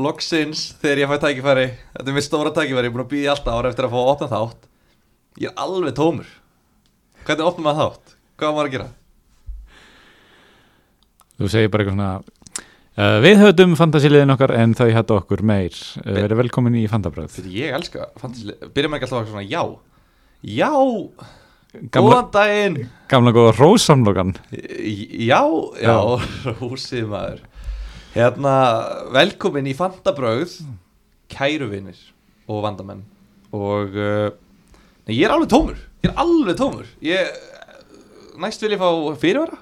[0.00, 3.34] Loksins þegar ég fæ tækifæri Þetta er mitt stóra tækifæri, ég er búin að býða
[3.34, 4.68] alltaf ára eftir að fá að opna þátt.
[5.40, 6.30] Ég er alveg tómur.
[7.26, 8.14] Hvernig opnum maður þátt?
[8.40, 8.88] Hvað maður að gera?
[11.40, 12.12] Þú segir bara eitthvað svona
[13.00, 15.76] uh, Við höfðum fantasíliðin okkar en þau hættu okkur meir.
[16.00, 19.62] Uh, Verið velkomin í fantabröð ég elska fantasy Byrjum ekki alltaf að svona já.
[20.40, 20.72] Já,
[21.70, 22.76] Gamla, góðan daginn.
[23.12, 24.32] Gamla góða rósamlokan.
[24.50, 25.42] Já,
[25.78, 25.96] já,
[26.62, 27.42] húsið maður
[28.10, 28.54] Hérna,
[29.14, 30.56] velkomin í Fantabröð
[31.30, 31.98] Kæru vinir
[32.50, 33.04] og vandamenn.
[33.54, 34.30] Og uh,
[35.06, 35.78] nei, ég er alveg tómur.
[36.02, 36.88] Ég er alveg tómur.
[37.06, 37.30] Ég,
[38.40, 38.88] Næst vil ég fá
[39.20, 39.60] fyrirvara.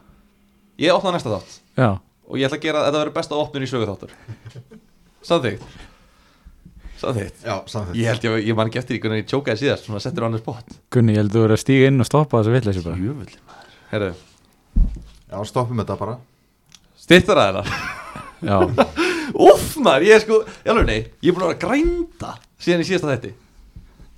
[0.80, 1.58] Ég opna næsta þátt.
[1.76, 1.90] Já,
[2.28, 4.12] Og ég ætla að gera þetta verður besta opnun í sögu þáttur
[6.98, 10.26] Já, samþýtt Ég held ég, ég man ekki eftir hvernig ég tjókaði síðast Svona settur
[10.26, 12.82] á annars bótt Gunni, ég held þú verið að stíga inn og stoppa þessu vitleysi
[12.84, 12.98] bara.
[12.98, 13.76] Jöfulli maður.
[13.92, 14.10] Herru,
[15.28, 16.16] Já, stoppum þetta bara.
[16.98, 17.72] Stittar að það
[19.48, 22.32] Úff maður, ég er sko, ég alveg nei Ég er búin að vera að grænda
[22.62, 23.34] síðan í síðasta þetti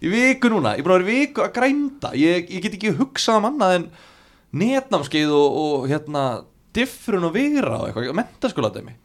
[0.00, 2.10] Í viku núna, ég er búin að vera í viku að grænda.
[2.16, 3.82] Ég, ég get ekki hugsað um annað en
[4.60, 6.22] Netnámskeið og, og hérna
[6.74, 8.16] Diffrun og vigra og eitthvað.
[8.16, 8.96] Mentaskóladæmi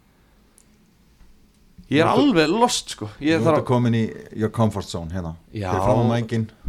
[1.92, 3.12] Ég er Nú alveg lost sko.
[3.22, 5.36] Ég Þú ert að, komin í your comfort zone hérna.
[5.54, 5.68] Já.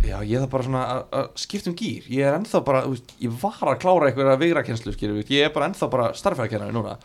[0.05, 2.83] Já, ég þarf bara svona að, að skipta um gýr Ég er ennþá bara,
[3.23, 5.33] ég var að klára eitthvað vigrakenslu, skilur við.
[5.39, 6.99] Ég er bara ennþá bara starfæðakennari núna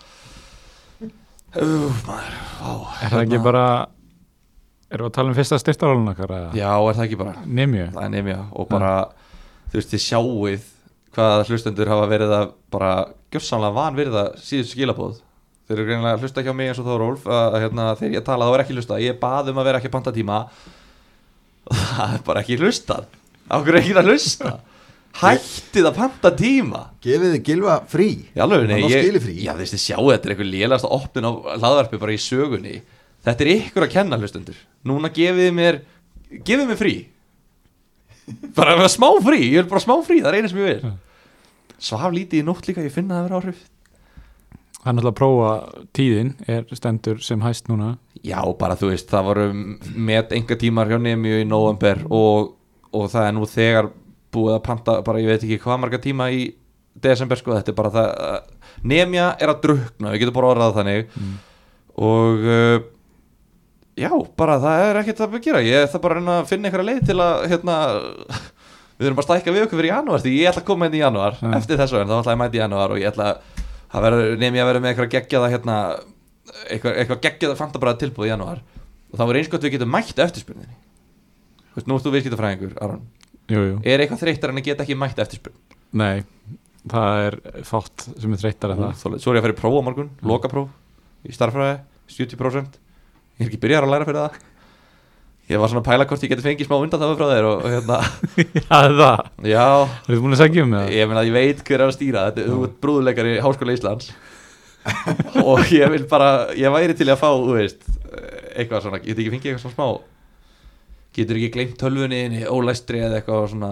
[1.52, 3.66] Úf, maður, vá er það ekki bara
[4.92, 6.08] Erum við að tala um fyrsta styrtarálun?
[6.56, 7.34] Já, er það ekki bara?
[7.44, 8.92] Nemju það er nefnja og bara
[9.72, 10.70] þú veist þið sjáuð
[11.16, 12.94] hvað hlustendur hafa verið að bara
[13.36, 15.20] gjörsamlega vanvirða síðustu skilabóð
[15.67, 18.26] þeir eru greinilega að hlusta hjá mig eins og Þórólf að, að hérna, þegar ég
[18.28, 20.42] tala þá er ekki hlusta ég bað um að vera ekki panta tíma.
[21.72, 23.08] Það er bara ekki hlustað.
[23.52, 24.56] Ákveður ekki að hlusta
[25.20, 26.82] hættið að panta tíma.
[27.04, 28.10] Gefið þið gilva frí.
[28.32, 32.16] Í alveg ég, já þið sjáu þetta er eitthvað lélast að opnun á hlaðvarpi bara
[32.16, 32.76] í sögunni.
[33.26, 34.61] Þetta er ykkur að kenna hlustendur.
[34.88, 35.82] Núna gefið þið mér
[36.48, 36.95] gefið mér frí.
[38.55, 40.95] Bara bara smá frí, ég vil bara smá frí það er eina sem ég vil.
[41.82, 43.61] Svaf lítið í nótt líka, ég finna það að vera áhrif.
[44.82, 45.49] Það er náttúrulega að prófa
[45.98, 47.95] tíðin er stendur sem hæst núna.
[48.26, 49.48] Já bara þú veist, það voru
[49.93, 52.55] með enga tímar hjá nefnju í november og,
[52.93, 53.92] og það er nú þegar
[54.31, 56.42] búið að panta bara ég veit ekki hvað marga tíma í
[57.02, 58.09] desember sko, þetta er bara það
[58.92, 61.14] nefnja er að drukna, við getum bara orðað þannig.
[61.19, 61.37] Mm.
[62.02, 62.77] og uh,
[63.99, 65.64] já, bara það er ekkert að gera.
[65.65, 67.77] Ég ætla bara að reyna að finna einhverja leið til að hérna,
[68.97, 71.03] við þurfum bara stækka við okkur fyrir janúar því ég ætla að koma inn í
[71.03, 71.53] janúar Ja.
[71.59, 74.61] eftir þessu en þá ætla ég að mæta í janúar og ég ætla að ég
[74.63, 75.77] að vera með einhverja geggjaða hérna,
[76.71, 78.61] eitthvað, eitthvað geggjaða fantabræða tilbúð í janúar.
[79.11, 80.77] Og þá verður eins gott við getum mætt eftirspurninni.
[81.71, 83.02] Þú veist, nú ert þú viðskiptafræðingur, Aron
[83.52, 85.58] Jú, jú, er eitthvað þreyttar en að geta ekki mætt eftirspurn?
[86.02, 86.23] Nei
[86.82, 87.36] Það er
[87.67, 88.94] fátt sem er þreyttar en það.
[89.22, 90.72] svo er ég að fara í próf á morgun, lokapróf
[91.30, 91.76] í starffræði,
[92.10, 92.80] 70%
[93.38, 94.40] ég er ekki byrjar að læra fyrir það.
[95.52, 97.64] Ég var svona að pæla hvort ég geti fengið smá undan það frá þér og,
[97.66, 97.98] og hérna,
[98.61, 99.23] Já, það?
[99.52, 99.66] Já.
[100.06, 100.92] Þú ert búin að segja um það?
[100.95, 102.26] Ég ég veit hver er að stýra.
[102.30, 104.11] Þetta, þú ert brúðuleikar í Háskóla Íslands.
[105.52, 107.84] Og ég vil bara ég væri til að fá, þú veist
[108.56, 109.88] eitthvað svona, getur ekki fengið eitthvað svona smá
[111.16, 113.72] getur ekki gleymt tölvunni inn í ólæstri eða eitthvað svona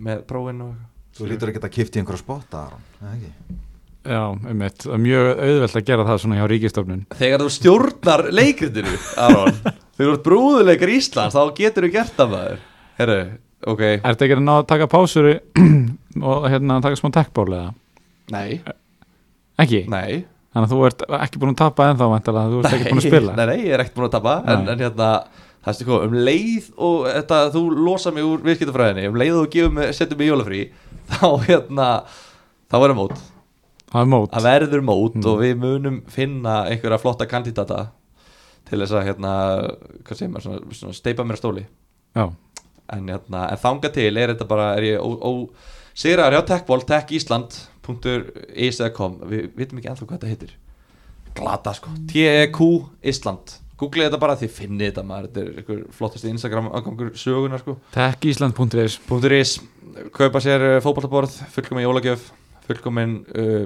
[0.00, 0.78] með prófin og
[1.20, 3.56] Þú lítur ekki að kipta í einhverja spotta Aron, eða ekki?
[4.08, 8.22] Já, einmitt, það er mjög auðvelt að gera það svona hjá ríkistofnun þegar þú stjórnar
[8.32, 8.94] leikritinu
[9.26, 9.58] Aron,
[9.98, 12.62] þegar þú ert brúðuleikar Íslands þá getur þú gert það maður.
[13.00, 13.18] Herru,
[13.74, 13.82] ok.
[13.90, 15.28] Er þetta ekki að ná að taka pásur
[16.30, 17.74] og hérna taka smá tekkból eða?
[18.30, 18.60] nei,
[19.60, 19.82] Ekki?
[19.92, 20.22] nei.
[20.54, 23.06] Þannig að þú ert ekki búin að tapa ennþá væntanlega, þú ert ekki búin að
[23.10, 23.34] spila?
[23.36, 25.10] Nei, nei, ég er ekkert búin að tapa en, en hérna,
[25.64, 29.50] það er sko, um leið og þetta, þú losa mig úr viðskiptafræðinni um leið og
[29.76, 30.62] mig, setur mig í jólafrí
[31.12, 31.88] þá hérna
[32.70, 33.16] þá verður mót,
[33.90, 34.30] Það er mót.
[34.30, 35.24] Það verður mót Mm.
[35.26, 37.80] og við munum finna einhverja flotta kandidata
[38.68, 39.32] til þess að hérna,
[40.06, 41.64] hvað segir maður, svona, svona steipa mér stóli.
[42.14, 42.30] Já,
[42.94, 45.50] en, hérna, en þanga til er þetta bara er ég ó, ó,
[45.98, 50.52] sigraðar hjá techball techisland.is.com við vitum ekki ennþá hvað þetta heitir.
[51.34, 52.58] Glata sko, TEQ
[53.10, 53.46] Ísland
[53.80, 55.28] googlið þetta bara því finnið þetta maður.
[55.28, 58.98] Þetta er ykkur flottasti Instagram angangur sögunar sko tekkísland.is
[59.40, 59.56] .is,
[60.16, 62.30] kaupa sér uh, fótballtaborð fullkomin jólagjöf
[62.68, 63.64] fullkomin uh,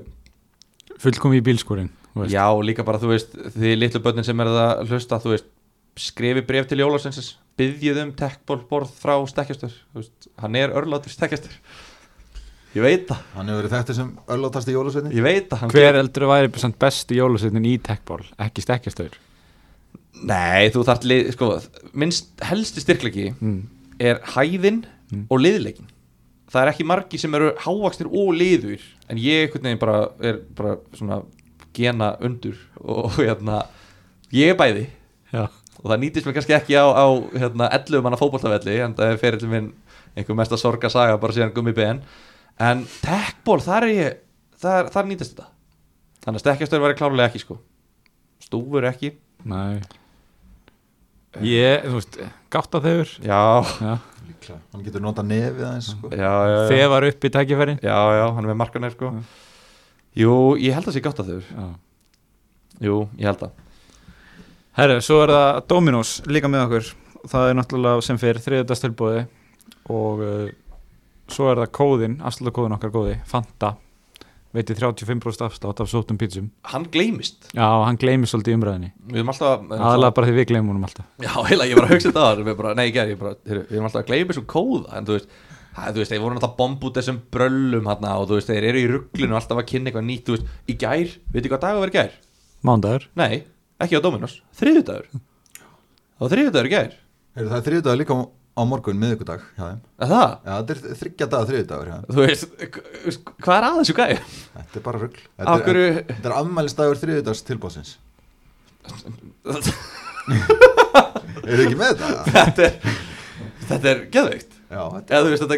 [1.02, 2.32] fullkomi í veist.
[2.32, 5.50] já líka bara þú veist því litlu börnin sem er að hlusta þú veist
[5.98, 9.74] skrifi bref til jólasensis byggjið um techballborð frá stekkjastur.
[9.94, 11.52] Veist, hann er örlátur stekkjastur.
[12.74, 15.98] Ég veit það, Hann hefur verið þekktur sem öllátasti jólasveitni ég veit það hann Hver
[16.00, 19.14] eldur væri besti jólasveitin í tekkból, ekki stekkjastur
[20.22, 21.50] nei þú þarft lið, sko,
[21.92, 23.62] minnst helsti styrklegi mm.
[23.98, 24.84] er hæðin
[25.14, 25.26] Mm.
[25.28, 25.88] og liðleikin
[26.50, 30.38] það er ekki margi sem eru hávaksnir og liður en ég einhvern veginn bara er
[30.56, 31.20] bara svona
[31.74, 33.64] gena undur og hérna
[34.34, 34.84] ég er bæði.
[35.34, 35.48] Já,
[35.80, 39.20] og það nýtist mér kannski ekki á, á hérna, 11 manna fótbollavelli en það er
[39.22, 39.72] fyrir til minn
[40.14, 42.04] einhver mesta sorga saga bara síðan gummi ben.
[42.62, 44.22] En techból, þar er ég
[44.62, 45.50] þar, þar nýtist þetta.
[46.24, 47.58] Þannig að stekkjastöður væri klárlega ekki sko.
[48.46, 49.16] Stúfur ekki.
[49.50, 49.82] Nei
[51.42, 52.18] Ég, þú veist,
[52.54, 53.40] gátt að þeir já,
[53.80, 53.94] Já,
[54.24, 54.58] Líklega.
[54.72, 56.10] Hann getur nota nefið aðeins sko.
[56.14, 57.80] já, já, já, þefar upp í tækifærin.
[57.82, 59.10] Já, já hann er með markanir sko.
[59.10, 59.22] Já.
[60.22, 61.66] jú, ég held að það sé gátt að þau Já.
[62.84, 63.50] Jú, ég held að
[64.74, 66.88] Herru, svo er það Dominos líka með okkur.
[67.30, 69.20] Það er náttúrulega sem fyrir þriðdagstilbóði
[69.94, 70.48] og uh,
[71.30, 73.74] svo er það kóðin, afslutakóðin okkar góði Fanta,
[74.54, 77.48] veitir 35% afslátt af sótum pítsum hann gleymist.
[77.56, 80.86] Já, hann gleymir svolítið í umræðinni við erum alltaf aðalega bara því við gleymum honum
[80.88, 81.08] alltaf.
[81.22, 83.34] Já, heila, ég var að hugsa þetta á það bara, Nei, ég gerði, ég bara,
[83.48, 85.34] heyrðu, við erum alltaf að gleyma þessum kóða En þú veist,
[85.74, 88.68] það, þú veist, þeir voru alltaf bomb út þessum bröllum hana, Og þú veist, þeir
[88.70, 91.80] eru í rugglinu alltaf að kynna eitthvað nýtt Þú veist, í gær, veitir hvað dag
[91.82, 92.16] var í gær?
[92.64, 93.34] Mándagur Nei,
[93.82, 95.10] ekki á Dominos, þriðjudagur
[98.54, 99.78] Var er á- morgun.
[99.98, 100.30] Er það?
[100.44, 102.06] Já, þetta er þryggja dagar þriðdagur hjá þeim.
[102.14, 102.44] Þú veist,
[103.42, 104.18] hvað er að þessu gær?
[104.54, 105.18] Þetta er bara rugl.
[105.18, 107.90] Af Þetta, er- hverju þetta er afmælistagur þriðdags tilbóðsins.
[111.44, 112.08] Er þið ekki með þetta?
[112.34, 112.74] Þetta er,
[113.68, 115.56] þetta er geðveikt Já, þetta þú veist, þetta,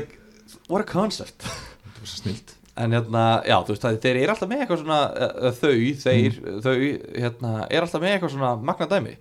[0.73, 2.55] what a concept er bara snilt.
[2.77, 6.41] En hérna, já, þú veist, það, þeir eru alltaf með eitthvað svona, uh, þau, þeir,
[6.65, 6.75] þau,
[7.17, 9.15] hérna, er alltaf með eitthvað svona magna dæmi.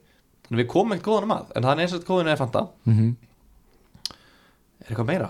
[0.52, 2.66] Við komum ekkert góðanum að, en það er eins og kóðinu er fanta.
[2.86, 3.14] mm -hmm.
[4.86, 5.30] Er eitthvað meira?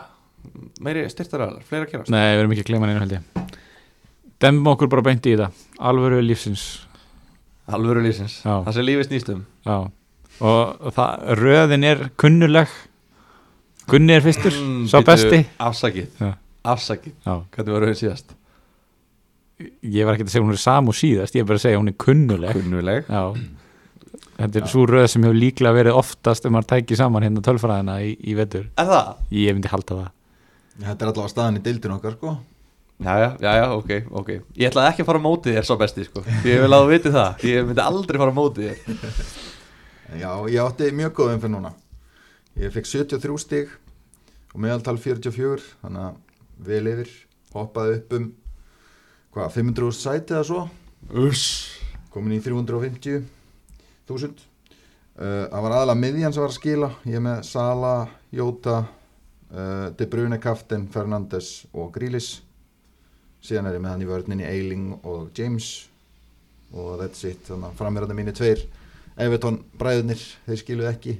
[0.85, 2.11] Meiri styrtaræðar, fleira að gerast?
[2.13, 3.53] Nei, við erum ekki að gleyma neina held ég
[4.43, 5.47] Demum okkur bara beint í þetta
[5.89, 6.65] Alvöru lífsins
[7.73, 8.59] Alvöru lífsins, Já.
[8.67, 9.45] það sem lífið snýst um.
[9.65, 9.77] Já
[10.45, 12.73] Og það, röðin er kunnuleg
[13.89, 16.33] Gunni er fyrstur, Mm, sá besti Afsakið, Já.
[16.65, 17.13] afsakið.
[17.25, 18.35] Hvernig var rauðin síðast?
[19.87, 21.87] ég var ekki að segja hún er samú síðast Ég er bara að segja hún
[21.87, 23.05] er kunnuleg Kunnuleg.
[23.07, 23.23] Já
[24.35, 28.01] Þetta er svo röð sem hefur líklega verið oftast ef maður tæki saman hérna tölfræðina
[28.03, 29.13] í, í vetur Er það?
[29.31, 30.11] Ég myndi halda það
[30.75, 32.33] Þetta er allavega staðan í deildin okkar, sko.
[33.05, 34.29] Jæja, jæja, ok, ok.
[34.59, 36.23] Ég ætlaði ekki að fara á mótið þér svo besti, sko.
[36.43, 37.45] Ég vil að þú viti það.
[37.47, 39.29] Ég myndi aldrei fara á mótið þér.
[40.23, 41.71] Já, ég átti mjög góðum fyrir núna.
[42.59, 43.71] Ég fekk 73 stig
[44.51, 47.15] og meðaltal 44, þannig að vel yfir,
[47.55, 48.27] hoppaði upp um,
[49.35, 50.61] hvað, 500 sæti eða svo,
[51.23, 51.47] Uss.
[52.13, 53.23] komin í 350
[54.09, 54.43] þúsund.
[55.15, 57.93] Uh, það var aðalega miðjan sem var að skila, ég með Sala,
[58.35, 58.79] Jóta,
[59.51, 62.33] uh, De Bruyne, Kaftin, Fernandes og Grílis.
[63.45, 65.69] Síðan er ég með hann í vörninni Eiling og James.
[66.75, 68.65] Og that's it, þannig að framverðandi mínir tveir.
[69.21, 71.15] Everton bræðunir, þeir skiluðu ekki.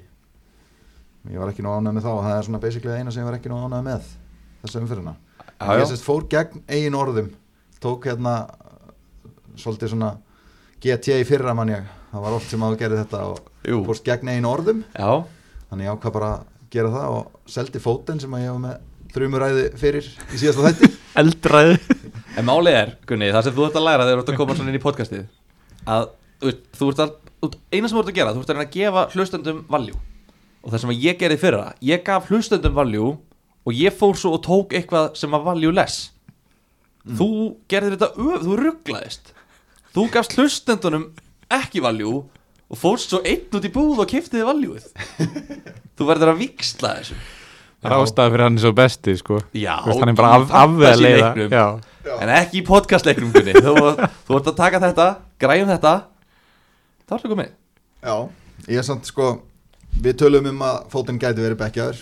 [1.31, 2.13] Ég var ekki nú ánægð með þá.
[2.25, 4.09] Það er svona basically eina sem ég var ekki nú ánægð með
[4.65, 5.15] þessa umfyrirna
[5.56, 7.30] Já, ég sérst fór gegn eigin orðum.
[7.80, 8.89] Tók hérna uh,
[9.56, 10.09] svolítið svona
[10.83, 13.80] GTA fyrra mann ég það var oft sem að gerði þetta og Jú.
[13.88, 14.83] fórst gegn eigin orðum.
[14.95, 15.09] Já,
[15.69, 16.45] þannig ég ákvað bara að
[16.76, 20.92] gera það og seldi fótinn sem að ég var með þrjumuræði fyrir í síðasta þætti.
[21.21, 21.78] Eldræði
[22.35, 24.56] En málið er, Gunni, það sem þú ert að læra þegar þú ert að koma
[24.57, 25.21] svona inn í podcastið
[25.85, 26.09] að
[26.42, 27.14] þú veist, þú ert að
[27.71, 29.95] eina sem þú ert að gera, þú ert að reyna að gefa hlustendum valjú
[30.66, 33.14] og það sem að ég gerði fyrra ég gaf hlustendum valjú
[33.66, 36.09] og ég fór svo og tók eitthvað sem var valjú less
[37.06, 37.30] þú
[37.69, 39.31] gerðir þetta öf, þú rugglaðist.
[39.95, 41.06] Þú gafst hlustendunum
[41.54, 42.11] ekki valjú
[42.66, 44.87] og fórst svo einn út í búð og kiftiði valjúið
[45.97, 47.18] þú verður að viksla þessu.
[47.85, 49.35] Það er ástæða fyrir hann er svo besti sko.
[49.54, 50.54] Já, Þú veist, Hann er bara af.
[51.54, 51.66] Já,
[52.16, 53.73] en ekki í podcastleiknum þú,
[54.25, 55.06] þú ert að taka þetta,
[55.42, 55.94] græjum þetta.
[57.06, 57.52] Þá ertu komið.
[58.02, 58.16] Já,
[58.71, 59.30] ég er samt sko
[60.02, 62.02] við tölum um að fótinn gæti verið bekkjaður.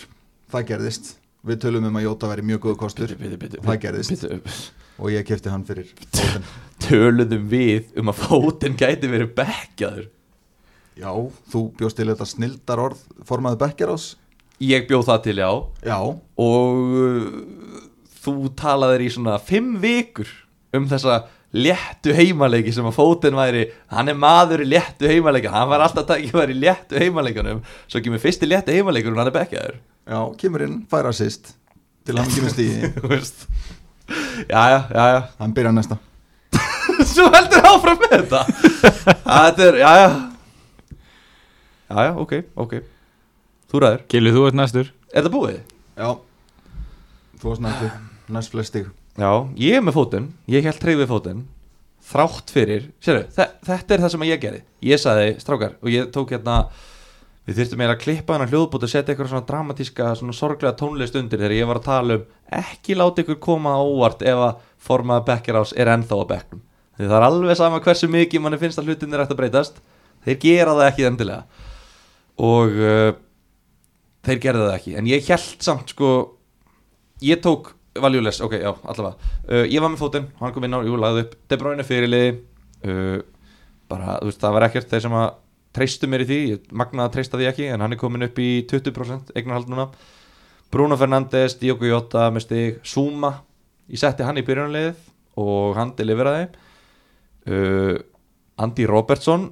[0.54, 1.12] Það gerðist.
[1.44, 3.12] Við tölum um að Jóta væri mjög góð kostur.
[3.20, 4.14] Bitu, bitu, það gerðist.
[4.14, 4.40] bitu,
[4.98, 6.50] og ég kefti hann fyrir fótinn.
[6.84, 10.10] Töluðum við um að fótinn gæti verið bekkjaður?
[10.94, 11.10] Já,
[11.50, 14.12] þú bjóst til þetta snildar orð formaði bekkjarás
[14.62, 15.50] ég bjóð það til já.
[15.84, 15.98] Já,
[16.44, 17.78] og uh,
[18.24, 20.30] þú talaðir í svona fimm vikur
[20.74, 21.24] um þessa
[21.54, 23.68] léttu heimaleiki sem að fótinn væri.
[23.94, 25.52] Hann er maður í léttu heimaleiki.
[25.52, 29.38] Hann var alltaf væri í léttu heimaleikunum svo kemur fyrsti léttu heimaleikur og hann er
[29.38, 29.80] bekkjaður.
[30.04, 31.54] Já, kemur inn, fær assist.
[32.04, 32.92] Til hann með stíði
[34.48, 35.98] Jæja, jæja hann byrja næsta.
[37.14, 38.40] Svo heldur áfram með þetta.
[39.28, 40.08] Þetta er, jæja
[41.94, 42.32] Jæja, ok,
[42.64, 42.74] ok.
[43.70, 44.04] Þú ræður.
[44.10, 44.90] Gilvi, þú ert næstur.
[45.12, 45.60] Er þetta búið?
[45.94, 46.08] já,
[47.38, 47.90] þú varst næstu
[48.34, 48.88] næst flest stig.
[49.20, 50.30] Já, ég er með fótinn.
[50.50, 51.44] Ég held treyð við fótinn.
[52.04, 53.28] Þrátt fyrir, sérðu,
[53.64, 54.60] þetta er það sem ég gerði.
[54.84, 56.56] Ég sagði, strákar, og ég tók hérna
[57.44, 61.16] Við þurftum meira að klippa hana hljóðbútt og setja eitthvað svona dramatíska, svona sorglega tónlist
[61.20, 62.22] undir þegar ég var að tala um
[62.56, 66.62] ekki láta ykkur koma á óvart ef að formaða bekkjarás er ennþá á bekknum.
[66.96, 69.82] Því það er alveg sama hversu mikið manni finnst að hlutin er eftir að breytast.
[70.24, 71.68] Þeir gera það ekki endilega.
[72.48, 73.12] Og uh,
[74.24, 74.96] þeir gerðu það ekki.
[75.00, 76.14] En ég held samt sko
[77.24, 79.32] ég tók valjúles, ok, já, allavega.
[79.44, 81.38] Uh, ég var með fótinn, hann kom inn á, jú, lagði upp.
[81.50, 82.34] De Bruyne fyrirliði
[82.88, 83.18] uh,
[83.90, 85.28] bara, þú veist, það var ekkert þeir sem að
[85.74, 88.38] treystu mér í því, ég magnaði að treysta því ekki en hann er komin upp
[88.42, 89.88] í 20% eignarhald núna.
[90.74, 93.36] Bruno Fernandes, Diogo Jota með stig, Zuma.
[93.90, 95.02] Ég setti hann í byrjunarliðið
[95.42, 96.48] og hann deliveraði.
[97.44, 97.98] Uh,
[98.62, 99.50] Andy Robertson.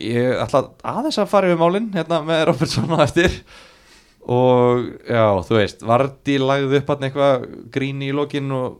[0.00, 3.34] Ég ætla aðeins að fara yfir málin hérna með Robertson á eftir.
[4.24, 8.78] Og já, þú veist Vardi lagði upp hann eitthvað grín í lokin og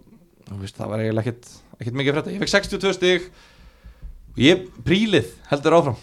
[0.60, 3.26] veist, það var eiginlega ekkert, ekkert mikið frétta, ég fekk 62 stig
[4.40, 6.00] ég prílið heldur áfram.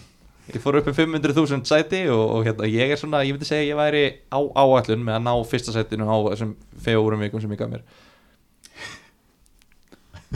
[0.52, 3.68] Ég fór upp um 500.000 sæti og, og hérna, ég er svona, ég myndi segja
[3.70, 7.60] ég væri á áætlun með að ná fyrsta sætinu á þessum fjórum vikum sem ég
[7.60, 7.84] gaf mér.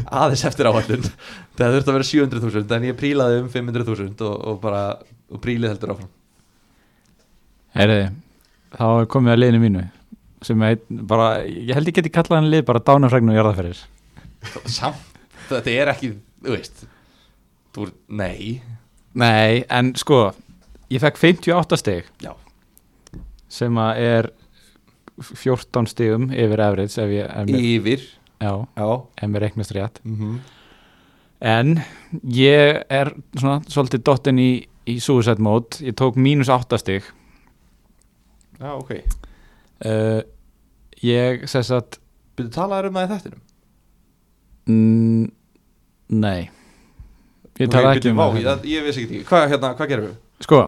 [0.07, 1.09] Aðeins eftir áætlun.
[1.59, 4.85] Það þurfti að vera 700.000 en ég prílaði um 500.000 og, og bara,
[5.33, 6.15] og prílið heldur áfram.
[7.77, 8.09] Heyriði,
[8.79, 9.87] þá er komið að liðinu mínu
[10.47, 13.81] sem er bara, ég held ég geti kallað hann lið bara dánafrægnu og jarðaferðir
[14.69, 15.01] samt,
[15.49, 16.13] þetta er ekki
[16.45, 16.85] þú veist
[17.77, 18.63] þú, nei,
[19.17, 20.27] Nei, en sko
[20.93, 22.09] ég fekk 58 stig.
[22.21, 22.35] Já,
[23.49, 24.29] sem að er
[25.17, 28.05] 14 stigum yfir average ef ég, ef mér, yfir.
[28.45, 30.03] Já, já, ef mér reiknast rétt.
[30.05, 30.37] Mhm.
[31.41, 31.81] En
[32.33, 35.81] ég er svona svolítið dottinn í, í suicide mode.
[35.85, 37.05] Ég tók mínus 8 stig.
[38.61, 38.93] Já, ok.
[39.85, 40.23] Uh,
[41.05, 41.99] ég sess að
[42.37, 43.43] byrju talaður um það í þettinum
[44.73, 45.27] mm,
[46.17, 46.49] nei
[47.61, 50.17] ég tala ekki um það ég, ég veist ekki, hvað hérna, hvað gerum við?
[50.45, 50.61] sko,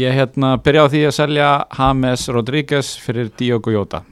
[0.00, 4.02] ég hérna byrja á því að selja James Rodríguez fyrir Diogo Jota.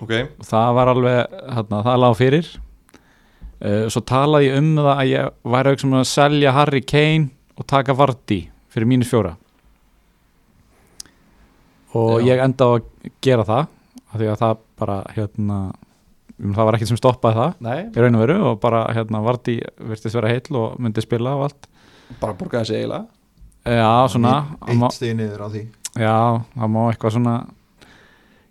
[0.00, 2.48] Ok, og það var alveg, hérna, það lág fyrir.
[3.56, 7.30] Uh, svo talaði ég um það að ég væri auðvitað sem að selja Harry Kane
[7.56, 9.32] og taka Vardy fyrir mínus fjóra.
[11.96, 12.26] Og Já.
[12.34, 12.90] ég enda á að
[13.24, 13.62] gera það
[14.12, 15.85] af því að það bara hérna, um,
[16.36, 19.56] það var ekkert sem stoppaði það nei, í raun og veru og bara hérna Vardy
[19.88, 21.68] virtist vera heill og myndi spila og allt.
[22.20, 23.06] Bara borgaði sig eiginlega.
[23.66, 25.62] Já, svona Eitt stið niður á því.
[25.96, 26.18] Já,
[26.54, 27.36] það má eitthvað svona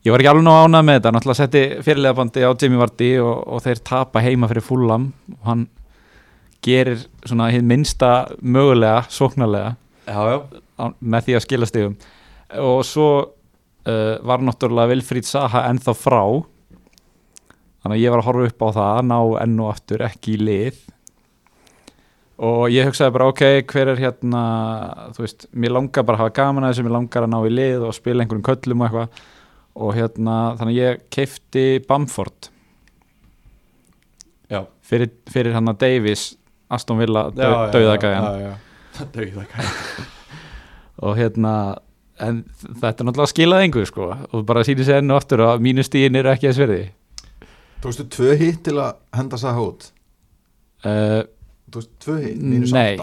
[0.06, 1.12] Ég var ekki alveg nóg ánað með þetta.
[1.15, 5.63] Náttúrulega setti fyrirleðabandi á Jimmy Vardy og, og þeir tapa heima fyrir fullam og hann
[6.65, 8.12] gerir svona hið minnsta
[8.42, 9.72] mögulega sóknarlega
[10.06, 11.96] já, já, með því að skila stigum.
[12.62, 16.22] Og svo uh, var náttúrulega Vilfríð Saha ennþá frá
[17.86, 20.42] þannig að ég var að horfa upp á það ná enn og aftur ekki í
[20.42, 20.77] lið.
[22.46, 24.42] Og ég hugsaði bara ok, hver er hérna
[25.13, 27.54] þú veist, mér langar bara að hafa gaman að þessu mér langar að ná í
[27.54, 29.22] lið og spila einhverjum köllum og eitthvað.
[29.86, 32.50] Og hérna, þannig að ég keifti Bamford.
[34.50, 36.25] Já, fyrir, fyrir hann að Davis
[36.74, 38.60] Aston Villa dauðagæðan
[39.13, 40.06] dauðagæðan
[41.06, 41.56] og hérna
[42.18, 44.10] en þetta er náttúrulega skilað engu sko.
[44.34, 46.86] Og bara sýnir sér enn og aftur að mínu stíðin eru ekki að sverði
[47.84, 49.89] Tókstu tvö hitt til að henda Saha út?
[50.86, 51.22] Uh,
[51.74, 52.41] Tókstu tvö hitt,
[52.74, 52.96] Nei.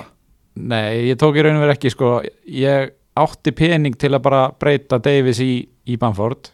[0.53, 2.09] Nei, ég tók í raun og verið ekki sko.
[2.45, 6.51] Ég átti pening til að bara breyta Davis í, í Bamford.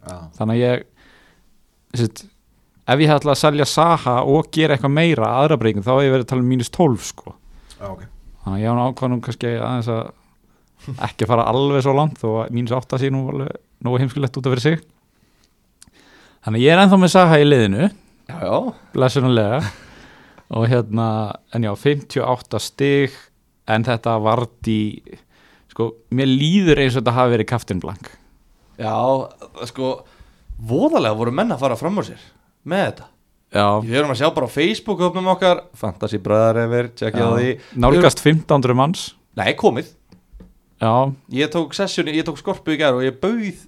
[0.00, 2.22] Já, þannig að ég sett,
[2.86, 6.14] ef ég ætla að selja Saha og gera eitthvað meira aðra breyting þá hef ég
[6.14, 7.34] verið að tala um mínus 12 sko.
[7.74, 8.06] Já, ok.
[8.44, 12.54] Þannig að ég á ákvæðanum kannski aðeins að ekki fara alveg svo langt þó að
[12.56, 13.52] mínus 8 sé nú alveg
[13.84, 14.86] nógu heimskulegt út af fyrir sig
[16.44, 17.90] þannig ég er ennþá með Saha í liðinu.
[18.94, 19.60] Blessunulega
[20.56, 21.08] og hérna,
[21.54, 23.16] en já, 58 stig
[23.70, 24.80] en þetta vart í
[25.70, 28.10] sko, mér líður eins og þetta hafi verið kaftin blank
[28.80, 28.94] já,
[29.70, 29.90] sko
[30.60, 32.22] voðalega voru menn að fara fram á sér
[32.68, 33.06] með þetta.
[33.50, 37.48] Já, Við erum að sjá bara á Facebook öfnum okkar Fantasy Brother ever, tjekkja því
[37.82, 39.06] nálgast 1500 manns.
[39.38, 39.88] Nei, komið.
[40.80, 40.92] Já,
[41.34, 43.64] Ég tók sessjoni, ég tók skorpu í gær og ég bauð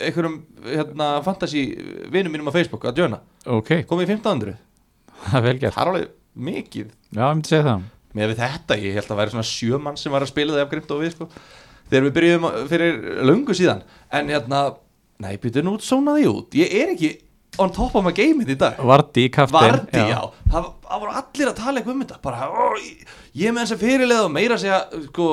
[0.00, 1.66] einhverjum hérna, fantasy
[2.12, 4.58] vinum mínum á Facebook að djöna ok, komið í 1500
[5.32, 6.92] það er Það alveg mikið.
[7.12, 7.82] Já, ég myndi segja það.
[8.16, 10.70] Með þetta, ég held að væri svona sjö mann sem var að spila það af
[10.72, 11.28] grimt og við sko.
[11.90, 13.82] Þegar við byrjuðum fyrir löngu síðan.
[14.12, 14.62] En hérna,
[15.22, 16.56] nei, byrjuðu nú sónaði út.
[16.56, 17.12] Ég er ekki
[17.60, 18.80] on top of my game í dag.
[18.80, 19.58] Vardi, kaftin
[20.52, 22.20] Það, það voru allir að tala eitthvað um þetta.
[22.24, 24.80] Bara, ó, ég, ég með þess að fyrirlega og meira segja,
[25.10, 25.28] sko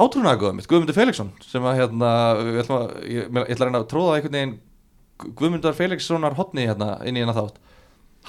[0.00, 2.10] átrúnaða Guðmund, Guðmundur Felixson sem að hérna,
[2.46, 4.56] ég ætla að, ég, ég ætla að reyna að tróða einhvern veginn
[5.38, 7.60] Guðmundar Felixsonar hotni hérna inn í hérna þátt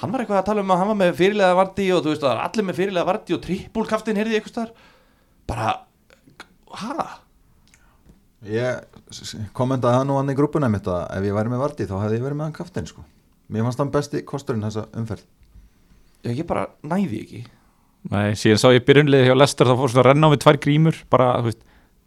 [0.00, 2.24] hann var eitthvað að tala um að hann var með fyrirlega Vardi og þú veist
[2.28, 4.88] að allir með fyrirlega Vardi og trippulkaftin heyrði eitthvað starf
[5.50, 5.74] bara,
[6.72, 6.94] hæ?
[8.48, 11.94] Ég kommentaði það nú hann í grúpuna mitt að ef ég væri með Vardí þá
[12.00, 13.04] hefði ég verið með hann kaftin sko.
[13.52, 15.28] Mér fannst hann besti kosturinn þessa umferð
[16.30, 17.42] ég bara næði ekki
[18.10, 20.58] Nei, síðan sá ég byrjunliði hjá Lester þá fór svona að renna á með tvær
[20.64, 21.60] grímur bara, þú veist,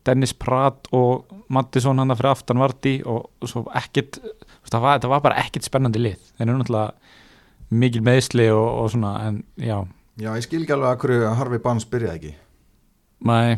[0.06, 5.00] Dennis Pratt og Mattisson hann fyrir aftan Vardí og svo ekkit þú veist, það var,
[5.02, 6.18] það var bara ekkit spennandi lið.
[6.36, 9.78] Þeir eru náttúrulega mikil meðsli og, og svona, en já.
[10.22, 12.34] Já, ég skil ekki alveg að hverju Harvey Barnes byrjaði ekki.
[13.26, 13.56] Nei,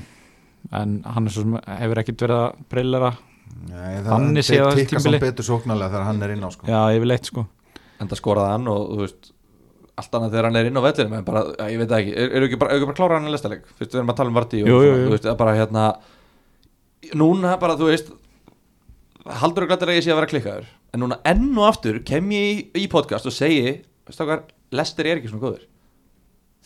[0.78, 3.12] en hann er svo sem hefur ekkit verið að brillera.
[3.68, 6.70] Nei, á þessu tikka samt betur sóknarlega þegar hann er inn á sko.
[6.70, 7.48] Já, ég vil eitt sko.
[7.98, 9.32] En það skoraði hann og þú veist
[9.98, 12.48] allt annað þegar hann er inn á vellinum en bara, ég veit ekki, er- eru
[12.50, 14.62] ekki bara, ekki bara klára hann í lestaleg fyrst við erum að tala um Vardí
[14.64, 15.08] og Jú, jú, svona, jú.
[15.08, 15.86] þú veist, er bara hérna
[17.22, 18.12] núna bara, þú veist
[19.42, 20.68] haldur og glættir að ég sé að vera klikkaður.
[20.96, 23.74] En núna enn og aftur kem ég í, í podcast og segi,
[24.08, 24.46] veist hvað
[24.78, 25.66] lestir er ekki svona góður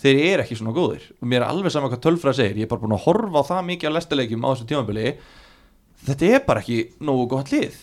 [0.02, 1.04] þeir eru ekki svona góðir.
[1.22, 2.56] Og mér er alveg sama hvað tölfræð segir.
[2.58, 5.12] Ég er bara búin að horfa á það mikið á lestarleikjum á þessu tímabili.
[6.08, 7.76] Þetta er bara ekki nógu gott lið.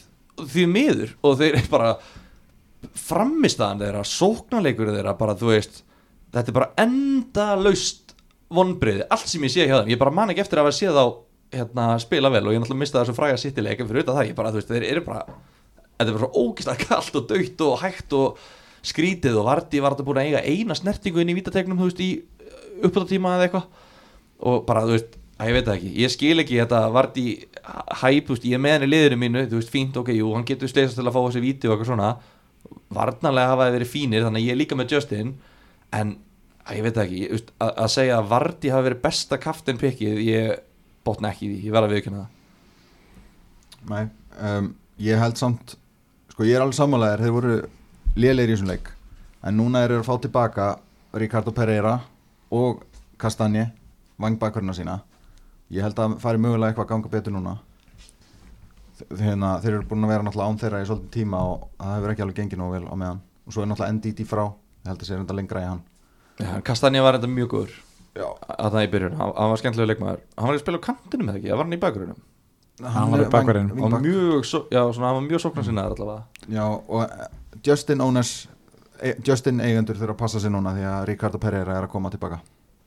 [0.51, 1.93] Því miður og þeir eru bara
[2.99, 5.83] framistæðan þeirra, sóknarleikur þeirra bara þú veist,
[6.35, 8.15] þetta er bara enda laust
[8.55, 10.99] vonbriði allt sem ég sé hjá þeim, ég bara man ekki eftir að hafa séð
[10.99, 11.05] þá
[11.59, 14.39] hérna, spila vel og ég náttúrulega mista þessu fræga sittileik en fyrir auðvitað það, ég
[14.39, 15.25] bara, þú veist, þeir eru bara
[15.99, 18.43] þetta er bara svo ógislega kallt og dögt og hægt og
[18.89, 22.03] skrítið og Vardí var þetta búin að eiga eina snertingu inn í vítategnum, þú veist,
[22.03, 22.11] í
[22.87, 23.87] uppbúttatíma eða eitthvað.
[24.49, 27.27] Og bara, þú veist, að ég veit ekki, ég skil ekki þetta Vardí
[27.99, 30.47] hæp, þú veist, ég er með henni liðinu mínu, þú veist, fínt, ok, jú, hann
[30.47, 32.13] getur sleisast til að fá þessi víti og eitthvað svona
[32.95, 35.35] varnarlega hafa þeir verið fínir þannig að ég er líka með Justin
[35.95, 36.17] en
[36.69, 39.81] að ég veit það ekki, ég, að, að segja að Vardí hafi verið besta kaftin
[39.81, 40.59] pikkið ég
[41.07, 42.35] botna ekki því, ég verða að viðkynna það.
[43.89, 44.05] Nei,
[44.51, 45.77] um, ég held samt
[46.33, 47.55] sko ég er alveg sammálaðir, þeir voru
[48.19, 48.93] lélegir í þessum leik
[49.47, 50.69] en núna eru að fá tilbaka
[51.19, 51.95] Ricardo Pereira
[52.55, 52.85] og
[53.19, 53.69] Kastanje
[54.19, 55.01] vangbakkurina sína.
[55.73, 57.57] Ég held að fari mögulega eitthvað að ganga betur núna
[59.09, 62.15] Þeirna, þeir eru búin að vera náttúrulega án þeirra í svolítið tíma og það hefur
[62.15, 63.21] ekki alveg gengið nógu vel á meðan.
[63.47, 65.85] Og svo er náttúrulega NDT frá ég held að sé reynda lengra í hann.
[66.39, 67.77] Ja, Kastanja var þetta mjög góður
[68.19, 70.23] að það í byrjun, hann, hann var skemmtilega leikmaður.
[70.35, 72.21] Hann var ekki að spila á kantinum eða ekki, það var hann í bakgrunum?
[72.79, 73.81] Hann var í bakverðinum.
[73.83, 76.47] hann var mjög, so, já, svona, hann var mjög sóknarsinnaður allavega.
[76.55, 77.25] Já, og eh,
[77.67, 78.33] Justin Owners
[79.03, 82.13] e, Justin eigendur þurfa að passa sig núna því að Ricardo Pereira er að koma
[82.15, 82.39] tilbaka.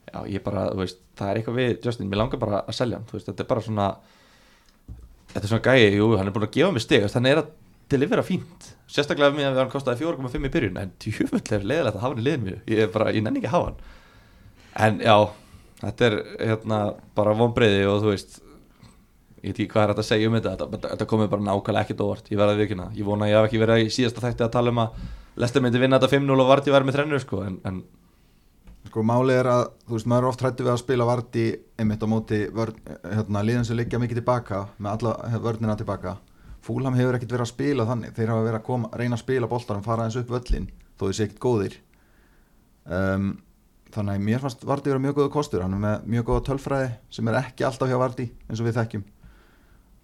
[0.07, 2.99] Já, ég bara, þú veist, það er eitthvað við Justin, mér langar bara að selja
[2.99, 3.89] hann, þú veist, þetta er bara svona
[5.31, 7.49] þetta er svona gæi, jú, hann er búin að gefa mig stig, hann er að
[7.91, 12.05] delivera fínt, sérstaklega með að hann kostaði 4,5 í byrjun, en tjúfull er leiðilegt að
[12.05, 13.81] hafa hann í liðin mér, ég er bara, ég nenni ekki að hafa hann.
[14.85, 15.17] En já,
[15.81, 16.79] þetta er hérna
[17.17, 18.39] bara vonbreiði og þú veist
[19.41, 21.85] ég veit ekki hvað er þetta að segja um þetta þetta, þetta komið bara nákvæmlega
[21.87, 24.23] ekkert óvart ég verði að vikina, ég vona að ég hef ekki verið í síðasta
[24.27, 25.01] þætti að tala um að
[25.41, 27.79] Lester myndi vinna þetta 5-0 og Vardí væri með þrennu sko, en, en
[28.89, 31.45] Sko málið er að, þú veist, maður er oft hrættu við að spila varti
[31.79, 36.15] einmitt á móti hérna, liðin sem liggja mikið tilbaka með alla vörnina tilbaka.
[36.65, 38.15] Fúlham hefur ekkert verið að spila þannig.
[38.17, 40.67] Þeir hafa verið að koma, reyna að spila boltanum fara eins upp völlin,
[40.97, 41.77] þó þeir sé ekkert góðir.
[42.85, 43.31] Um,
[43.93, 45.63] þannig mér fannst Varti vera mjög góða kostur.
[45.65, 48.77] Hann er með mjög góða tölfræði sem er ekki alltaf hjá Varti eins og við
[48.81, 49.05] þekkjum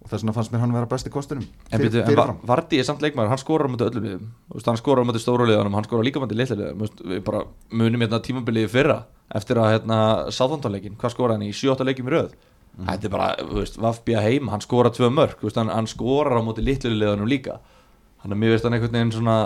[0.03, 2.85] og þess vegna fannst mér hann vera besti kostunum En, byrju, en Va- Vardí er
[2.87, 4.27] samt leikmaður, hann skorar á mjög öllum liðum.
[4.65, 6.35] Hann skorar á mjög stóru liðunum, hann skorar líka mjög
[6.77, 8.99] Þú veist, við bara munum hérna tímabilið í fyrra
[9.35, 9.97] eftir að hérna
[10.31, 12.37] sáþóndaleikin, hvað skorar hann í 7-8 leikjum í röð?
[12.77, 13.27] Þetta er bara,
[13.81, 17.57] Vafbía heim hann skorar tvö mörg, veist, hann, hann skorar á móti litlu liðunum líka.
[18.21, 19.37] Hann er mjög veist hann einhvern veginn svona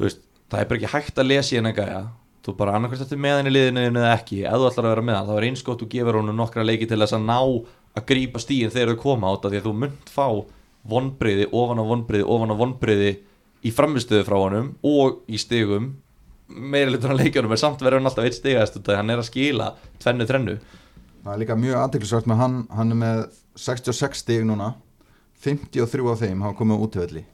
[0.00, 2.02] veist, það er bara ekki hægt að lesa í gæja.
[2.42, 5.16] Þú bara annarkvæmst eftir með henni liðinu eða ekki, ef þú ætlar að vera með
[5.20, 7.36] hann þá er eins gott þú gefur honum nokkra leiki til þess að ná
[7.96, 10.26] að grípa stíðin þegar þau koma át af því að þú munt fá
[10.92, 13.10] vonbriði ofan á vonbriði ofan á vonbriði
[13.62, 15.92] í framistöðu frá honum og í stigum.
[16.52, 19.22] Meira litur hann leikjunum en samt verður hann alltaf eitt stigast því að hann er
[19.22, 19.68] að skila
[20.02, 20.56] tvennu þrennu.
[21.22, 23.22] Það er líka mjög aðteklisvægt með hann hann er með
[23.60, 24.74] 66 stig núna.
[25.42, 27.24] 53 af þeim hafa komið út í velli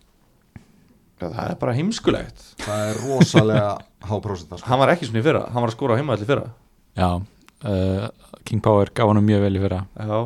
[1.27, 2.45] það er bara heimskulegt.
[2.63, 3.71] Það er rosalega
[4.09, 4.69] háprósenta sko.
[4.71, 6.51] hann var ekki svona í fyrra, hann var að skora á heimaðalli fyrra.
[6.99, 9.81] Já, uh, King Power gaf hann mjög vel í fyrra.
[9.99, 10.19] Já,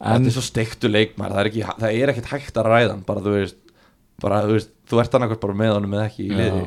[0.00, 3.04] þetta er svo steiktu leikmar það er, ekki, það er ekkit hægt að ræða hann
[3.06, 3.60] bara þú veist,
[4.22, 6.64] bara, þú, veist þú ert annarkvæmt bara með honum eða ekki í liði.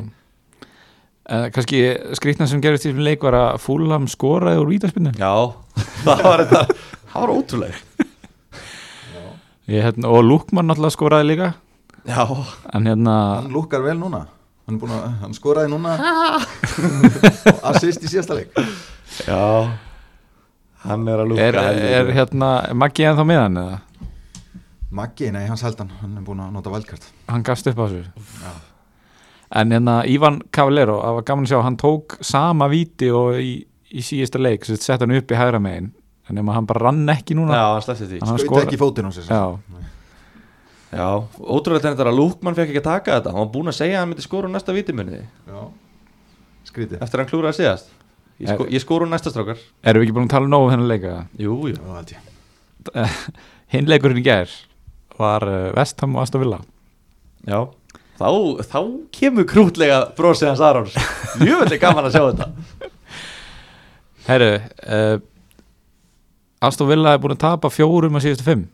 [1.29, 1.81] Uh, kannski
[2.17, 5.33] skrýtna sem gerist í þessum leik var að Fúlham skoraði úr vítaspinnu Já,
[6.07, 8.07] það var þetta það var ótrúlega
[9.69, 11.51] hérna, og Lúkmann náttúrulega skoraði líka.
[12.09, 12.25] Já,
[12.73, 14.23] en hérna hann lukkar vel núna.
[14.65, 15.93] Hann, er búinn að, hann skoraði núna
[17.69, 18.57] assist í síðasta leik.
[19.27, 19.69] Já
[20.85, 21.57] hann er að lúka er,
[21.99, 23.77] er hérna Maggi ennþá með hann eða?
[24.89, 26.15] Maggi, nei, hans heldan, hann.
[26.17, 28.25] Er búinn að nota vældkart hann gafst upp á þessu.
[28.41, 28.53] Já.
[29.61, 33.51] en hérna Ívan Cavallero það var gaman að sjá, hann tók sama víti og í,
[33.91, 35.91] í síðasta leik svo sett hann upp í hægra megin.
[36.29, 37.55] En nema hann bara rann ekki núna.
[37.57, 38.19] Já, hann sleppti því.
[38.43, 39.59] Skora- ekki fótinn á sér Já,
[40.89, 41.05] Já,
[41.37, 43.33] ótrúlega þetta er að Lúkmann fekk ekki að taka þetta.
[43.33, 45.19] Hann var búinn að segja að hann myndi skora á næsta vítimunni.
[45.45, 45.59] Já.
[46.69, 47.01] skrítið.
[47.01, 47.91] Eftir að hann klúraði síðast
[48.39, 49.60] Ég, sko, ég skóru næsta strákar.
[49.84, 51.15] Erum við ekki búin að tala nógu um þennan leika?
[51.36, 51.75] Jú, jú.
[51.75, 53.10] Já, held ég.
[53.73, 54.54] Hinn leikurinn í gær
[55.19, 55.43] var
[55.75, 56.62] Vestham og Aston Villa.
[57.43, 57.65] Já.
[58.19, 58.30] Þá,
[58.63, 58.80] þá
[59.15, 60.95] kemur krútlega brósið hans Arons.
[61.43, 62.47] Mjög gaman að sjá þetta.
[64.30, 65.19] Herru uh,
[66.63, 68.67] Aston Villa er búin að tapa fjórum að síðustu fimm.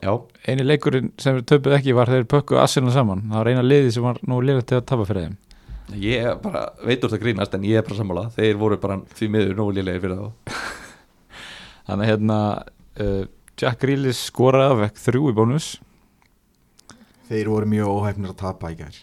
[0.00, 0.16] Já,
[0.48, 3.26] Einu leikurinn sem við töpuð ekki var þeir pökkuð Arsenal saman.
[3.28, 5.36] Það var eina liði sem var nú liðið til að tapa fyrir þeim
[5.92, 8.26] ég bara veit úr það grínast en ég er bara sammála.
[8.36, 10.54] Þeir voru bara því miður nógu lélegir fyrir þá.
[11.88, 12.38] Þannig að hérna
[13.04, 13.24] uh,
[13.60, 15.68] Jack Grealish skoraði vekk þrjú í bónus.
[17.28, 18.96] Þeir voru mjög óhæfnir að tapa í gær.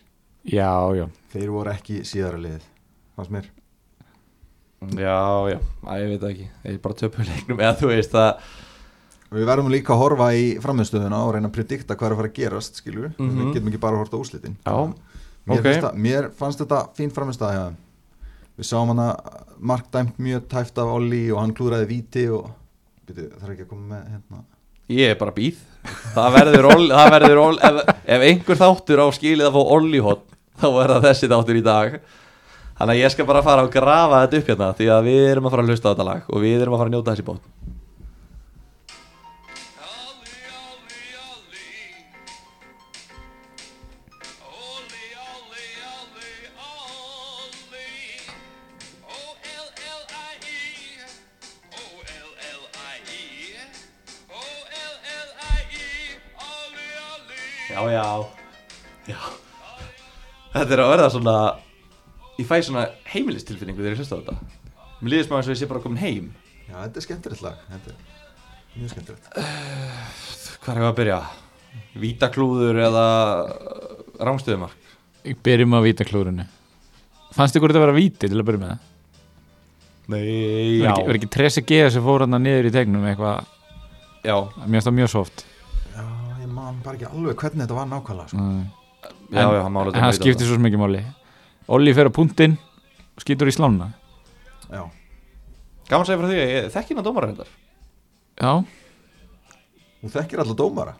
[0.49, 1.05] Já, já.
[1.33, 2.67] Þeir voru ekki síðara liðið
[3.15, 3.47] Fannst mér.
[4.97, 6.45] Já, já, að ég veit ekki.
[6.63, 7.59] Þeir bara töpu leiknum.
[7.61, 8.51] Eða þú veist að
[9.31, 12.29] Við verðum líka að horfa í frammeðstöðuna og reyna að predikta hvað er að fara
[12.31, 13.37] að gerast skilur við, Mhm.
[13.37, 14.75] við getum ekki bara að horfa á úslitin Já,
[15.45, 15.65] mér, ok.
[15.65, 17.67] finnst það, mér fannst þetta fín frammeðstöða ja.
[18.59, 19.07] Við sáum hana
[19.57, 22.49] Mark dæmt mjög tæft af Olli og hann klúraði víti og
[23.11, 24.43] það er ekki að koma með hérna
[24.91, 25.59] ég er bara býð
[26.13, 27.77] Það verður, ol, það verður ol, ef,
[28.15, 30.25] ef einhver þáttur á skilið að fá ollihot
[30.61, 31.95] þá er það þessi þáttur í dag
[32.81, 35.47] Þannig að ég skal bara fara og grafa þetta upp hérna því að við erum
[35.47, 37.25] að fara að hlusta á þetta lag og við erum að fara að njóta þessi
[37.27, 37.70] bót
[57.91, 58.05] Já,
[59.09, 59.15] já.
[59.15, 59.19] Já
[60.51, 61.35] Þetta er að verða svona
[62.39, 64.35] Ég fæ svona heimilistilfinningu þegar ég hlusta á þetta.
[65.01, 66.29] Mér líður smá eins og ég sé bara komin heim.
[66.67, 69.27] Já, þetta er skemmtilegt lag Þetta er mjög skemmtilegt.
[70.61, 71.19] Hvað er ég að byrja?
[72.01, 73.05] Vítaklúður eða
[74.21, 74.89] rángstöðumark?
[75.45, 76.47] Byrjum að víta klúrinu
[77.35, 78.87] Fannst ykkur þetta að vera víti til að byrja með það?
[80.11, 83.45] Nei, Var ekki, var ekki Tresi G sem fór hann niður í tegnum eitthvað?
[84.25, 85.43] Já, það mjög soft.
[85.45, 85.50] Já,
[86.85, 88.37] bara ekki alveg hvernig þetta var nákvæmlega sko.
[88.37, 88.63] mm.
[89.31, 91.03] já, En- já, hann mála En það skiptir svo mikið máli.
[91.71, 92.57] Olli fer á punktinn
[93.17, 93.91] og skýtur í slána
[94.71, 94.83] Já,
[95.89, 97.49] Gaman að segja frá því að ég þekki hann að dómara hendar
[98.41, 98.51] Já,
[100.01, 100.93] þú þekkir alla dómara?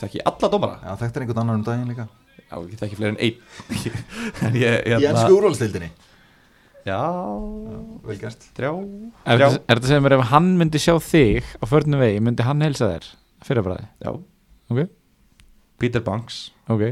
[0.00, 0.76] Þekki alla dómara?
[0.82, 2.06] Já, þekktir einhvern annar um daginn líka.
[2.46, 3.36] Já, ég þekki fleiri en einn.
[4.46, 5.90] En ég, hérna ennsku úrvalstildinni
[6.86, 6.98] Já,
[8.06, 8.44] Vel gert.
[8.56, 8.70] Er
[9.26, 12.62] þetta er þetta sem er ef hann myndi sjá þig á förnum vegi, myndi hann
[12.62, 13.08] heilsa þér?
[13.46, 14.10] Fyrir bræði, já
[14.72, 14.86] ok,
[15.80, 16.50] Peter Banks.
[16.72, 16.84] Ok.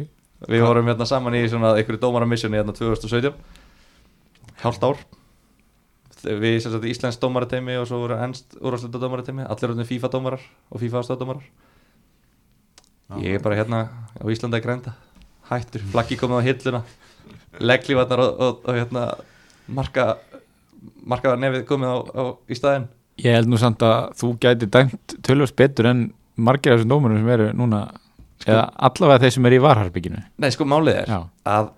[0.44, 3.32] Við vorum hérna saman í svona einhverju dómaramissioni hérna 2017
[4.60, 4.98] Hálft ár.
[6.24, 10.44] Við sem sagt Íslands dómarateimi og svo voru ennst úrvarsleita dómarateimi Allir orðin FIFA dómarar
[10.72, 11.48] og FIFA aðstofdómarar
[13.20, 13.80] Ég er bara hérna
[14.16, 14.94] á Íslanda að grænda.
[15.50, 16.80] Hættur, flaggi komið á hilluna.
[17.60, 19.02] Legglífarnar og, og, og hérna
[19.68, 20.06] marka
[21.04, 22.86] markaðar nefið komið á, á í staðinn.
[23.20, 26.06] Ég held nú samt að þú gæti dæmt tölvast betur en
[26.36, 27.84] margir af þessum dómurum sem eru núna
[28.44, 31.18] eða allavega þeir sem eru í varharbygginu Nei, sko málið er Já.
[31.54, 31.70] að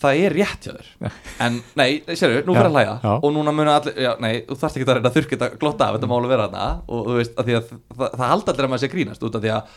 [0.00, 0.88] það er rétt hjá þér.
[1.44, 2.94] En nei, sérðu, nú fyrir að hlæja.
[3.04, 3.12] já.
[3.20, 5.88] Og núna muna allir, já, nei, þú þarft ekki að reyna að þurrka þetta glotta
[5.88, 6.68] af þetta málu vera þarna.
[6.88, 9.44] Og þú veist, að að það, það halda allir að maður sé grínast Út af
[9.44, 9.74] því að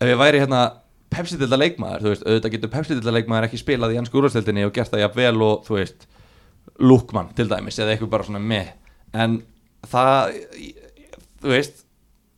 [0.00, 0.62] ef ég væri hérna
[1.10, 4.92] Pepsi-dilda leikmaður, þú veist, auðvitað getur Pepsi-dilda leikmaður ekki spilað í ennsku úrvarsdeildinni og gert
[4.92, 6.06] það jafnvel og, þú veist,
[6.80, 8.68] Lúkmann til dæmis eða eitthvað bara svona með
[9.18, 9.40] En
[9.90, 10.36] það,
[11.42, 11.82] þú veist,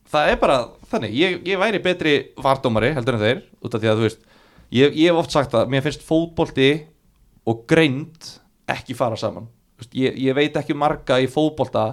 [0.09, 0.57] það er bara
[0.93, 4.21] þannig, ég, ég væri betri vardómari heldur en þeir, út af því að þú veist
[4.73, 6.69] ég, ég hef oft sagt að mér finnst fótbolti
[7.49, 8.29] og greind
[8.71, 9.49] ekki fara saman.
[9.79, 11.89] Veist, ég, ég veit ekki marga í fótbolta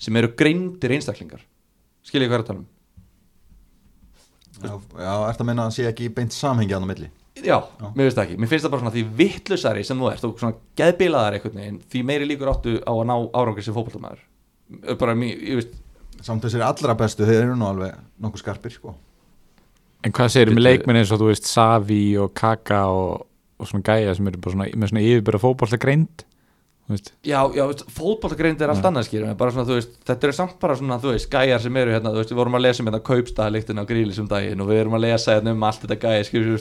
[0.00, 1.42] sem eru greindir einstaklingar.
[2.04, 2.70] Skiljið hvað er að tala um?
[4.64, 7.10] Já, já ert að meina að sé ekki beint samhengi á milli?
[7.34, 7.88] Já, Já.
[7.90, 10.28] mér finnst það ekki, mér finnst það bara svona því vittlusari sem þú ert.
[10.28, 14.22] Og svona geðbilaðar veginn því meiri líkur áttu á að ná árangur sem fótboltamæður
[14.98, 15.74] bara ég veist
[16.24, 18.94] Samt þessir allra bestu, þeir eru nú alveg nokkuð skarpir sko.
[20.04, 20.68] En hvað segir með Bíddu.
[20.68, 23.26] leikmenn eins og þú veist Savi og Kaka og,
[23.60, 26.30] og svona gæja sem eru bara svona, með svona yfirbyrða fótbolta greind veist?
[27.24, 27.64] Já, já,
[27.96, 31.14] fótboltagreind er allt annað skýrum bara svona, þú veist, þetta eru samt bara svona, þú
[31.14, 33.84] veist, gæjar sem eru hérna, þú veist, við vorum að lesa um hérna kaupstaðaliktin á
[33.88, 36.58] grílis um daginn og við erum að lesa hérna um allt þetta gæja, skýrum,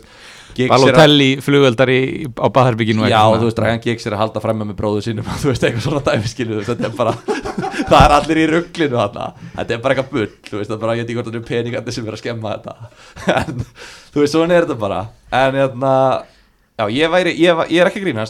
[0.55, 1.99] er Balotelli flugöldar í,
[2.39, 5.47] á Baðherbygginu Já, þú veist, Ryan Giggs er að halda fram með bróðu sínum þú
[5.51, 6.39] veist, eitthvað svona dæmi, veist,
[6.71, 7.13] þetta er bara
[7.91, 9.25] það er allir í rugglinu þarna
[9.57, 10.95] þetta er bara eitthvað bull, þú veist, það er bara,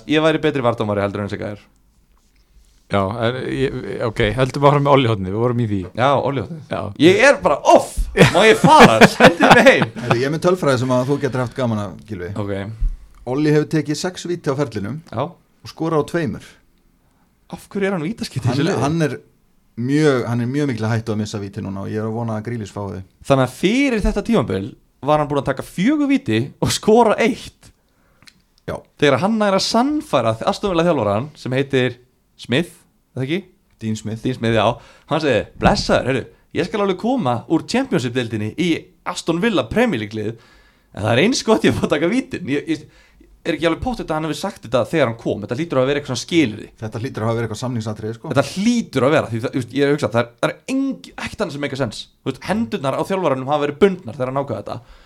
[0.10, 0.34] ég
[1.13, 1.72] veit
[2.93, 5.62] en, já, ég er að en ég, ok, höldum bara með Olli hodni, við vorum
[5.63, 5.82] í því.
[5.97, 6.10] Já,
[6.69, 7.93] Já, Ég er bara off,
[8.34, 9.86] má ég fara, sendið mig heim.
[10.03, 12.53] Heyrðu, Ég er með tölfræði sem að þú getur haft gaman að Gilvi Ok,
[13.34, 16.45] Olli hefur tekið sex víti á ferlinum já, og skora á tveimur.
[17.53, 19.17] Af hverju er hann vítaskitt hann, hann er
[19.79, 22.38] mjög hann er mjög mikil hættu að missa víti núna og ég er að vona
[22.38, 23.03] að Grílis fái þau.
[23.25, 24.65] Þannig að fyrir þetta tímambil
[25.03, 27.71] var hann búin að taka fjögur víti og skora eitt.
[28.63, 31.97] Já, þegar hann er að sannfæra aðstofnilega þjálfaran sem heitir
[32.39, 32.71] Smith,
[33.13, 33.39] eða ekki?
[33.84, 34.23] Dean Smith.
[34.23, 34.65] Dean Smith, já,
[35.12, 36.26] hann segi blessaður, heyrðu,
[36.60, 38.69] ég skal alveg koma úr Championship-deildinni í
[39.10, 40.36] Aston Villa Premier League lið
[40.93, 42.52] en það er eins gott ég að fá að taka vítin.
[42.54, 42.86] Ég, ég
[43.43, 45.89] er ekki alveg pótt að hann hefur sagt þetta þegar hann kom, þetta hlýtur að
[45.89, 48.30] vera eitthvað skilri þetta hlýtur að verið eitthvað samningsatrið sko.
[48.32, 51.15] þetta hlýtur að vera, því það, ég er að hugsa það er, það er engi,
[51.17, 54.62] ekkert annað sem meika sens veist, hendurnar á þjálfaranum hafa verið bundnar þegar hann ákvaða
[54.62, 55.02] þetta.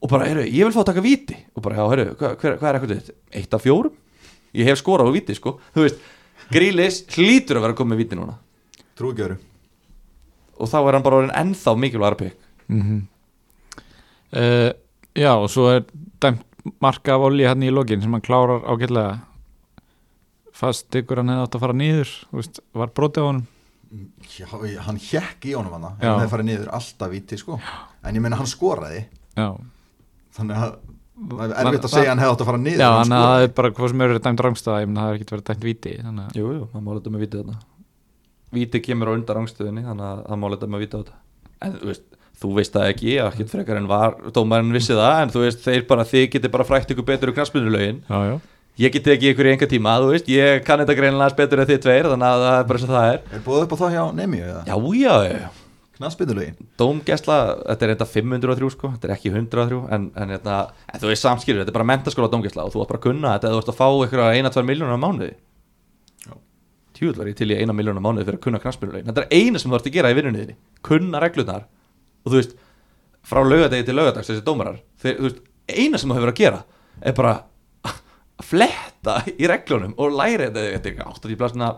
[0.00, 1.36] Og bara, heyrðu, ég vil fá að taka víti.
[1.56, 3.10] Og bara, já, heyrðu, hvað, hvað er eitthvað?
[3.36, 3.96] Eitt af fjórum?
[4.56, 5.58] Ég hef skorað á víti, sko.
[5.74, 6.06] Þú veist,
[6.50, 8.36] Grílis hlýtur að vera að koma með víti núna.
[8.98, 9.38] Trú ekki öru
[10.60, 13.00] og þá er hann bara orðin ennþá mikilvægur pikk mm
[14.36, 14.70] uh,
[15.18, 15.86] Já, og svo er
[16.22, 16.44] dæmt
[16.80, 19.16] marka af olí hann í lokin sem hann klárar ágætlega.
[20.54, 23.46] Fast ykkur hann hefði átt að fara nýður veist, var brotið á honum.
[24.36, 24.46] Já,
[24.86, 27.58] hann hjekk í honum hann hann hefði farið niður alltaf víti sko.
[28.04, 29.02] en ég meina hann skoraði.
[29.34, 29.48] Já,
[30.38, 30.78] þannig að
[31.30, 32.98] það er erfitt að segja að hann hefði átt að fara niður Já en hann
[33.00, 33.40] hann skoraði.
[33.40, 35.92] hafði bara hvað sem eru dæmt rángstæða ég menn það hefði ekkert verið dæmt víti
[36.00, 37.56] þannig að Jú, jú, það má leta með víti þarna
[38.50, 41.14] Víti kemur á undan rangstöðinni þannig að það má leta með víti á þetta.
[41.60, 42.06] En þú veist,
[42.40, 45.84] þú veist það ekki, ekkert frekar en var dómarinn vissi það, en þú veist, þeir
[45.86, 48.34] bara þið getið bara frækt ykkur betur úr knarspinulögin Já, já.
[48.80, 51.68] Ég geti ekki ykkur í enga tíma, þú veist, ég kann þetta greinilega betur en
[51.68, 52.42] þið tveir, þannig að
[56.00, 57.36] knaspindulögin dómgæsla,
[57.68, 61.26] þetta er enda 503 sko, þetta er ekki 103 en, en, en, en þú veist
[61.26, 63.72] samskilur, þetta er bara mentaskóla dómgæsla og þú átt bara að kunna þetta þú ert
[63.72, 63.86] að fá
[64.32, 65.34] eina, tvær miljónar á mánuði.
[67.00, 69.60] Var ég til í eina miljónar á mánuði fyrir að kunna knarspinnulegin þetta er eina
[69.60, 71.64] sem þú ert að gera í vinnunniðinni kunna reglurnar.
[72.24, 72.56] Og þú veist,
[73.24, 76.60] frá laugadegi til laugadags þessi dómarar, þeir, þú veist, eina sem þú hefur að gera
[77.00, 77.32] er bara
[77.88, 81.08] að fletta í reglunum og læra þetta, þetta er ekki.
[81.16, 81.68] 80 blasna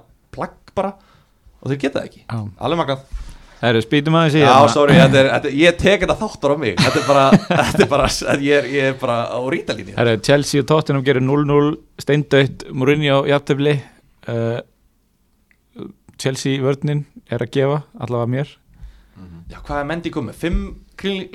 [3.63, 4.71] það Herru, spýtum aðeins í Já, hérna.
[4.75, 7.25] sorry, þetta er, þetta, ég tek þetta þáttur á mig Þetta er bara,
[7.71, 8.09] þetta er bara
[8.43, 11.71] ég, er, ég er bara á rítalínu Herru, Chelsea og Tottenham gerir 0-0
[12.03, 14.59] steindautt, Mourinho jafntefli uh,
[16.19, 18.51] Chelsea vörninn er að gefa allavega mér,
[19.53, 20.37] Já, hvað er Mendy komið?
[20.41, 20.61] Fimm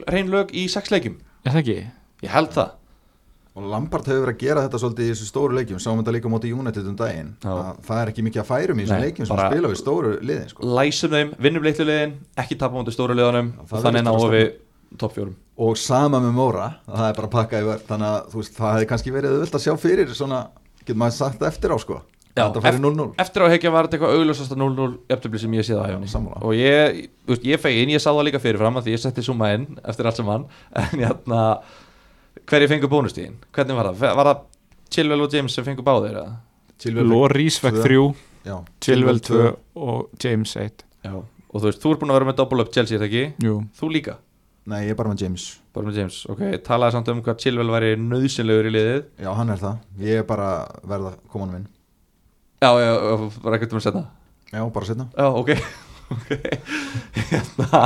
[0.09, 1.19] reynlög í sex leikjum?
[1.45, 1.77] er það ekki?
[2.25, 2.71] Ég held það
[3.58, 6.30] og Lampard hefur verið að gera þetta svolítið í þessu stóru leikjum sáum þetta líka
[6.30, 7.34] móti United um daginn.
[7.41, 10.13] Að það er ekki mikið að færum í þessum Nei, leikjum sem spila við stóru
[10.22, 10.70] liðin sko.
[10.78, 14.48] Læsum þeim, vinnum leiklu liðin Ekki tapa mútið stóru liðanum þannig vera við
[15.02, 15.34] topp fjórum.
[15.58, 18.54] Og sama með Móra að það er bara að pakka í vörð þannig að veist,
[18.58, 20.43] það hefði kannski verið auðvöld að sjá fyrir svona,
[20.84, 21.98] getur maður sagt eftir á sko?
[22.38, 25.65] Já, þetta færi 0-0 Eftir á hekja var þetta eitthvað augljósasta 0-0 Eftirbli sem ég
[25.65, 26.34] sé það á henni.
[26.46, 27.00] Og ég,
[27.50, 30.20] ég fegin, ég sá það líka fyrirfram af Því ég setti suma inn eftir allt
[30.22, 30.46] saman
[30.84, 31.41] En hérna,
[32.45, 33.36] hverju fengur bónustíðin?
[33.56, 34.15] Hvernig var það?
[34.19, 34.43] Var það
[34.93, 36.15] Chilwell og James sem fengur báðir?
[36.21, 36.36] eða?
[36.80, 37.84] Chilwell- Loris fekk tvö.
[37.84, 38.15] 3
[38.47, 39.56] Já, Chilwell 2 tvö.
[39.76, 42.71] og James 1 Já Og þú veist, þú ert búin að vera með double up
[42.76, 43.45] Chelsea, er það ekki?
[43.47, 44.17] Jú, Þú líka?
[44.67, 47.71] Nei, ég er bara með James Bara með James, ok, talaði samt um hvað Chilwell
[47.71, 50.50] væri nöðsynlegur í liðið Já, hann er það, ég er bara
[50.84, 51.67] verða koman minn
[52.62, 54.04] Já, já, já, bara ekkert um að setna
[54.54, 55.50] Já, bara setna Já, ok,
[56.17, 56.30] ok
[57.32, 57.82] hérna,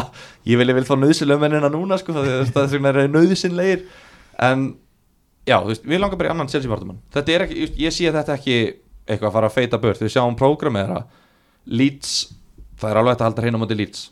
[0.46, 3.84] Ég vil, ég vil fá nöðsynlega mennina núna sko, það er það sem er nöðsynlegir
[4.41, 4.63] En,
[5.45, 8.10] já, þú veist, við langar bara í annan Chelsea vartumann Þetta er ekki, ég- sé
[8.13, 8.56] þetta ekki
[9.06, 10.01] eitthvað að fara að feita burt.
[10.01, 11.04] Við sjáum prógramið þeirra.
[11.67, 12.12] Leeds,
[12.80, 14.04] það er alveg hægt að halda hreina á móti Leeds.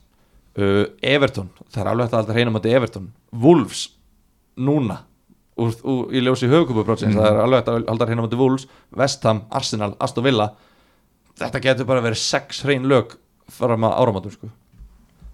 [0.60, 3.06] Uh, Everton, það er alveg hægt að halda hreina á móti Everton.
[3.46, 3.84] Wolves,
[4.60, 4.98] núna
[5.60, 8.68] úr, úr, í ljósi höfukupubrótsins það er alveg hægt að halda hreina á móti Wolves.
[8.98, 10.50] West Ham, Arsenal, Aston Villa.
[11.40, 13.16] Þetta getur bara verið sex hrein lög
[13.50, 14.50] fram að áramótum sko.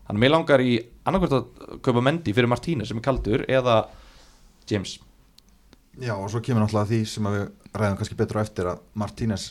[0.05, 0.73] þannig að mér langar í
[1.09, 3.79] annarkvært að kaupa Mendy fyrir Martínez sem er kaldur eða
[4.69, 4.97] James
[6.01, 7.45] Já, og svo kemur náttúrulega því sem að við
[7.79, 9.45] ræðum kannski betur á eftir að Martínez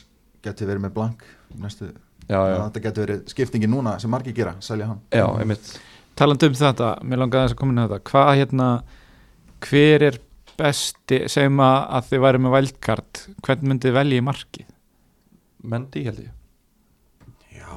[0.45, 1.25] geti verið með blank
[1.61, 1.89] næstu,
[2.27, 5.73] já, já, að þetta geti verið skiptingin núna sem margir gera, selja hann já, einmitt
[6.15, 8.69] talandi um þetta, mér langaði þess að koma inn á þetta hvað hérna,
[9.65, 10.21] hver er
[10.55, 14.71] besti, segjum að, þið væri með vældkart, hvern myndið þið velja í markið?
[15.65, 16.33] Mendy held ég
[17.55, 17.71] Já,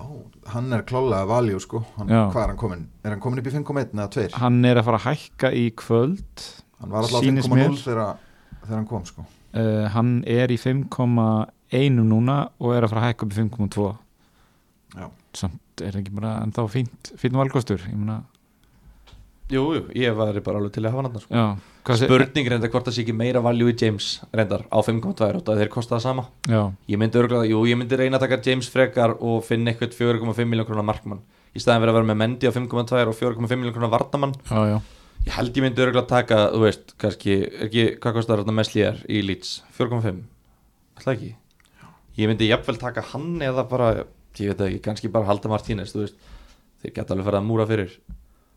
[0.52, 2.10] hann er klálega valjú sko hann.
[2.12, 2.86] Hvað er hann komin?
[3.02, 4.26] Er hann komin upp í 5,1 eða 2?
[4.38, 6.44] Hann er að fara að hækka í kvöld
[6.78, 7.76] Hann var alltaf sýnist 5,0 mér.
[7.82, 8.24] þegar,
[8.62, 9.26] þegar hann kom sko.
[9.56, 13.86] Uh, hann er í 5,1 núna og er að fara að hækka upp í 5,2
[14.98, 15.06] Já.
[15.36, 18.22] samt er ekki bara ennþá fínt, fínt valkostur ég meina,
[19.48, 21.96] Jú, jú, ég var bara alveg til að hafa hann sko.
[21.96, 25.62] Spurning reynda hvort það sé ekki meira value í James reyndar á 5.2 og það
[25.62, 26.24] þeir kosta það sama.
[26.44, 26.60] Já,
[26.92, 30.44] Ég myndi örgulega, jú, ég myndi reyna að taka James frekar og finna eitthvað 4,5
[30.44, 31.24] miljón krónar markmann
[31.56, 34.60] í staðin fyrir að vera með Mendy á 5.2 og 4,5 miljón krónar vardamann já,
[34.74, 34.78] já
[35.28, 39.04] Ég held ég myndi örgulega taka, þú veist, kannski, ekki, hvað kostar þetta með slíðar
[39.12, 39.58] í Leeds?
[39.76, 40.24] 4,5?
[40.98, 41.34] Ætla ekki?
[42.18, 43.90] ég myndi jafnvel taka hann eða bara,
[44.38, 46.30] ég veit það ekki, kannski bara halda Martínez, þú veist
[46.82, 47.94] þeir geta alveg farið að múra fyrir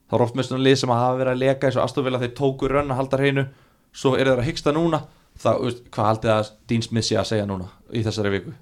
[0.10, 2.22] þá er oft með svona lið sem að hafa verið að leka eins og Astovilla
[2.22, 3.46] þeir tóku rönn að halda hreinu
[3.94, 5.04] svo eru þeir að hyggsta núna
[5.38, 8.56] þá, þú veist, hvað haldið að Dean Smith sé að segja núna í þessari viku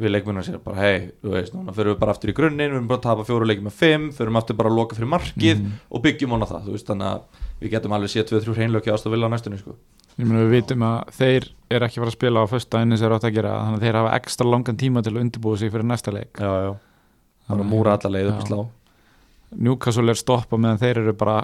[0.00, 2.78] við leikmunum sér bara, hei, þú veist, núna fyrir við bara aftur í grunninn, við
[2.78, 5.58] erum bara að tapa fjóru leikið með fimm fyrir aftur bara að loka fyrir markið
[5.90, 7.20] og byggjum hona það, þú veist, þannig að
[7.60, 9.72] við getum alveg séð 2-3 hreinlöki Astovilla á næstunni, sko.
[10.18, 13.06] Ég meina við vitum að þeir eru ekki fara að spila á fösta einu sem
[13.06, 15.70] er átt að gera þannig að þeir hafa ekstra langan tíma til að undirbúa sig
[15.72, 16.32] fyrir næsta leik.
[16.36, 16.72] Já, já,
[17.46, 18.60] það að múra alla leið upp í slá.
[19.50, 21.38] Newcastle er stoppa meðan þeir eru bara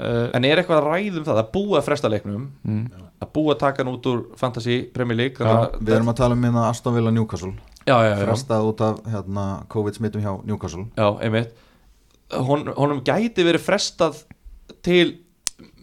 [0.00, 0.20] Er já, já, já.
[0.20, 2.50] Já uh, En er eitthvað að ræðum það að búa fresta leiknum?
[2.64, 2.84] Mm,
[3.20, 5.36] að búa að taka hann út úr Fantasy Premier League?
[5.38, 7.54] Já, þannig að- við erum að tala um hérna Aston Villa Newcastle.
[7.86, 10.86] Já, já, já, frestað út af hérna, COVID-smittum hjá Newcastle.
[10.96, 11.52] Já, einmitt.
[12.30, 14.24] Hon, honum gæti verið frestað
[14.82, 15.18] til,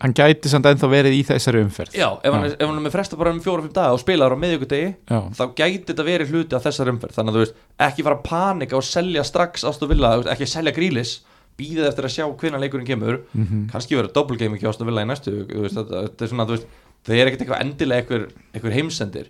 [0.01, 1.93] Hann gæti samt ennþá verið í þessari umferð.
[1.93, 2.53] Já, ef hann, Já.
[2.53, 5.53] ef hann er með frestað bara um fjóra-fimm daga og spilaður á miðjögudegi Já, þá
[5.53, 7.13] gæti þetta verið hluti af þessar umferð.
[7.13, 10.73] Þannig að þú veist, ekki fara að panika og selja strax Aston Villa, ekki selja
[10.73, 11.19] grílis
[11.57, 13.21] býðið eftir að sjá hvenær leikurinn kemur.
[13.33, 13.67] Mhm.
[13.71, 16.67] kannski verið double gaming hjá Aston Villa í næstu veist, þetta, er svona, þú veist
[17.07, 19.29] það er ekkert eitthvað endilega einhver, einhver heimsendir.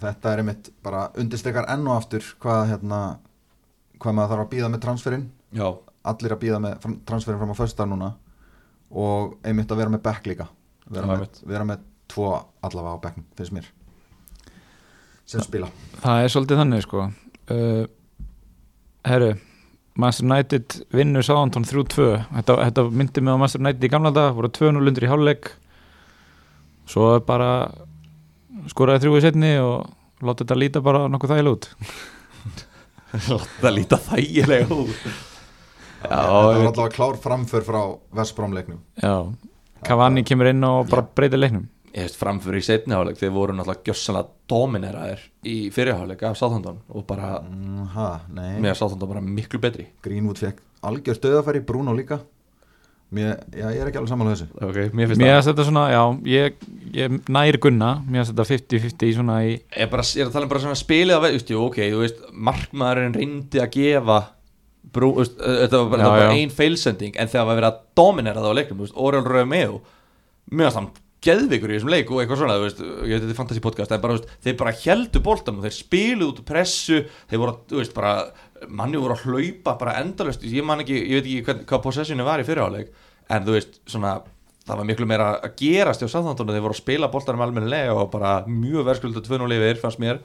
[0.00, 3.00] Þetta er einmitt bara undirstekar enn og aftur hvað, hérna,
[3.98, 5.26] hvað maður þarf að býða með transferinn.
[5.56, 5.68] Já,
[6.04, 8.12] allir að býða með transferinn fram á fösta núna
[8.90, 10.48] og einmitt að vera með back líka.
[10.86, 12.28] Vera, Já, með, vera með tvo
[12.62, 13.72] allavega á backnum, finnst mér
[15.26, 15.66] sem spila.
[16.04, 17.08] Það er svolítið þannig sko.
[17.50, 17.86] Uh,
[19.06, 19.32] Herru
[19.96, 24.34] Master United vinnur Sáðantón 3-2 þetta, þetta myndi mig á Master United í gamla dag
[24.36, 25.52] voru 2-0 undir í hálfleik.
[26.86, 27.70] Svo bara
[28.70, 29.88] skoraði þrjú í setni og
[30.22, 31.70] láta þetta líta bara nokkuð þægilega út.
[33.62, 35.08] Það líta þægilega út.
[36.06, 37.80] Þetta var allavega klár framför frá
[38.14, 39.32] Vestbrómleiknum Já,
[39.86, 41.66] Cavani kemur inn og bara breytir leiknum
[42.20, 47.38] framfyrir í setni háleik þeir voru náttúrulega gjössanlega domineraðir í fyrirháleik af Southampton og bara,
[47.40, 49.88] mm, ha, nei, mér að Southampton bara miklu betri.
[50.04, 52.20] Greenwood fekk algjör stöðafæri, Bruno líka.
[53.16, 54.48] Mér, já, ég er ekki alveg sammála þessu.
[54.66, 55.48] Ok, mér finnst Mér það.
[55.48, 56.62] þetta svona, já, ég,
[56.96, 57.90] ég nær gunna.
[58.04, 60.64] Mér finnst þetta 50-50 svona í ég er, bara, ég er að tala um bara
[60.64, 64.18] svona spilið að veist, jú, ok, þú veist, markmaðurinn reyndi að gefa
[64.92, 66.36] brú, þú veist, þetta var bara, bara já.
[66.36, 69.80] ein feilsending en þegar var verið að dominera það á leiknum þú veist, Oriol Romeo
[70.50, 70.90] mér finnst hann
[71.26, 73.94] geðvikur í þessum leik og eitthvað svona þú veist, ég veit þetta er fantasy podcast
[73.96, 77.54] en bara, þú veist, þeir bara heldu boltanum, þeir spiluðu út úr pressu, þeir voru,
[77.54, 78.14] að, þú veist, bara
[78.80, 82.26] manni voru að hlaupa bara endalust ég man ekki, ég veit ekki hvern, hvað possessionu
[82.26, 82.92] var í fyrirháleik
[83.36, 84.16] en þú veist, svona
[84.66, 88.08] það var miklu meira að gerast hjá Southampton þeir voru að spila boltanum almennilega og
[88.14, 90.22] bara mjög verðskuldu 2-0 yfir, fannst mér.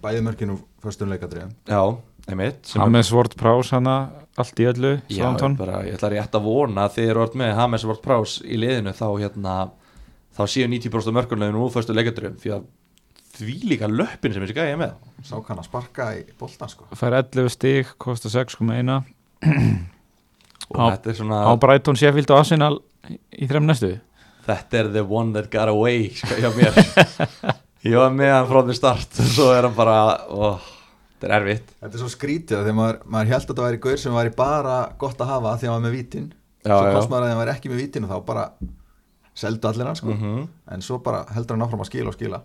[0.00, 1.82] Bæði mörkinu förstum leikadriðum Já,
[2.30, 3.96] einmitt sem Hames Ward Prowse hana
[4.40, 5.26] allt í öllu Já,
[5.58, 8.56] bara, ég ætla rétt að vona að þið eru orð með Hames Vort Prás í
[8.60, 9.56] liðinu þá hérna
[10.40, 12.66] þá séu 90% af mörkunleginu úr fyrstu leikaturum því að
[13.40, 14.96] því líka löppin sem þessi gæði með.
[15.24, 16.88] Sá kann að sparka í boltan sko.
[16.98, 18.90] Fær 11 stig, kostar 6,1
[20.70, 22.74] og Á- þetta er svona Á Brighton, Sheffield og Arsenal
[23.10, 23.94] í þrem næstu?
[24.46, 26.76] Þetta er the one that got away sko, hjá mér.
[27.86, 29.96] Ég var með hann frá því start og svo er hann bara
[30.28, 30.58] ó,
[31.16, 31.72] þetta er erfitt.
[31.80, 34.76] Þetta er svo skrítið að maður, maður held að þetta væri gaur sem væri bara
[35.00, 36.28] gott að hafa því að hann var með vítin.
[36.60, 38.44] Já, svo komst maður að hann væri ekki með vítin og þá bara
[39.40, 40.14] seldu allir hann sko.
[40.14, 42.42] Mm en svo bara heldur hann áfram að skila og skila.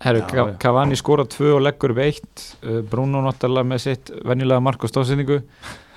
[0.00, 0.22] Herru.
[0.58, 2.24] Cavani skora 2 og leggur upp 1
[2.64, 4.90] uh, Bruno náttúrulega með sitt venjulega mark og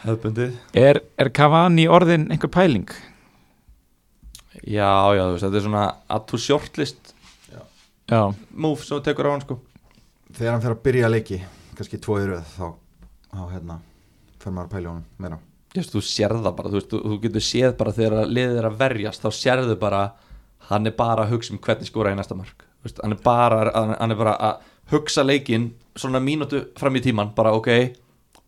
[0.04, 0.56] hefðbundið.
[0.76, 2.92] Er, er Cavani orðin einhver pæling?
[4.64, 7.14] já, já, þú veist, þetta er svona að to shortlist
[8.04, 8.20] Já,
[8.52, 9.56] move sem þú tekur á hann sko.
[10.36, 11.38] Þegar hann fer að byrja leiki
[11.78, 12.66] kannski tvo í röð þá,
[13.32, 13.78] þá hérna
[14.44, 15.40] fer maður að pæla honum meira.
[15.74, 18.68] Just, þú sérð það bara, þú, veist, þú, þú getur séð bara þegar liðið er
[18.68, 20.02] að verjast, þá sérðu bara
[20.70, 23.20] hann er bara að hugsa um hvernig skora í næsta mark, Þú veist, hann er
[23.24, 23.60] bara
[24.00, 27.70] hann er bara að hugsa leikinn svona mínútu fram í tíman, bara ok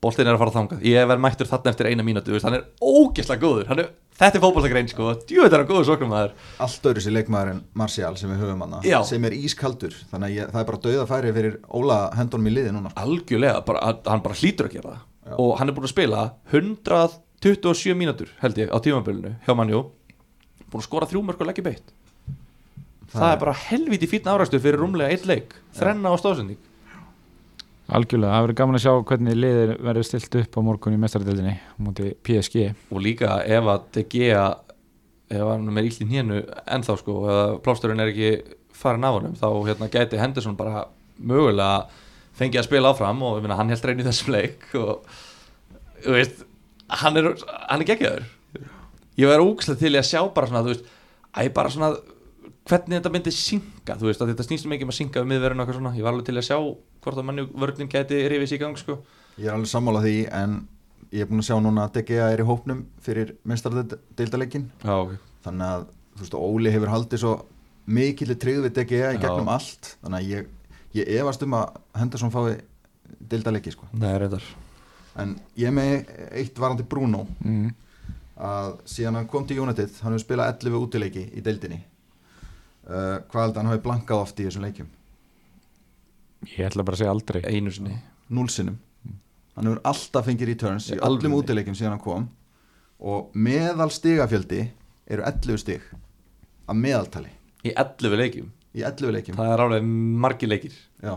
[0.03, 3.41] boltinn er að fara þangað, ég verð mættur þarna eftir eina mínútu, hann er ógeðslega
[3.41, 3.71] góður.
[3.73, 3.87] Er,
[4.19, 7.61] þetta er fótballtagrein sko, djúveit er hann góður soknum maður, allt öðru sér leikmaður en
[7.73, 9.95] Martial sem við höfum hann sem er ískaldur.
[10.11, 13.01] Þannig að ég, það er bara dauða færi fyrir Óla hendunum í liði núna sko.
[13.07, 15.01] algjörlega bara, hann- bara hlýtur að gera það.
[15.25, 15.33] Já.
[15.41, 16.19] og hann er búin að spila
[16.53, 19.79] 127 mínútur held ég á tímabilinu hjá mannjú
[20.69, 21.89] búin að skora þrjú mörg og leggja beitt
[23.13, 25.57] það, er bara helviti fínn áræstu fyrir rúmlega eitt leik.
[25.77, 26.61] Þrenna á stóðsending
[27.85, 31.53] algjörlega, það verður gaman að sjá hvernig liðir verður stilt upp á morgun í mestaradildinni
[31.85, 34.45] múti PSG og líka ef að Gea
[35.29, 36.39] ef hann er með illt í hnénu
[36.75, 38.31] ennþá sko eða plásturinn er ekki
[38.75, 40.87] farin af honum þá hérna gæti Henderson bara
[41.17, 41.85] mögulega
[42.35, 45.05] fengið að spila áfram og meina, hann held reyni í þessum leik og
[46.05, 46.43] veist
[47.01, 48.25] hann er, er geggjaður.
[49.15, 50.89] Ég verður ógæslega til að sjá bara svona þú veist,
[51.33, 51.93] æ bara svona
[52.65, 55.61] hvernig þetta myndi synka þú veist að þetta snýst mikið um að synka við miðverðinu
[55.61, 55.95] og eitthvað svona.
[55.97, 56.57] Ég var alveg til að sjá
[57.05, 58.97] hvort að manni vörnin gæti rifis í gang sko.
[59.37, 60.55] Ég er alveg sammála því en
[61.11, 65.13] ég er búin að sjá núna að DGA er í hópnum fyrir mestardeildaleikin já, ok.
[65.45, 65.85] Þannig að
[66.15, 67.33] þú veist Óli hefur haldið svo
[67.85, 69.21] mikillir tryggð við DGA í Já.
[69.27, 69.95] gegnum allt.
[70.01, 70.53] Þannig að ég,
[70.97, 72.55] ég efast um að Henderson fái
[73.29, 73.87] deildaleiki sko.
[73.93, 74.45] Nei, reyndar.
[75.21, 77.27] En ég með eitt varandi Bruno.
[77.45, 77.73] Mm.
[78.35, 81.77] að síðan hann kom til United hann hefur spilað 11 útileiki í deildinni
[82.85, 84.89] uh, hvað held að hann hafi blankað oft í þessum leikjum?
[86.55, 87.41] Ég ætla bara að segja aldrei.
[87.49, 87.95] Einu sinni.
[88.33, 88.81] Núlsinnum
[89.55, 91.29] hann hefur alltaf fengið returns í Í alvörunni?
[91.29, 92.25] öllum útileikim síðan hann kom.
[92.99, 94.61] Og meðal stigafjöldi
[95.07, 95.85] eru 11 stig
[96.67, 97.31] að meðaltali.
[97.63, 98.49] Í 11 leikjum?
[98.75, 99.37] Í 11 leikjum.
[99.39, 99.87] Það er alveg
[100.25, 100.75] margir leikir.
[100.99, 101.15] Já.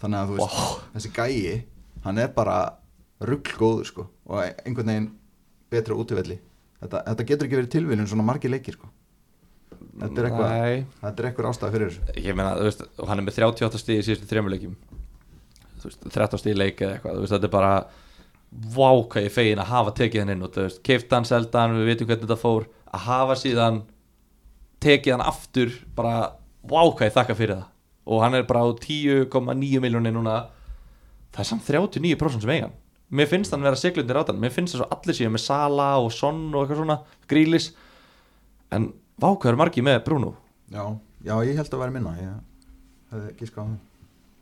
[0.00, 1.64] þannig að þú veist þessi gæi,
[2.06, 2.56] hann er bara
[3.20, 4.06] ruggl sko.
[4.26, 5.10] Og einhvern veginn
[5.70, 6.40] betra útivelli.
[6.80, 8.88] Þetta, þetta getur ekki verið tilviljun svona margir leikir sko
[9.98, 10.52] þetta er eitthvað
[11.00, 12.14] þetta er eitthvað ástæða fyrir þessu.
[12.24, 14.28] Ég meina, þú veist, hann er með 38 stíð í síðustu
[15.80, 17.72] veist, 13 stíð leik eða eitthvað, þú veist, þetta er bara
[18.50, 21.28] vá hvað ég er fegin að hafa tekið hann inn og þú veist, keift hann,
[21.28, 22.66] selda hann, við vitum hvernig þetta fór.
[22.90, 23.80] Að hafa síðan
[24.84, 26.14] tekið hann aftur, bara
[26.68, 27.66] vá hvað ég þakka fyrir það.
[28.10, 30.36] Og hann er bara á 10,9 miljónir núna.
[31.30, 32.76] Það er samt 39% sem eigan
[33.10, 35.88] mér finnst hann vera siglundir á þann mér finnst þess að allir séu með Sala
[35.98, 36.98] og Son og eitthvað svona,
[37.30, 37.70] Grílis
[38.74, 40.32] en vá hvað eru margir með Bruno?
[40.70, 40.82] Já,
[41.26, 42.34] já, ég held að vera minna ég
[43.12, 43.78] hefði á það.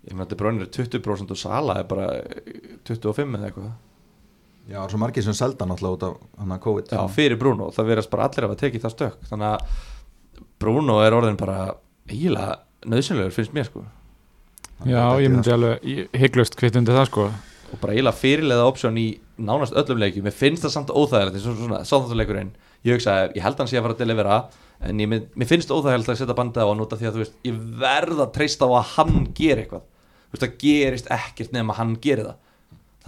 [0.09, 2.07] Ég meina þetta brunir er 20% og Sala er bara
[2.89, 3.69] 25 eða eitthvað.
[4.69, 6.91] Já, það er svo margir sem selda náttúrulega út af hann að COVID.
[6.93, 9.85] Já, fyrir Bruno, það verðast bara allir að hafa tekið það stök Þannig að
[10.61, 11.59] Bruno er orðin bara
[12.09, 12.59] eiginlega
[12.89, 13.85] nöðsynlegur finnst mér sko.
[14.79, 17.29] Hann Já, ég ekki myndi alveg hygglust kvitt undir það sko.
[17.73, 19.09] Og bara eiginlega fyrirlega option í
[19.41, 20.29] nánast öllum leikjum.
[20.29, 22.53] Mér finnst það samt óþægilegt eins og svona sáþáttuleikurinn
[22.87, 24.41] Ég hugsa, ég held að hann sé að fara að delivera
[24.89, 27.23] en ég, mér finnst óþægilegt að setja bandið á hann út af því að þú
[27.25, 29.89] veist, ég verð að treysta á að hann geri eitthvað.
[30.29, 32.39] Þú veist, það gerist ekkert nema hann geri það.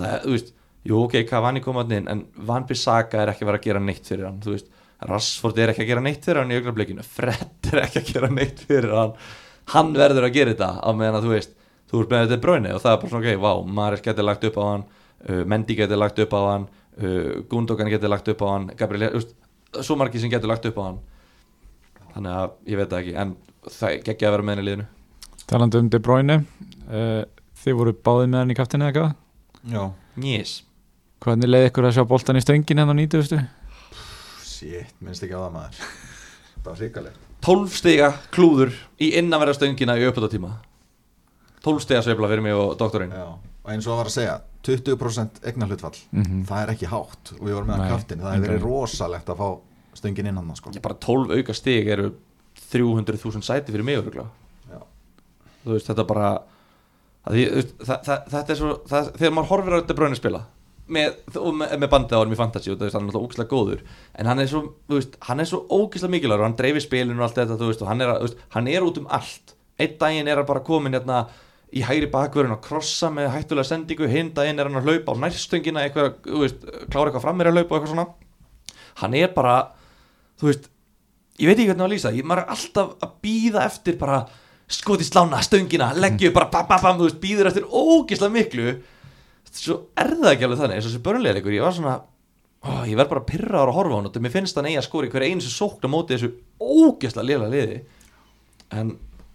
[0.01, 0.53] Það er, þú veist,
[0.91, 3.85] jú ok, Cavani kom að inn en Van Bissaka er ekki að vera að gera
[3.85, 4.71] neitt fyrir hann Þú veist,
[5.11, 7.07] Rashford er ekki að gera neitt fyrir hann í augnablikinu.
[7.07, 9.15] Fred er ekki að gera neitt fyrir hann.
[9.71, 11.55] Hann verður að gera þetta á meðan að þú veist,
[11.91, 14.59] þú með þetta bráinu og það er bara svona, ok, vá, Maris getur lagt upp
[14.59, 16.67] á hann uh, Mendy getur lagt upp á hann
[17.01, 19.35] uh, Gundogan getur lagt upp á hann Gabriel, þú veist,
[19.79, 20.99] svo margir sem getur lagt upp á hann.
[22.15, 23.37] Þannig að ég veit það ekki en
[23.71, 24.89] það geggja að vera með henni í liðinu.
[25.51, 27.23] Talandi um De Bruyne uh,
[27.61, 29.83] Þið voru báðið með hann í kaftinu eða eitthvað Já,
[30.25, 30.53] Yes.
[31.21, 33.49] Hvernig leiði ykkur að sjá boltan í stöngin hérna á 90
[34.61, 35.91] shit, minnst ekki á það maður.
[36.65, 37.21] Bara hrikaleg.
[37.45, 40.51] 12 stiga klúður í innanverða stöngina í uppöldatíma
[41.65, 43.13] 12 stiga sveifla fyrir mig og doktorinn.
[43.13, 46.45] Já, og eins og að var að segja 20% egna hlutfall Mhm.
[46.49, 47.33] það er ekki hátt.
[47.41, 49.49] Og við vorum með að kaftin það hefur verið rosalegt að fá
[49.95, 50.71] stöngin inn hann sko.
[50.71, 52.13] ég bara 12 auka stig eru
[52.71, 53.99] 300.000 sæti fyrir mig
[55.65, 56.31] veist þetta bara
[57.29, 57.43] því,
[57.85, 60.41] það, það, þetta er svo það, þegar maður horfir á þetta bröðinu spila
[60.91, 63.83] með, með, með bandið á hann í fantasy og það er náttúrulega ógislega góður
[64.19, 67.27] en hann er svo, veist, hann er svo ógislega mikilvægur og hann dreifir spilinu og
[67.29, 68.15] allt þetta veist, og hann, er,
[68.57, 69.55] hann er út um allt.
[69.81, 71.21] Einn daginn er hann bara komin hérna
[71.71, 75.21] í hægri bakverðin og krossa með hættulega sendingu hinn daginn er hann að hlaupa á
[75.23, 78.07] nærstöngina eitthvað, þú veist, klára eitthvað fram meira að hlaupa og eitthvað svona.
[79.01, 79.57] Hann er bara
[80.41, 80.71] þú veist,
[81.39, 84.23] ég veit ekki hvernig að lýsa ég maður er alltaf að býða eftir bara
[84.71, 88.77] skoti slána, stöngina, leggju bara bam, bam, bam, þú veist, býður eftir ógislega miklu.
[89.51, 91.97] Svo er það ekki alveg þannig eins og þessi börnleirikur, ég var svona
[92.61, 94.87] ó, ég verð bara pyrraður að horfa á hann og mér finnst hann eigi að
[94.87, 95.25] skori hver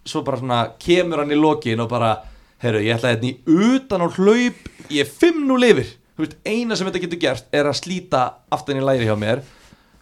[0.06, 2.16] svo bara svona kemur hann í lokin og bara,
[2.64, 5.94] heyrðu, ég ætla hérna í utan á hlaup, ég er 5-0 yfir.
[6.16, 8.22] Veist, eina sem þetta getur gert er að slíta
[8.54, 9.42] aftan í læri hjá mér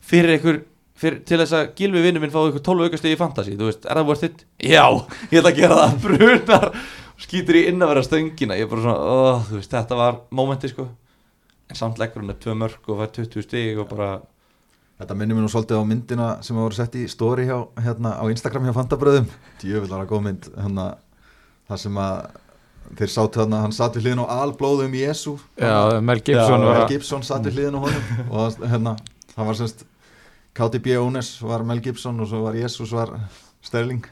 [0.04, 0.60] fyrir einhver
[1.02, 3.98] til þess að Gilvi vinnu minn fá einhver 12 aukastegi í fantasy, þú veist, er
[3.98, 4.44] það worth it?
[4.62, 4.86] Já,
[5.32, 6.68] ég ætla að gera það, brunar
[7.24, 8.58] skýtur í innavera stöngina.
[8.60, 10.86] Ég er bara svona, ó, þú veist, þetta var momenti sko,
[11.72, 14.12] en samt leggur hann upp tvö mörg og fær 20 stig og bara
[15.02, 18.24] Þetta minnir mér nú svolítið á myndina sem voru sett í story hjá, hérna, á
[18.30, 19.28] Instagram hjá Fantabröðum.
[19.64, 20.86] Að góð mynd hérna,
[21.70, 22.18] það sem að
[23.00, 26.78] þeir sátu þarna, hann satt við hliðin á alblóðum Jésu Já, Mel Gibson Já, var
[26.78, 28.96] Mel Gibson satt við hliðin á honum og hérna,
[29.34, 29.86] það var semst
[30.54, 33.16] KTB Ones var Mel Gibson og svo var Jesus var
[33.64, 34.04] Sterling.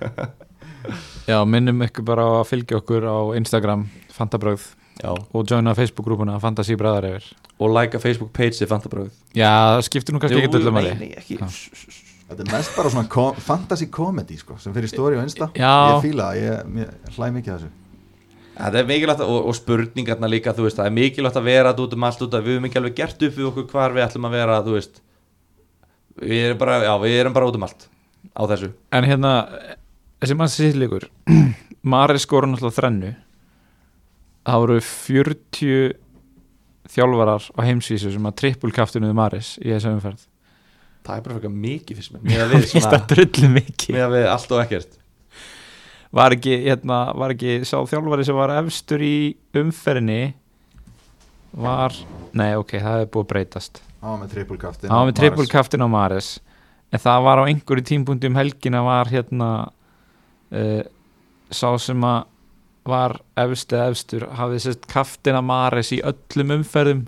[1.30, 4.64] Já, minnum ykkur bara að fylgja okkur á Instagram Fantabröð
[5.00, 9.50] já, og joina Facebook-grúpuna Fantasí Bræðar yfir og like a Facebook page til Fantabröð Já,
[9.76, 11.40] það skiptir nú kannski ekki öllum að nei, nei, ekki.
[11.40, 12.06] Já.
[12.30, 15.48] Þetta er mest bara svona kom, fantasy comedy sko, sem fyrir story á Insta.
[15.58, 15.96] Já.
[15.96, 17.70] Ég fíla, það, ég, ég hlæ mikið þessu.
[18.60, 21.96] Það er mikilvægt og, og spurningarna líka þú veist, það er mikilvægt að vera út
[21.96, 22.44] um allt út af.
[22.46, 25.02] Við höfum ekki alveg gert upp við okkur hvar við ætlum að vera þú veist.
[26.20, 27.88] Við erum bara, já, við erum bara út um allt
[28.30, 28.70] á þessu.
[28.94, 29.32] En hérna,
[30.22, 31.08] þessi mann sýðleikur
[31.90, 33.12] Mari skora náttúrulega þrennu
[34.48, 35.92] Það voru 40
[36.90, 40.24] þjálfarar á heimsvísu sem að trippulkaftunuðu Maris í þessu umferð.
[41.06, 42.22] Það er bara fyrir mikið fyrst mér.
[42.24, 43.94] Með að við, Mér finnst það svona, drullu mikið.
[43.96, 44.96] með að við allt og ekkert.
[46.20, 49.14] Var ekki, hérna, var ekki sá þjálfari sem var efstur í
[49.60, 50.20] umferðinni
[51.60, 51.94] var,
[52.36, 53.80] nei ok, það er búið að breytast.
[54.00, 56.28] Hann var með trippulkaftin það var með trippulkaftin á Maris
[56.90, 59.48] en það var á einhverju tímpunkti um helgina var hérna
[60.50, 60.82] uh,
[61.52, 62.29] sá sem að
[62.90, 67.04] var efst eða efstur hafði sérst kaftin á Maris í öllum umferðum.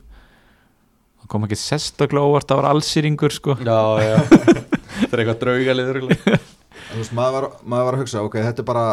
[1.23, 3.57] Það kom ekki sérstaklega óvart það var allsýringur sko.
[3.63, 4.17] Já, já.
[5.03, 6.39] Það er eitthvað draugalið örugglega.
[6.93, 8.85] þú veist, maður var, maður var að hugsa, ok, þetta er bara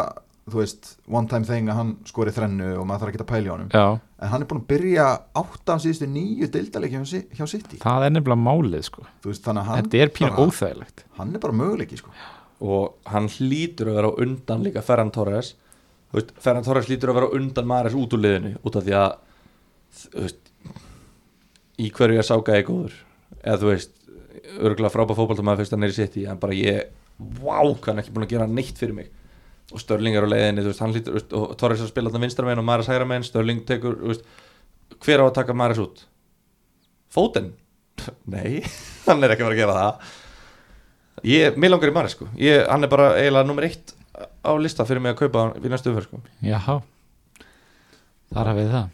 [0.50, 3.44] þú veist, one time thing að hann skori þrennu og maður þarf ekki að pæla
[3.46, 3.68] í honum.
[3.74, 3.84] Já,
[4.24, 5.06] en hann er búin að byrja
[5.42, 7.80] átta af síðustu nýju deildalegi hjá, hjá City.
[7.82, 9.06] Það er nefnilega málið sko.
[9.22, 11.04] Þú veist, hann, þetta er pínu bara, óþægilegt.
[11.20, 12.14] hann er bara möguleiki sko.
[12.60, 15.54] og hann hlýtur að vera á undan líka Ferran Torres
[16.10, 19.10] Ferran Torres hlýtur að vera undan Maris út úr liðinu út af því að
[20.16, 20.50] veist,
[21.78, 22.96] í hverju ég sáka ég góður?
[23.40, 23.92] Eða þú veist,
[24.58, 26.90] örgulega frábæð fótboltamaður fyrst hann er í sitt í, en bara ég
[27.20, 29.10] hvað hann er ekki búin að gera neitt fyrir mig.
[29.70, 32.22] Og Störling er á leiðinni, þú veist, þú veist, og Torres er að spila þetta
[32.24, 34.00] vinstra megin og Maris hægra megin Störling tekur,
[35.04, 36.02] hver á að taka Maris út?
[37.14, 37.52] Fóten?
[38.34, 38.64] Nei,
[39.06, 40.10] hann er ekki að fara að gera það.
[41.28, 42.26] Ég, mér langar í Maris sko.
[42.40, 43.94] Ég, hann er bara eiginlega nummer eitt
[44.26, 46.22] á lista fyrir mig að kaupa hann við næstu umferð sko.
[46.44, 46.80] Jáhá
[48.30, 48.90] Þar hafið það.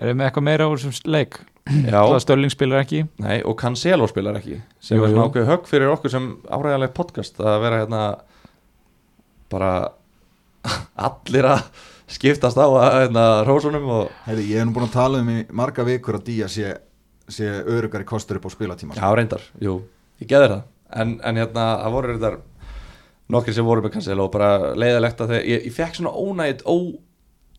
[0.00, 1.40] Erum við eitthvað meira úr þessum leik?
[1.70, 3.00] Já, Það Störling spilar ekki?
[3.20, 6.94] Nei, og Cancelo spilar ekki sem Jú, er svona ákveð högg fyrir okkur sem áræðanlegt
[6.96, 8.00] podcast að vera hérna
[9.52, 9.72] bara
[11.08, 11.66] allir að
[12.10, 12.66] skiptast á
[13.04, 16.26] hérna rósunum og Heyri, ég hef nú búin að tala um í marga vikur að
[16.30, 16.72] Díaz sé,
[17.30, 19.76] sé örugari kostur upp á spilatíma já, reyndar, jú,
[20.22, 20.64] ég geði það.
[20.90, 22.40] En, en hérna, það voru reyndar
[23.30, 26.64] nokkri sem voru með Cancelo og bara leiðilegt að þeir, ég, ég fekk svona ónægit
[26.66, 26.76] ó,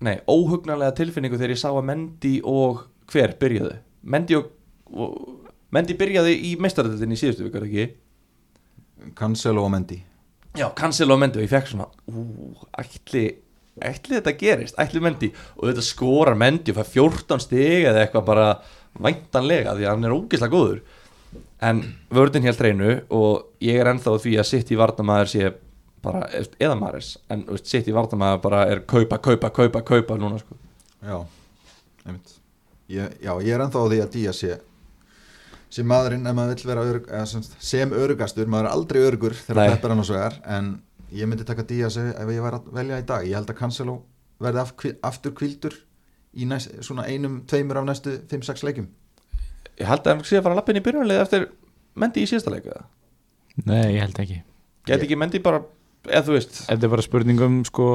[0.06, 3.78] nei, óhugnarlega tilfinningu þegar ég sá að Mendy og hver byrjaðu?
[4.12, 4.50] Mendy og,
[4.92, 5.14] og
[5.72, 7.92] Mendy byrjaði í meistaratöldinni í síðustu vikar ekki?
[9.18, 10.02] Cancelo og Mendy.
[10.60, 12.26] Já, Cancelo og Mendy og ég fekk svona ú,
[12.82, 13.26] ætli,
[13.80, 14.80] ætli þetta gerist?
[14.82, 15.32] Ætli Mendy?
[15.58, 18.50] Og þetta skorar Mendy og fær 14 stig eða eitthvað bara
[19.00, 20.82] væntanlega því að hann er ógeðslega góður
[21.62, 21.84] en
[22.14, 25.52] vördin helt reynu og ég er ennþá því að sitt í varnamæður sé
[26.02, 26.26] bara,
[26.58, 30.58] eða Maris en veist, sitt í varnamæður bara er kaupa, kaupa, kaupa, kaupa núna sko.
[31.06, 31.18] Já,
[32.06, 32.38] einmitt.
[32.92, 34.58] Ég, Já, ég er ennþá því að Díaz sé
[35.72, 39.76] sem maðurinn ef maður vill vera eða, sem, sem örugastur, maður er aldrei örugur þegar.
[39.76, 40.74] Pepp er hann og svo er en
[41.16, 43.28] ég myndi taka Díaz ef ég væri að velja í dag.
[43.30, 44.02] Ég held að Cancelo
[44.42, 44.74] verði af,
[45.08, 45.78] aftur kvildur
[46.34, 48.90] í næst, svona einum, tveimur af næstu 5-6 leikjum
[49.80, 51.46] Ég held að hann sé að fara að lappa inn í byrjunarlið eftir
[52.02, 52.82] Mendy í síðasta leika
[53.68, 54.38] Nei, ég held ekki.
[54.88, 55.60] Geti ekki Mendy bara,
[56.08, 56.62] eða þú veist?
[56.70, 57.88] Þetta er bara spurningum sko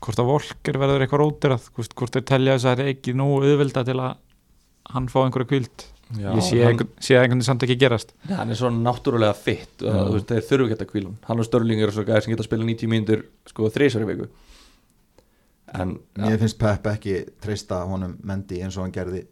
[0.00, 3.42] hvort að Volker verður eitthvað rótirað hvort, þeir telja þess að það er ekki nógu
[3.44, 4.16] auðvelda til að
[4.94, 5.86] hann fá einhverja kvild
[6.16, 8.14] Já, Ég sé, hann- að einhvern veginn samt ekki gerast.
[8.24, 11.44] Nei, hann er svo náttúrulega fitt þú veist, þeir þurfu ekki að kvíla hann og
[11.44, 14.28] Störling eru svo gæði sem geta að spila 90 mínútur sko þrísar í viku.
[15.76, 19.26] En Mér finnst Pepp ekki treysta honum Mendy eins og hann gerði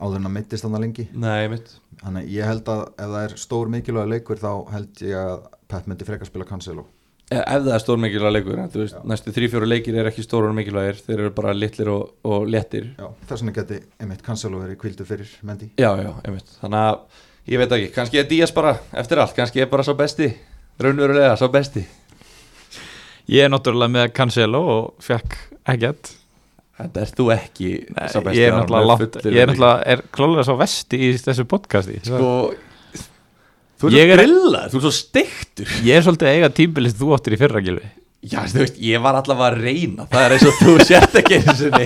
[0.00, 1.06] áður en að mittist hann lengi.
[1.12, 5.20] Nei, mitt Þannig ég held að ef það er stór mikilvæg leikur þá held ég
[5.20, 5.36] að
[5.70, 6.86] Pepp myndi frekar spila Cancelo.
[7.30, 10.56] Ef, ef það er stór mikilvæg leikur veist, næstu þrý-fjóru leikir er ekki stórar og
[10.56, 12.88] mikilvægir þeir eru bara litlir og, og léttir.
[12.96, 15.70] Já, þess vegna geti einmitt Cancelo verið kvildu fyrir Mendy.
[15.78, 16.56] Já, já, einmitt.
[16.62, 17.20] Þannig að
[17.52, 20.32] ég veit ekki, kannski er Díaz bara eftir allt, kannski er bara svo besti
[20.80, 21.84] raunverulega, svo besti.
[23.30, 25.36] Ég er náttúrulega með Cancelo og fekk
[25.68, 26.14] ekkert
[26.80, 32.00] þetta er þú ekki Nei, Ég er náttúrulega er klálega svo vesti í þessu podcasti.
[32.06, 32.34] Sko
[33.80, 35.72] þú ert er- svo grillað, þú ert svo steiktur.
[35.86, 37.88] Ég er svolítið eiga tímbilist þú áttir í fyrra gilvi
[38.20, 40.04] Já, þú veist, ég var allavega að reyna.
[40.10, 41.78] Það er eins og þú sért ekki eins og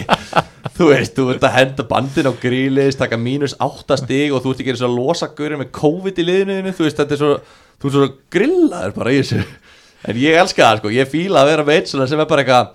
[0.75, 4.51] Þú veist, þú ert að henda bandin á grílis Taka mínus átta stig Og þú
[4.55, 7.21] ert ekki eins og að losa gaurið með COVID í liðinu Þú veist, þetta er
[7.21, 7.31] svo
[7.79, 9.45] Þú ert svo grillaður bara í þessu.
[10.05, 12.73] En ég elska það, sko, ég fíla að vera með svona sem er bara eitthvað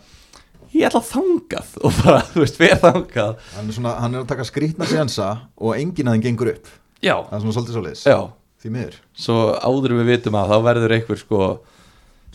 [0.76, 3.40] Ég ætla að þangað Og bara, þú veist, fyrir þangað.
[3.56, 6.70] Hann er, svona, hann er að taka skrítna sénsa og enginn að þeim gengur upp.
[7.00, 8.06] Já, það er svona svolítið svoleiðis.
[8.06, 8.20] Já.
[8.60, 8.96] Því miður.
[9.16, 11.44] Svo áður við vitum að þá verður einhver sko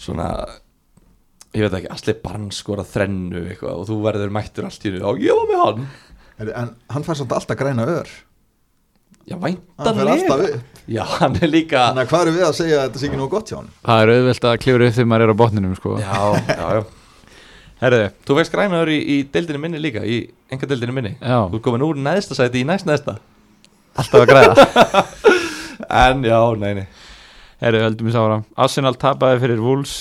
[0.00, 0.28] Svona
[1.54, 5.04] Ég veit ekki, allir barn skora þrennu eitthvað og þú verður mættur allt í hennu
[5.06, 5.84] og ég var með hann.
[6.42, 8.10] En hann fær samt alltaf græna ör.
[9.24, 9.44] Já, hann
[9.78, 10.48] væntanlega.
[10.90, 13.20] Já, hann er líka þannig að hvað eru við að segja að þetta sé ekki
[13.20, 15.78] nú gott hjá hann Það er auðvelt að klifra upp þegar maður er á botninum
[15.78, 15.94] sko.
[16.02, 16.18] Já,
[16.50, 16.82] já, já
[17.84, 20.18] Herðu, Þú veist grænaður í, í deildinu minni líka Í
[20.54, 21.14] enga deildinu minni.
[21.20, 23.18] Já, Þú er komin úr neðsta sæti í næst neðsta
[23.94, 25.02] alltaf að græða.
[26.04, 26.84] En já, nei, nei.
[27.60, 29.94] Herðu, heldum við sára Arsenal tapaði fyrir Wolves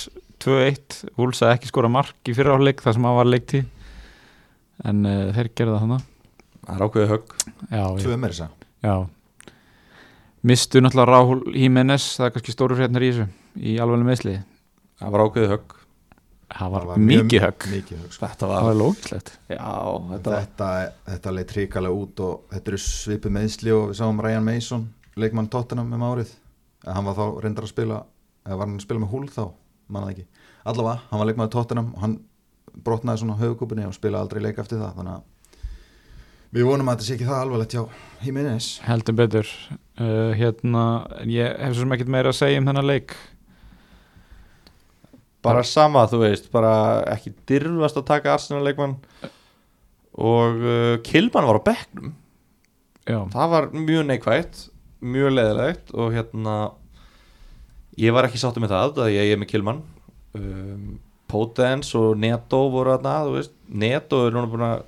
[0.43, 3.61] 2-1 Wolves að ekki skora mark í fyrra áleik þar sem hann var leikti
[4.89, 5.99] en uh, þeir gerðu það hana
[6.63, 7.34] Það er ákveðið högg.
[7.99, 8.95] Tvö meira þess að já.
[10.47, 13.27] Mistu náttúrulega Ráhul Jiménez það er kannski stóru frétnar í þessu
[13.59, 14.36] í alveg meðsli
[14.99, 15.75] Það var ákveðið högg
[16.53, 17.67] það var, mjög- mikið högg.
[18.13, 18.25] sko.
[18.27, 20.69] Þetta var var lókislegt þetta var Þetta,
[21.09, 24.87] þetta leit hrikalega út og þetta eru svipu meðsli og við sáum Ryan Mason
[25.17, 26.31] leikmann Tottenham um árið.
[26.85, 28.03] Hann var þá reyndar að spila
[28.45, 29.43] eða var hann að spila með húl þá,
[29.89, 30.25] manna það ekki.
[30.65, 32.15] Allavega, hann var leikmann Tottenham og hann
[32.83, 35.29] brotnaði svona höfukúpunni og spilaði aldrei leik eftir það þannig að
[36.53, 37.83] við vonum að þetta sé ekki það alvarlegt hjá
[38.23, 38.67] Jiménez.
[38.85, 39.49] Heldur betur.
[39.97, 40.83] Uh, hérna,
[41.21, 43.15] en ég hef svo sem ekkert meira að segja um þennan leik
[45.43, 46.73] bara sama, þú veist bara
[47.13, 48.97] ekki dyrfast að taka Arsenal leikmann.
[50.13, 52.13] Og uh, Kilman var á bekknum.
[53.03, 54.67] Já, það var mjög neikvægt
[55.03, 56.53] mjög leðilegt og hérna
[57.99, 59.83] ég var ekki sáttu með það að ég er með Kilman.
[60.37, 60.95] Um,
[61.29, 63.53] Potens og Neto voru þarna, þú veist.
[63.67, 64.83] Neto er núna búin að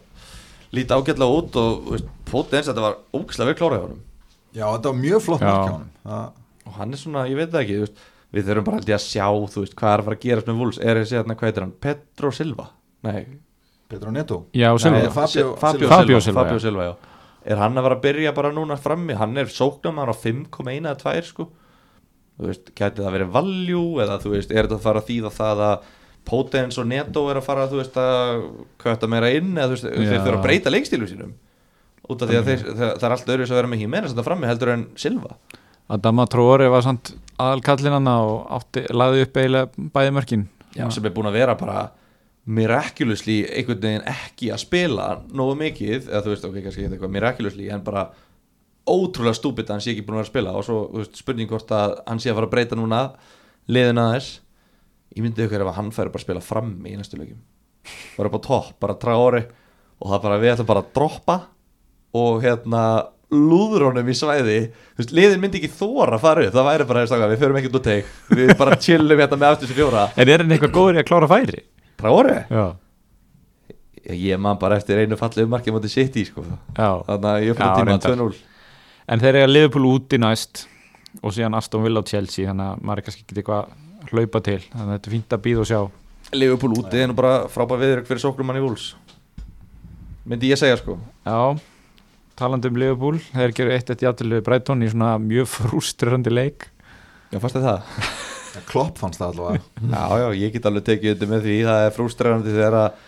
[0.75, 4.01] líta ágætlega út og þú veist, Potens, þetta var ógislega vel klárað á honum.
[4.55, 5.47] Já, þetta var mjög flott Já.
[5.51, 8.03] mark hjá það, og hann er svona, ég veit það ekki þú veist,
[8.35, 9.25] við þurfum bara ég að sjá,
[9.55, 11.65] þú veist, hvað er að fara að gerast með Wolves, er þessi hérna, hvað heitir
[11.65, 12.65] hann, Petro Silva?
[13.07, 13.19] Nei,
[13.91, 14.39] Petro Neto?
[14.55, 15.11] Já, Nei, Silva.
[15.15, 16.63] Fabio- Fabio, Fabio Silva, Silva, Fabio já.
[16.67, 16.95] Silva, já.
[17.45, 19.13] er hann að vera að byrja bara núna frammi?
[19.19, 21.47] Hann er sóknum, hann á 5,1 eða 2 sko.
[22.35, 25.31] Þú veist, gæti það verið value eða þú veist, er þetta að fara að þýða
[25.37, 25.91] það að
[26.25, 28.41] Potens og Neto er að fara þú veist, að
[28.81, 30.23] kötta meira inn eða þú veist, þeir Já.
[30.25, 31.35] þurfa að breyta leikstílu sínum?
[32.09, 34.25] Út af því að þeir, það, það er allt öðru sem vera með Jimenez þetta
[34.25, 35.37] frammi heldur en Silva.
[35.95, 40.45] Adama Traore var samt aðal kallinn hann og átti, laði upp eiginlega bæði mörkin.
[40.75, 41.87] Já, sem er búin að vera bara
[42.45, 47.71] miraculously einhvern veginn ekki að spila nógu mikið, eða þú veist, ok, kannski eitthvað miraculously,
[47.73, 48.05] en bara
[48.85, 50.55] ótrúlega stúpid að hann sé ekki búin að vera að spila.
[50.59, 53.01] Og svo veist, spurning hvort að hann sé að fara að breyta núna
[53.71, 54.31] liðin aðeins.
[55.15, 57.43] Ég myndi ykkur ef að hann færi bara að spila frammi í næstu leikum
[58.15, 59.43] bara upp á topp, bara traga
[59.95, 61.35] og það bara, við ætlum bara að droppa
[62.15, 62.81] og hérna
[63.33, 64.57] lúður honum í svæði.
[64.99, 66.53] Veist, liðin myndi ekki þóra að fara upp.
[66.55, 69.71] Það væri bara, okkar, við förum ekkert út teik við bara chillum hérna með aftur
[69.71, 70.07] sem fjóra.
[70.15, 71.63] En er hann eitthvað góður í að klára færi?
[71.97, 72.35] traga
[74.05, 76.43] Já, ég man bara eftir einu fallegu marki á móti City sko.
[76.77, 76.89] já.
[77.07, 78.17] Þannig að ég fyrir tíma reyndar.
[78.19, 78.35] 2-0
[79.07, 80.65] En þeir eiga Liverpool úti næst
[81.21, 84.41] og síðan Aston Villa og Chelsea þannig að maður er kannski ekki eitthvað að hlaupa
[84.45, 84.59] til.
[84.69, 85.81] Þannig að þetta er fínt að býða og sjá.
[86.35, 88.87] Liverpool úti nú bara frábær viðrökk fyrir sóknumann í Wolves.
[90.25, 90.97] Myndi ég segja sko.
[91.25, 91.57] Já,
[92.39, 96.69] talandi um Liverpool þeir geru eitt eitt játtil við Brighton í svona mjög frústrandi leik.
[97.33, 97.99] Já fannst þið það?
[98.69, 99.63] Klopp fannst það allavega.
[99.91, 101.59] Já já ég get alveg tekið undir með því.
[101.67, 103.05] Það er frústrarandi þegar að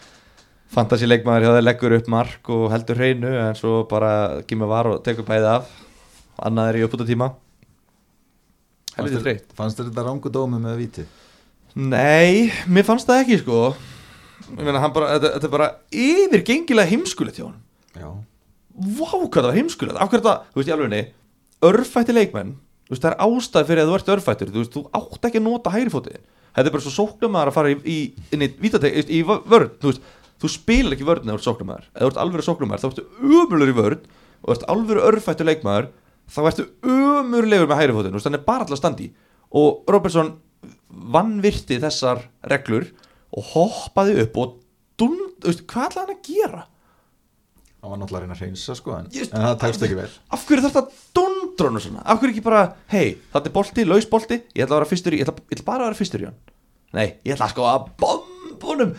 [0.75, 4.13] fantasy leikmaður hjá þeir leggur upp mark og heldur hreinu en svo bara
[4.47, 5.69] kemur var og tekur bæði af.
[6.47, 7.31] Annað er í uppbúta tíma
[8.97, 9.51] helviti þreytt.
[9.57, 11.05] Fannst þér þetta rángu dómi með víti?
[11.77, 13.59] Nei, mér fannst það ekki sko.
[14.47, 17.57] Ég meina, hann bara, þetta, þetta er bara yfirgengilega heimskulegt hjá hann
[17.97, 18.09] Já
[18.77, 19.97] Vá, hvað það var heimskulegt.
[19.97, 21.01] Af hverju þetta, þú veist, í alvegni
[21.67, 22.51] Örfætti leikmenn,
[22.85, 25.41] þú veist, það er ástæð fyrir að þú ert örfættur Þú veist, þú átt ekki
[25.41, 26.19] að nota hægri fótið
[26.57, 27.97] Þetta er bara svo sóknumæður að fara í, í,
[28.37, 32.11] í, í vörn Þú veist, þú spilar ekki vörn eða þú ert sóknumæður Eða þú
[32.11, 34.05] ert alvöru sóknumæður, þá ertu umurlegur í vörn
[34.45, 35.89] Og ert alvöru örfættur leikmaður
[36.29, 39.09] Þá ertu umurlegur með hægri fótið Þú veist, hann er bara alltaf standi
[39.57, 40.35] Og Robertson
[41.17, 42.87] vannvirti þessar reglur
[43.37, 44.55] og hoppaði upp og
[44.99, 46.63] dund, þú veist, hvað ætlaði hann að gera?
[47.77, 50.07] Það var náttúrulega að reyna að reynsa sko en, Just- en það tekst ekki vel.
[50.33, 52.01] Af hverju þarf dundrun og svona?
[52.09, 55.35] Af hverju ekki bara, hei, þetta er bolti, laus bolti Ég ætla í, ég ætla,
[55.45, 56.39] ég ætla bara að vera fyrstur í hann.
[56.97, 58.95] Nei, ég ætla sko að bombunum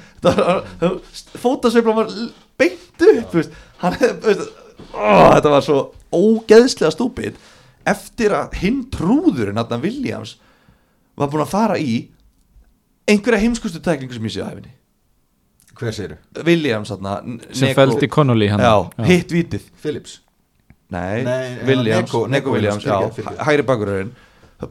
[1.43, 2.13] Fótasveiflan var
[2.61, 3.37] beint upp,
[3.83, 4.47] Hann, veist,
[4.95, 5.79] ó, þetta var svo
[6.15, 7.39] ógeðslega stúpid.
[7.89, 10.37] Eftir að hinn trúðurinn, þarna Williams
[11.19, 11.99] Var búin að fara í
[13.09, 14.75] Einhverja heimskustu tæklingu sem ég sé á hæfinni
[15.79, 16.17] Hver þú?
[16.47, 17.13] Williams þarna
[17.55, 20.17] sem fældi Connolly hann Já, hitt vítið Phillips.
[20.91, 24.11] Nei, Nei, Williams, Neko- Neko, Neko Williams, Williams, já, hægri bakurinn.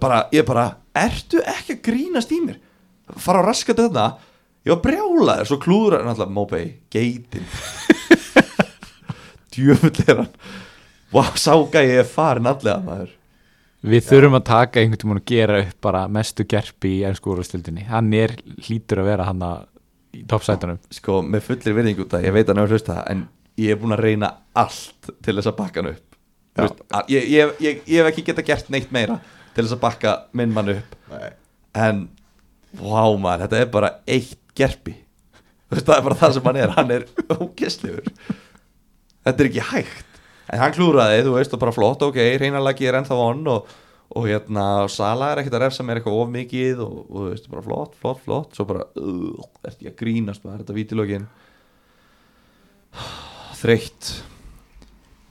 [0.02, 0.66] Bara, ég bara,
[0.98, 2.58] ertu ekki að grínast í mér?
[3.16, 4.08] Fara að raska þetta
[4.68, 7.46] ég var brjálaður, svo klúður hann alltaf Mobay, geitin
[9.56, 10.34] djöfull er hann.
[11.14, 13.14] Wow, sáka ég er farin allega maður.
[13.88, 17.86] Við þurfum að taka einhvern tímann og gera upp bara mestu gerpi í ennsku úrvastildinni
[17.88, 18.34] hann er
[18.66, 19.46] hlýtur að vera hann
[20.18, 20.80] í toppsætunum.
[20.98, 23.26] Sko, með fullir virðing út að ég veit að náður hlusta en
[23.62, 26.18] ég er búin að reyna allt til þess að bakka hann upp.
[26.58, 29.20] Þú veist, að- ég, ég, ég, ég hef ekki geta gert neitt meira
[29.56, 30.96] til þess að bakka minn mann upp.
[31.14, 31.30] Nei.
[31.78, 32.04] En
[32.78, 34.96] vá maður, þetta er bara eitt gerpi.
[35.68, 37.06] Þú veist, það er bara það sem hann er hann er
[37.38, 38.12] ógæslegur
[39.28, 40.04] þetta er ekki hægt.
[40.48, 43.74] En hann klúraði, þú veist, og bara flott ok, reynalagi er ennþá on og,
[44.18, 47.50] og hérna Sala er ekkert að refsa mér eitthvað of mikið og, og þú veist,
[47.52, 48.56] bara flott, flott, flott.
[48.58, 51.28] Svo bara, uh, ertu ég að grínast maður, þetta vítilógin
[53.62, 54.12] þreytt.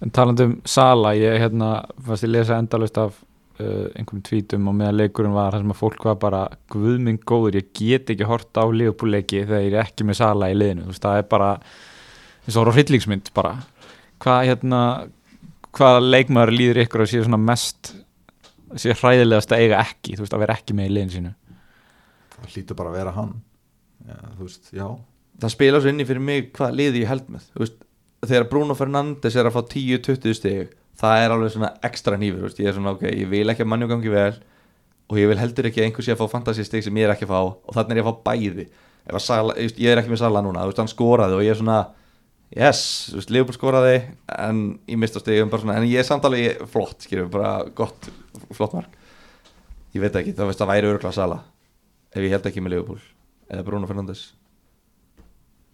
[0.04, 1.70] En talandi um Sala, ég hérna
[2.06, 3.18] fannst ég lesa endalust af
[3.60, 7.60] uh, einhverjum tvítum og meðan leikurinn var þar sem að fólk var bara guðminn góður,
[7.60, 10.94] ég get ekki horta á leifbúleiki þegar ég er ekki með Sala í liðinu, þú
[10.94, 11.52] veist, það er bara
[12.46, 13.56] eins og hryllingsmynd bara.
[14.22, 14.80] Hvað hérna
[15.76, 17.92] hvaða leikmaður líður ykkur að sé svona mest
[18.82, 21.34] sé hræðilegast að eiga ekki, þú veist, að vera ekki með í liðinu sínu.
[22.36, 23.36] Það hlýtur bara að vera hann.
[24.06, 24.86] Já, þú veist, já.
[25.40, 27.78] Það spila svo inni fyrir mig hvað liði ég held með þú veist,
[28.26, 32.48] þegar Bruno Fernandes er að fá 10-20 stig það er alveg svona ekstra nýfur þú
[32.48, 34.32] veist, ég er svona ok, ég vil ekki að mannjú gangi vel
[35.06, 37.12] og ég vil heldur ekki að einhver sé að fá fantasy stig sem ég er
[37.12, 38.66] ekki að fá og þannig er ég að fá bæði.
[39.06, 41.44] Ef að Sala, veist, ég er ekki með Sala núna þú veist, hann skoraði og
[41.44, 41.78] ég er svona
[42.56, 42.80] yes,
[43.12, 43.96] þú veist, Leopold skoraði
[44.38, 48.08] en ég mista stigum bara svona en ég er samtalið flott, skilur, bara gott
[48.56, 48.96] flott mark.
[49.96, 51.40] Ég veit ekki, þá veist, það væri öruglega Sala
[52.16, 53.04] ef ég held ekki með Leopold
[53.52, 54.22] eða Bruno Fernandes.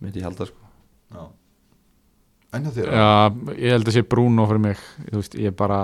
[0.02, 0.72] Myndi ég halda sko.
[1.12, 1.22] Já.
[2.52, 2.90] En hjá þér?
[2.92, 3.06] Já,
[3.56, 5.78] ég held að sé Bruno fyrir mig, þú veist, ég er bara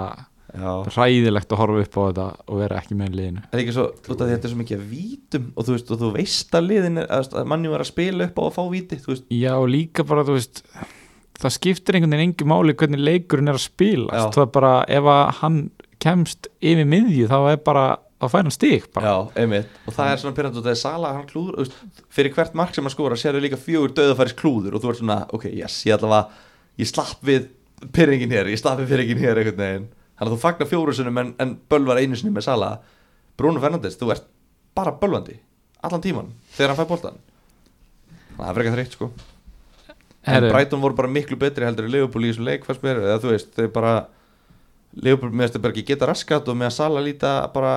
[0.49, 3.43] Já, hræðilegt að horfa upp á þetta og vera ekki með liðinu.
[3.53, 5.91] Er ekki svo, af því að þetta er svo mikið að vítum og þú veist,
[5.93, 8.55] og þú veist að liðin er, að, að mannjú er að spila upp á að
[8.57, 10.63] fá víti þú veist, Já, og líka bara, þú veist
[11.39, 15.11] það skiptir einhvern veginn engu máli hvernig leikurinn er að spila það er bara, ef
[15.13, 15.61] að hann
[16.03, 17.85] kemst yfir miðju, þá er bara
[18.19, 19.13] að fæna stig bara.
[19.13, 19.77] já, einmitt.
[19.87, 21.77] Og það er svona pyrrand og það er Sala, hann klúður veist,
[22.15, 25.21] fyrir hvert mark sem hann skora, sérðu líka fjögur döðafæris klúður og þú ert svona,
[25.35, 26.27] ok, yes, ég allavega
[26.83, 27.49] ég slapp við
[27.95, 29.89] pyrringin hér ég slapp við pyrringin hér einhvern veginn.
[30.19, 32.73] Þannig að þú fagnar fjóru sinum en, en bölvar einu sinni með Sala
[33.39, 34.27] Bruno Fernandes, þú ert
[34.75, 35.39] bara bölvandi
[35.87, 37.21] allan tíman þegar hann fær boltan
[38.39, 39.09] það er frekar þreytt sko.
[40.29, 43.21] En Brighton voru bara miklu betri heldur í Liverpool í þessum leik fannst mér, eða
[43.23, 43.93] þú veist, þeir bara
[45.03, 47.73] Liverpool með þetta bara ekki geta raskat og með að Sala líta bara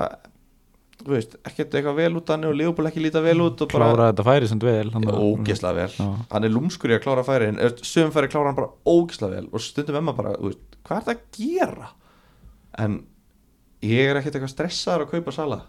[1.06, 4.48] veist, ekkert eitthvað vel út hann og Liverpool ekki líta vel út klára þetta færi
[4.50, 5.88] sem vel hann- ógislega vel.
[5.98, 6.08] Já.
[6.30, 9.48] hann er lúmskur í að klára færi en sögum færi klára hann bara ógislega vel
[9.52, 11.88] og stundum emma bara, veist, hvað er það að gera?
[12.78, 12.98] En
[13.82, 15.60] ég er ekkert eitthvað stressaður að kaupa Sala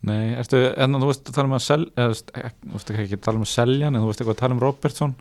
[0.00, 3.36] Nei, ertu, en þú veist að tala um að selja þú veist, ekki að tala
[3.36, 5.12] um að selja en þú veist eitthvað að tala um Robertson.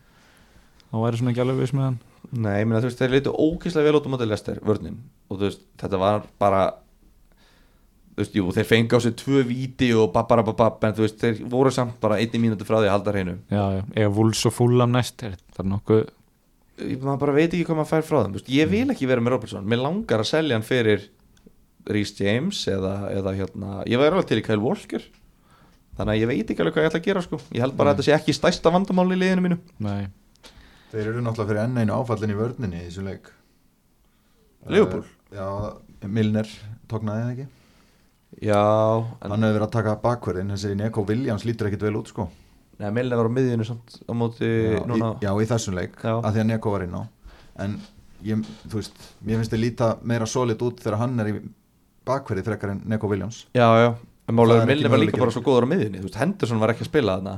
[0.89, 1.97] Þá væri svona ekki alveg viss með hann.
[2.31, 4.95] Nei, ég meina þú veist, þeir leitu ógeðslega vel út á móti Lester, vörnin
[5.29, 6.61] og þú veist, þetta var bara
[8.15, 11.43] þú veist, jú, þeir fengi á sig tvö víti og babbarababab, en þú veist, þeir
[11.49, 13.35] voru samt bara einni mínúti frá því að halda hreinu.
[13.53, 15.23] Já, já, eða Wools og Fulham næst?
[15.23, 16.01] Er það er nokkuð
[16.79, 19.07] Ég- maður bara veit ekki hvað maður fær frá þeim þú veist, ég vil ekki
[19.07, 21.07] vera með Robertson, mér langar að selja hann fyrir
[21.89, 25.03] Rhys James eða, eða hérna, ég væri alveg til í Kyle Walker.
[25.99, 27.91] Þannig að ég veit ekki alveg hvað ég ætla að gera sko, ég held bara
[27.91, 29.57] að þetta sé ekki stærsta vandamál í liðinu mínu.
[29.83, 30.07] Nei,
[30.91, 33.27] Þeir eru náttúrulega fyrir enn einu áfallin í vörninni í þessum leik.
[34.69, 35.03] Liverpool?
[35.35, 35.47] Já,
[36.09, 36.47] Milner
[36.89, 37.47] tóknaði það ekki?
[38.45, 38.59] Já,
[39.25, 42.27] Hann hefur verið að taka bakverðin þessi Neko Williams lítur ekkit vel út sko.
[42.79, 45.13] Neða, Milner var á miðjunu samt á móti já, núna.
[45.19, 46.13] í, já, í þessum leik Já.
[46.21, 47.01] að því að Neko var inn á.
[47.65, 47.73] En
[48.23, 51.35] ég, þú veist, mér finnst þið líta meira solid út þegar hann er í
[52.07, 53.41] bakverði frekar en Neko Williams.
[53.57, 53.89] Já, já,
[54.29, 56.05] en málega er Milner var líka bara svo góður á miðjunni.
[56.15, 57.35] Henderson var ekki að spila þarna.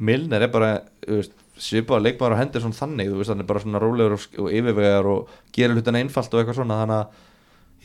[0.00, 0.70] Milner er bara,
[1.04, 4.28] þú veist, svipaða leikmaður á Henderson þannig, þú veist, hann er bara svona rólegur og,
[4.40, 7.26] og yfirvegar og gerir hlutina einfalt og eitthvað svona, þannig að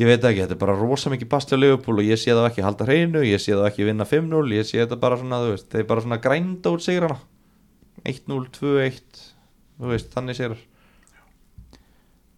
[0.02, 2.66] ég veit ekki, þetta er bara rosa mikið á Liverpool og ég sé það ekki
[2.66, 5.68] halda hreinu, ég sé það ekki vinna 5-0, ég sé þetta bara svona, þú veist,
[5.72, 7.20] þeir bara svona grænda út sigrana.
[8.06, 9.22] 1-0, 2-1
[9.80, 10.64] þú veist, þannig sigrar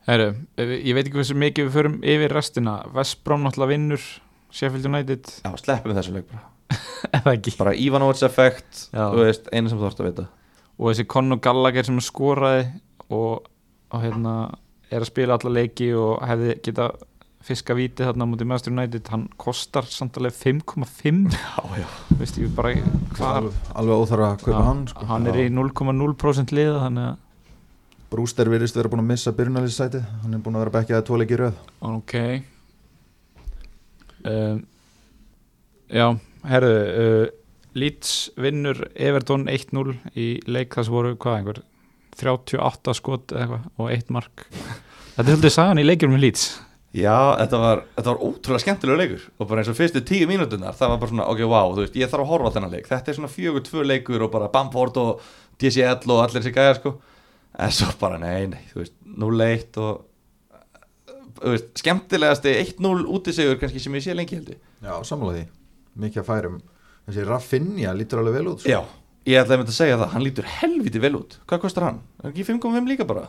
[0.07, 2.77] herru, ég veit ekki hversu mikið við förum yfir restina.
[2.95, 4.05] West Brom náttúrulega vinnur
[4.55, 5.27] Sheffield United.
[5.43, 10.03] Já, sleppum við þessu leik bara, bara Ivanovic effekt, þú veist, einu sem þú þarfst
[10.03, 10.27] að vita
[10.77, 12.65] og þessi Conor Gallagher sem skoraði
[13.09, 13.45] og,
[13.91, 14.33] og hérna
[14.91, 16.91] er að spila alla leiki og hefði geta
[17.47, 21.87] fiska víti þarna mútið Master United hann kostar samtalið 5,5 Já, já.
[22.19, 22.73] Veist ég bara
[23.15, 25.07] hvað alveg, alveg óþarf að kaupa hann sko.
[25.11, 27.23] hann er í 0,0% liða þannig að
[28.07, 31.35] Brúster virðist vera búin að missa byrjunarlýssætið hann er búin að vera bekkjaði tvo leiki
[31.35, 31.57] í röð.
[31.83, 32.13] Ok.
[34.27, 34.61] Um,
[35.91, 36.05] já
[36.47, 37.25] herru uh,
[37.77, 41.63] Leeds vinnur Everton 1-0 í leik þess voru hvað einhver
[42.17, 44.47] 38 skot eða eitthvað og 1 mark.
[45.17, 46.47] Þetta er svolítið sagan í leikjum með Leeds.
[46.97, 50.77] Já, þetta var, þetta var ótrúlega skemmtilega leikur og bara eins og fyrstu tíu mínútunar
[50.77, 52.87] það var bara svona, ok, wow, þú veist, ég þarf að horfa á þennan leik.
[52.89, 55.27] Þetta er svona fjögur, tvö leikur og bara Bamford og
[55.61, 56.93] DCL og allir þessi gæjar sko.
[57.57, 60.07] En svo bara, nei, nei, þú veist 0-1 og
[61.41, 65.45] þú veist, skemmtilegasti 1-0 útisigur kannski sem ég sé lengi heldur Já, sammála því.
[66.01, 66.57] Mikið að færum
[67.07, 68.71] Þessi Raffinja lítur alveg vel út sko.
[68.71, 68.81] Já,
[69.27, 71.33] Ég ætlaði með að segja það, hann lítur helviti vel út.
[71.51, 71.97] Hvað kostar hann?
[72.23, 73.25] Er ekki 5.5 líka bara?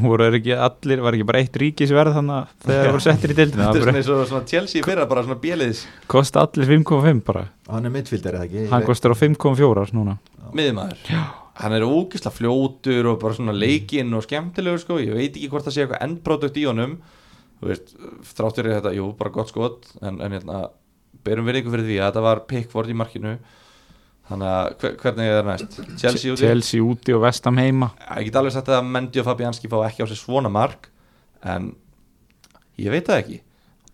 [0.00, 3.36] voru ekki allir, var ekki bara eitt ríkisverð þannig að þegar þeir voru settir í
[3.36, 3.66] deildina?
[3.66, 5.82] Þetta er það svona eins og svona Chelsea fyrir bara svona bjeliðis
[6.14, 7.44] kosta allir 5,5 bara.
[7.68, 8.64] Hann er midfielder eða ekki?
[8.72, 10.16] Hann kostar á 5,4 núna.
[10.56, 11.12] Miðmaður
[11.60, 14.96] Hann er ógislega fljótur og bara svona leikinn og skemmtilegur sko.
[15.04, 16.94] Ég veit ekki hvort það sé eitthvað endprodukt í honum.
[17.60, 17.92] Þú veist,
[18.32, 20.62] þráttur er þetta, jú, bara gott skot En, en hérna,
[21.26, 23.36] berum við ykkur fyrir því að þetta var Pickford í markinu
[24.32, 25.78] Þannig að hver, hvernig er það næst?
[26.00, 26.44] Chelsea úti?
[26.46, 30.04] Chelsea úti og Vestam heima Ég get alveg sagt að Mendy og Fabianski fá ekki
[30.04, 30.86] á sig svona mark
[31.42, 31.72] En
[32.80, 33.40] ég veit það ekki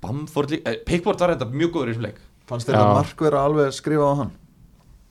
[0.04, 2.78] Bamford líka, eh, Pickford var þetta mjög góður í þessum leik Fannst Já.
[2.94, 4.30] mark vera alveg skrifað á hann?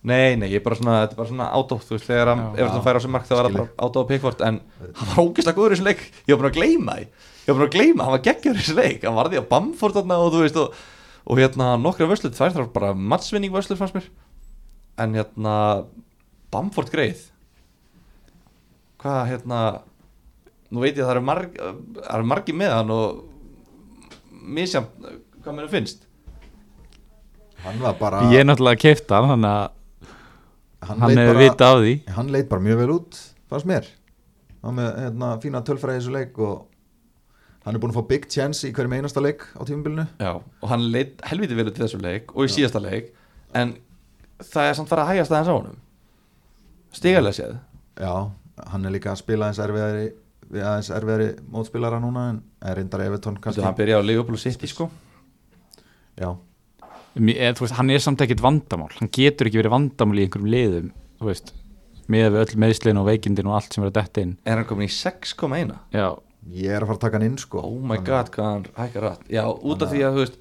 [0.08, 2.84] Nei, nei, ég er bara svona, þetta er bara svona átó Þú veist, þegar það
[2.86, 3.66] fær á sig mark þá var það Skilji.
[3.66, 4.60] bara átó á Pickford En
[5.01, 7.58] hann var ógeðslega góður í þessum leik Ég var búin að gleyma því Ég var
[7.58, 10.32] búin að gleyma, hann var geggjör í þessum leik Hann varði á Bamford þarna og
[10.38, 10.86] þú veist Og,
[11.28, 14.07] og hérna nokkra vöslur, tvær þar bara mattsvinning vöslur fannst mér.
[14.97, 15.55] En hérna
[16.53, 17.28] Bamford greið.
[19.01, 19.61] Hvað hérna
[20.67, 21.53] Nú veit ég að það eru, marg,
[22.11, 23.21] eru margi með hann og
[24.57, 24.89] misjant
[25.45, 26.01] hvað mér finnst.
[27.63, 29.61] Hann var bara ég er náttúrulega hann að
[30.88, 31.93] Hann, hann leit hefur bara, vita á því.
[32.13, 33.15] hann leit bara mjög vel út
[33.49, 33.88] fannst mér.
[34.61, 36.67] Hann með hérna, fína tölfræði í þessu leik og
[37.68, 40.05] hann er búin að fá big chance í hverjum einasta leik á tímabilinu.
[40.24, 43.11] Já, og hann leit helviti vel út í þessu leik og í síðasta leik
[43.59, 43.76] en
[44.39, 45.78] það er samt fara að hægast aðeins á honum.
[46.95, 47.57] Stigalega séð.
[47.99, 48.13] Já,
[48.72, 50.07] hann er líka að spila aðeins erfiðari
[50.47, 53.59] við aðeins erfiðari mótspilara núna en er reyndar Evertón Þú kannski.
[53.59, 54.88] veist, hann byrjaði á Liverpool City sko.
[56.18, 56.30] Já,
[57.18, 58.93] þú veist, hann er samt ekkit vandamál.
[59.01, 60.93] Hann getur ekki verið vandamál í einhverjum liðum
[62.07, 64.38] með öll meðslinn og veikindin og allt sem verður að detta inn.
[64.47, 66.05] Er hann komin í 6,1 já,
[66.54, 67.60] ég er að fara að taka hann inn sko.
[67.66, 70.38] Oh my god, hvað hann hækkar rætt Já, út af því að þú veist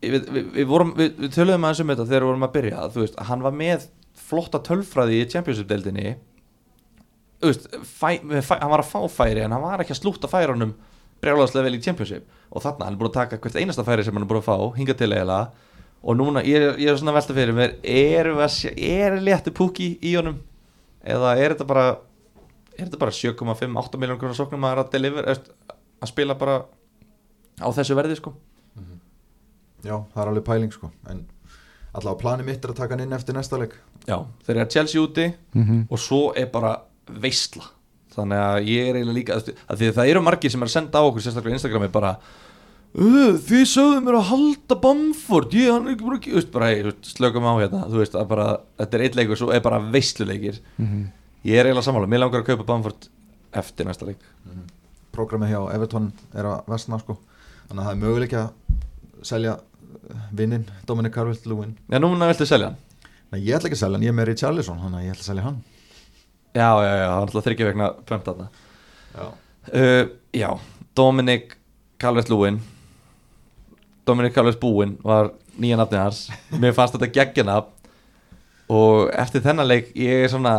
[0.00, 3.02] Við, við, við, vorum, við, töluðum aðeins um þetta þegar við vorum að byrja þú
[3.02, 3.82] veist, hann var með
[4.16, 6.14] flotta tölfræði í Championship-deldinni
[7.40, 8.08] þú veist, fæ,
[8.40, 10.72] fæ, hann var að fá færi en hann var ekki að slúta færunum
[11.20, 12.24] brjálaðslega vel í Championship.
[12.48, 14.46] Og þarna hann er búin að taka hvert einasta færi sem hann er búin að
[14.48, 15.50] fá hinga til eiginlega.
[16.00, 18.30] Og núna, ég, er- ég er svona velta fyrir mér er,
[18.80, 20.38] er léttu púki í honum?
[21.04, 21.84] Eða er þetta bara
[22.80, 26.58] er þetta bara 7,5-8 miljón krónar sóknum að, er deliver, að spila bara
[27.60, 28.32] á þessu verði sko.
[29.84, 31.22] Já, það er alveg pæling sko en
[31.96, 33.72] allavega plani mitt er að taka hann inn eftir næsta leik.
[34.06, 36.74] Já, þeir eru að Chelsea úti mm og svo er bara
[37.10, 37.64] veistla
[38.14, 40.74] þannig að ég er eiginlega líka að því að það eru margir sem er að
[40.76, 42.12] senda á okkur sérstaklega á Instagrami bara
[42.90, 47.54] "Uh, þið sögðu mér að halda Bamford ég hann er ekki bara, hey, slökum á
[47.62, 48.46] hérna þú veist að bara,
[48.78, 50.58] þetta er eitt leikur svo er bara veistluleikir
[51.46, 53.08] ég er eiginlega sammála, mér langar að kaupa Bamford
[53.60, 54.22] eftir næsta leik.
[55.14, 57.18] Prógramið hjá Evertón er að vestna sko.
[57.68, 59.56] Þannig að það er möguleik að selja
[60.36, 61.76] vinnin Dominic Calvert-Lewin.
[61.90, 62.78] Já, núna viltu selja hann?
[63.30, 65.24] Nei, ég ætla ekki að selja hann, ég er með Richarlison þannig að ég ætla
[65.24, 65.60] að selja hann.
[66.50, 68.48] Já, já, já, hann ætla þryggja vegna pönt þarna.
[69.14, 69.24] Já,
[69.70, 70.50] uh, Já,
[70.96, 71.56] Dominic
[71.98, 72.60] Calvert-Lewin.
[74.06, 76.28] Dominic Calvert-Búin var nýja nafni hans.
[76.62, 77.60] Mér fannst þetta geggjana
[78.70, 80.54] og eftir þennan leik ég er svona,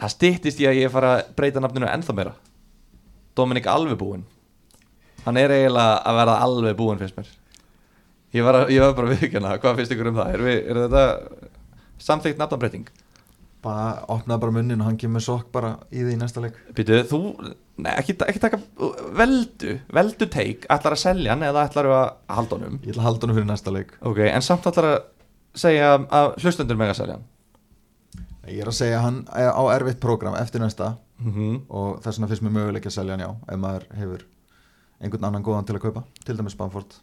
[0.00, 2.36] það styttist ég að ég fara að breyta nafninu ennþá meira.
[3.36, 4.24] Dominic alveg búin
[5.26, 7.30] hann er eiginlega að verða alveg búin fyrst mér.
[8.36, 10.34] Ég var, að, ég var bara viðkjöna, hvað finnst ykkur um það?
[10.34, 12.90] Er, við, er þetta samþykkt nafnabreiting
[13.60, 16.56] bara opnaði bara munnin og hann kemur sokk bara í því næsta leik.
[16.76, 17.18] Býtu, þú,
[17.82, 18.60] nei, ekki, ekki taka
[19.18, 20.64] veldu, veldu teik.
[20.72, 22.06] Ætlar að selja hann eða ætlar að
[22.38, 22.78] halda honum?
[22.86, 23.92] Ég ætla að halda hann fyrir næsta leik.
[24.00, 24.96] Ok, en samt ætlar að
[25.60, 27.28] segja að hlustendur mega selja hann
[28.48, 31.60] Ég er að segja að hann er á erfitt prógram eftir næsta mm -hmm.
[31.68, 34.24] og þess vegna finnst mér möguleik að selja hann já ef maður hefur
[35.00, 36.94] einhvern annan góðan til að kaupa til dæmis Bamford.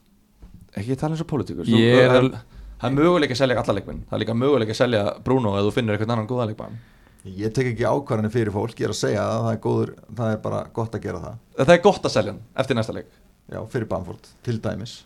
[0.75, 2.37] Ekki tala eins og pólitíkur Ég er það,
[2.83, 4.03] er möguleik að selja alla leikmenn.
[4.09, 6.77] Það er líka möguleik að selja Bruno eða þú finnir einhvern annan góða leikmann.
[7.25, 10.31] Ég tek ekki ákvarðanir fyrir fólk, ég er að segja að það er góður það
[10.31, 11.37] er bara gott að gera það.
[11.57, 13.09] Það er gott að selja hann eftir næsta leik.
[13.51, 15.05] Já, fyrir Bamford, til dæmis.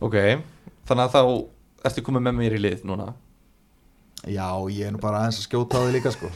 [0.00, 0.16] Ok,
[0.86, 1.22] þannig að þá
[1.88, 3.14] ertu komið með mér í lið núna
[4.26, 6.28] Já, ég er nú bara aðeins að skjóta á því líka sko.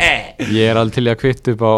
[0.56, 1.74] Ég er alveg til í að kvitt upp á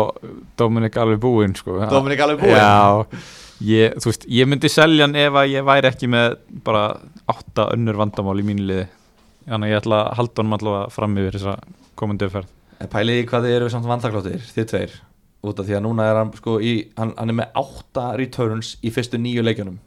[0.60, 1.80] Dominic alveg búinn sko.
[1.90, 2.54] Dominic alveg búinn?
[2.54, 3.18] já,
[3.66, 6.84] ég, þú veist, ég myndi selja hann ef að ég væri ekki með bara
[7.28, 8.86] átta önnur vandamál í mínu liði.
[9.48, 11.58] Þannig að ég ætla að halda honum allavega fram yfir þessa
[11.98, 12.54] komandi uppferð
[12.86, 14.92] pæliði hvað þið eru samt vandakláttir, þið tveir
[15.48, 18.76] út af því að núna er hann sko í, hann, hann er með átta returns
[18.86, 19.78] í fyrstu nýju leikjunum.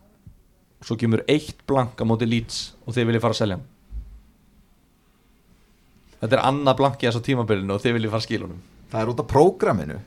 [0.82, 3.68] Og svo kemur eitt blank á móti Leeds og þið viljið fara að selja hann
[6.22, 8.64] Þetta er annað blank í þessu tímabilinu og þið viljið fara að skila honum.
[8.92, 10.00] Það er út af prógraminu.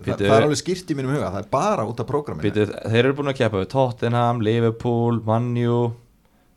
[0.00, 0.14] Þa.
[0.16, 2.46] Það er alveg skýrt í mínum huga, það er bara út af prógraminu.
[2.46, 5.80] Býtu, Þeir eru búin að keppa við Tottenham, Liverpool, Manju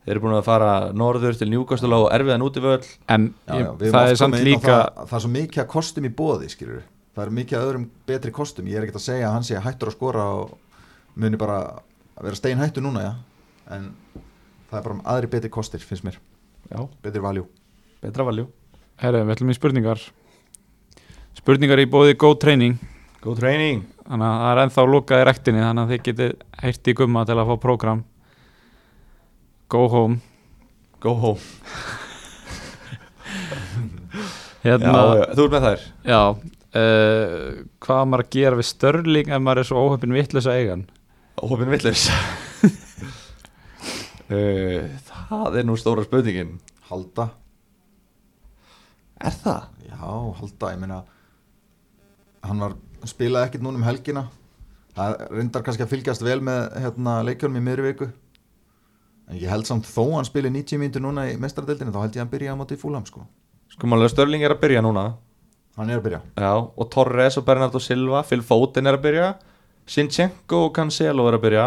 [0.03, 2.87] Þeir eru búin að fara norður til Newcastle á erfiðan útivöll.
[3.11, 5.69] En Já, ég, já, við það er samt líka það, það er svo mikið að
[5.71, 6.81] kostum í bóði skilur
[7.13, 8.67] það er mikið að öðrum betri kostum.
[8.67, 10.57] Ég er ekkert að segja að hann sé hættur að skora og
[11.15, 11.59] muni bara
[12.17, 13.11] að vera stein hættur núna já.
[13.71, 13.91] en
[14.69, 16.19] það er bara um aðri betri kostir finnst mér,
[16.71, 17.47] Já, betri valjú
[18.01, 18.47] betra valjú
[19.01, 19.99] Herra, við ætlum í spurningar.
[21.37, 22.77] Spurningar í bóði góð treyning
[23.23, 26.89] Góð treyning Þannig að það er ennþá lukað í rektinni Þannig að þið getið heyrt
[26.91, 28.01] í gumma til að fá prógram.
[29.73, 30.19] Go home.
[31.01, 31.41] Go home.
[34.63, 35.81] Hérna, já, Þú ert með þær.
[36.07, 37.47] Já uh,
[37.83, 40.83] Hvað maður að gera við störling ef maður er svo óhöfn vitlaus að eigan
[41.41, 42.05] Hópin villis
[44.29, 44.83] uh,
[45.33, 46.59] Það er nú stóra spurningin.
[46.91, 47.25] Halda,
[49.23, 49.69] Er það?
[49.87, 49.99] já
[50.39, 51.03] halda ég meina
[52.43, 52.73] hann var
[53.07, 54.25] spilaði ekkert núna um helgina.
[54.93, 58.09] Það reyndar kannski að fylgjast vel með hérna, leikjörnum í miðri viku.
[59.31, 62.19] En ég held samt þó hann spili 90 mínútur núna í mestradeldinu þá held ég
[62.19, 63.23] að hann byrja á móti í fúlam sko.
[63.71, 65.05] Sko málega Störling er að byrja núna.
[65.79, 66.19] Hann er að byrja.
[66.37, 69.31] Já, og Torres og Bernardo Silva Phil Foden er að byrja.
[69.89, 71.65] Sinchenko og Cancelo er að byrja.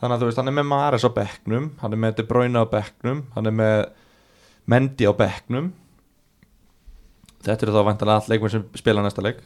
[0.00, 2.56] Þannig að þú veist, hann er með Mares á bekknum Hann er með De Bruyne
[2.56, 3.80] á bekknum Hann er með
[4.72, 5.66] Mendy á bekknum
[7.46, 9.40] Þetta eru þá vantanlega all leikmenn sem spila næsta leik.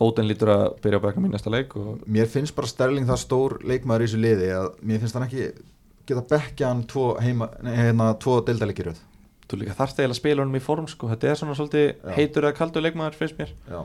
[0.00, 3.20] Foden lítur að byrja á bekknum í næsta leik og Mér finnst bara Sterling það
[3.20, 5.48] stór leikmaður í þessu liði að mér finnst hann ekki
[6.08, 9.02] geta bekkja hann tvo, hérna, tvo deildaleikiröð
[9.50, 11.10] þú líka þarft eiginlega að spila honum í form sko.
[11.10, 13.52] Þetta er svona svolítið heitur eða kaldur leikmaður finnst mér.
[13.68, 13.80] Já.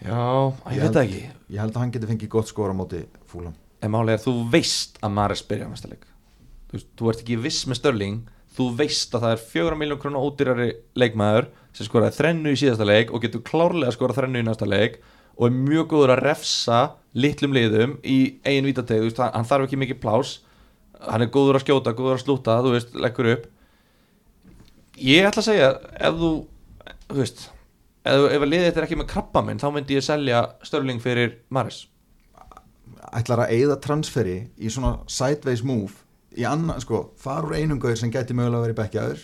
[0.00, 0.20] Já,
[0.72, 1.24] ég veit það ekki.
[1.52, 3.52] Ég held að hann geti fengið gott skor á móti fúlam
[3.84, 6.06] En málega þú veist að Mares byrja næsta leik.
[6.70, 8.18] Þú, veist, þú ert ekki viss með Störling
[8.50, 12.86] Þú veist að það er fjögra miljón krónu ódýrari leikmaður sem skoraði þrennu í síðasta
[12.88, 14.98] leik og getur klárlega að skora þrennu í næsta leik
[15.36, 16.80] og er mjög góður að refsa
[17.14, 20.34] litlum liðum í eigin vítateg veist, hann, þarf ekki mikið plás
[21.06, 23.46] hann er góður að skjóta, góður að slúta þú veist, leggur upp.
[25.00, 26.32] Ég ætla að segja ef þú,
[27.06, 27.46] þú veist
[28.04, 31.38] ef, ef liðið þetta er ekki með krabba minn þá myndi ég selja Störling fyrir
[31.54, 31.86] Mares
[33.16, 36.02] Ætlar að eigða transferi í svona sideways move
[36.38, 39.22] í annan, sko, far úr einum gauður sem geti mögulega verið bekkjaður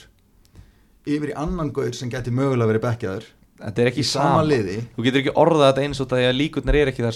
[1.06, 3.26] yfir í annan gauður sem geti mögulega verið bekkjaður.
[3.56, 4.74] Þetta er ekki í sama liði.
[4.96, 7.14] Þú getur ekki orðað þetta eins og það að líkurnar er ekki þar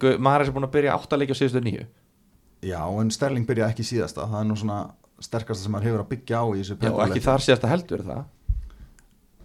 [0.00, 1.82] Gu- Maris er búin að byrja áttaleiki á síðustu nýju
[2.62, 4.24] Já, en Sterling byrja ekki síðasta.
[4.30, 4.78] Það er nú svona
[5.22, 8.00] sterkasta sem hann hefur að byggja á í þessu Já, og ekki þar síðasta heldur
[8.06, 8.24] er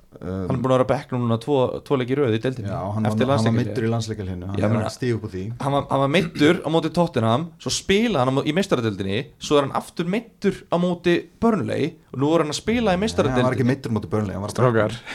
[0.08, 1.56] það Hann er um, búin að vera á bekknum núna tvo,
[1.86, 3.66] tvo leiki röð í deildinni Já, hann var, eftir hann var landsleikjahlé.
[3.68, 5.44] mittur í landsleikalinu hann að stíða upp úr því.
[5.62, 9.60] hann var, hann var meittur á móti Tottenham Svo spilaði hann á, í meistaradildinni Svo
[9.60, 13.10] er hann aftur meittur á móti Burnley Og nú er hann að spila í Nei,
[13.14, 14.96] hann var ekki mittur móti börnlega hann var Strákar.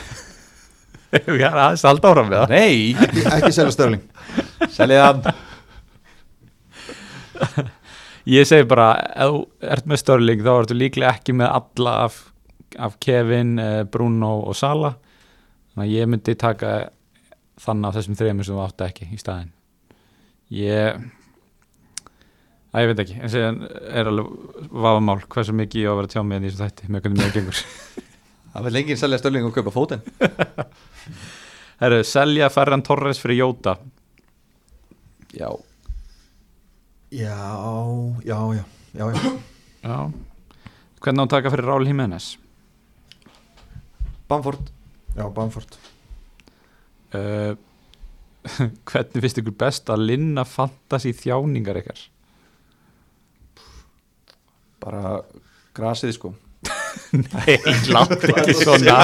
[1.13, 2.53] Ég er aðeins að halda áfram við það.
[2.53, 4.05] Nei, ekki, ekki selja Sterling.
[4.73, 5.21] Seljið hann.
[8.33, 8.87] Ég segi bara,
[9.19, 9.41] ef þú
[9.75, 12.19] ert með Störling þá ertu líklega ekki með alla af,
[12.79, 14.95] af Kevin, eh, Bruno og Sala.
[15.73, 16.71] Þannig að ég myndi taka
[17.63, 19.51] þannig af þessum þreymur sem þú átti ekki í staðinn.
[20.53, 21.03] Ég
[22.73, 23.59] að ég veit ekki, en séðan
[23.93, 26.89] er alveg vafamál hversu mikið ég á að vera að tjá með því sem þætti
[26.89, 27.63] með hvernig mér gengur.
[28.53, 30.03] Það vil enginn selja störling og kaupa fótinn
[31.81, 33.77] Herru, selja Ferran Torres fyrir Jóta
[35.33, 35.49] Já,
[37.09, 37.33] já,
[38.21, 38.63] já, já,
[38.93, 39.31] já, já.
[39.81, 39.97] Já.
[41.01, 42.27] Hvernig á að taka fyrir Rál Jiménez?
[44.33, 44.71] Bamford.
[45.13, 45.77] Já Bamford.
[47.13, 47.53] Uh,
[48.89, 52.01] hvernig finnst ykkur best að linna fantasy þjáningar ykkar?
[54.83, 55.19] Bara
[55.77, 56.33] grasið sko.
[57.23, 57.59] Nei,
[57.93, 59.03] látt ekki svona.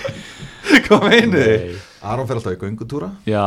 [0.86, 1.78] Hvað meinu þið?
[2.10, 3.10] Aron fer alltaf í göngutúra.
[3.28, 3.46] Já,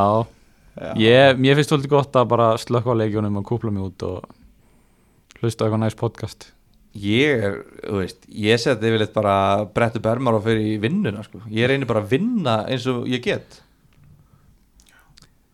[0.99, 5.41] ég, mér finnst svolítið gott að bara slökka á leikjunum og kúpla mig út og
[5.41, 6.53] hlusta á eitthvað næst podcast
[6.93, 7.55] Ég er,
[7.87, 9.35] þú veist, ég seti yfirleitt bara
[9.73, 11.39] brettu bermar og fyrir í vinnuna sko.
[11.49, 13.59] Ég reynir bara að vinna eins og ég get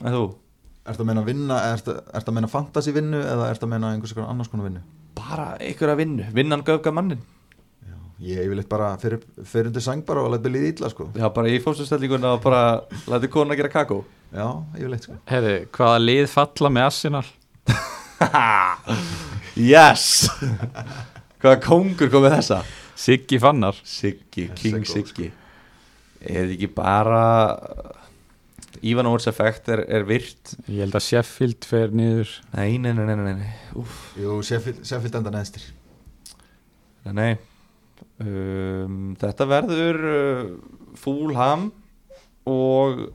[0.03, 0.23] En þú?
[0.89, 4.13] Ertu að meina vinna, ertu, ertu að meina fantasy vinnu eða ertu að meina einhvers
[4.15, 4.83] konar annars konar vinnu
[5.19, 7.19] Bara einhverja vinnu, vinnan göfga mannin
[7.83, 7.95] já.
[8.31, 11.51] Ég yfirleitt bara fyrir, fyrir undir sang bara og læt byrja illa sko Já, bara
[11.51, 12.63] í fórstöðstellinguna og bara
[13.11, 14.47] læti kona gera kakó Já,
[14.79, 17.27] yfirleitt sko Herri, hvaða lið falla með Arsenal?
[19.59, 20.27] Yes
[21.39, 22.59] Hvaða kóngur kom með þessa?
[22.99, 23.77] Siggi Fannar.
[23.87, 25.29] Siggi, King Siggi.
[26.19, 27.21] Er þetta ekki bara
[28.83, 30.53] Ívanovic effekt er, er virt?
[30.67, 32.33] Ég held að Sheffield fer niður.
[32.57, 33.53] Nei, nei, nei, nei, nei,
[34.19, 35.69] Jú, Sheffield, Sheffield enda neðstir
[37.07, 37.31] nei, nei.
[38.19, 40.53] Um, Þetta verður uh,
[40.99, 41.69] Fúlham
[42.49, 43.05] og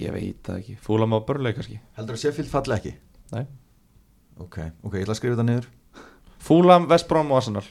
[0.00, 0.78] ég veit það ekki.
[0.82, 1.78] Fúlham á börnleik kannski.
[1.98, 2.94] Heldur að Sheffield falli ekki?
[3.34, 3.44] Nei.
[4.40, 5.70] Ok, ok, ég ætla að skrifa þetta niður
[6.40, 7.66] Fúlam, Vestbrom og Arsenal.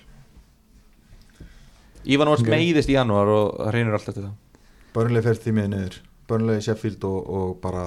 [2.06, 2.52] Ívanovic Ok.
[2.54, 4.36] meiðist í janúar og reynir allt eftir það.
[4.96, 5.98] Börnlega fer því miður niður.
[6.30, 7.84] Börnlega Sheffield og, og bara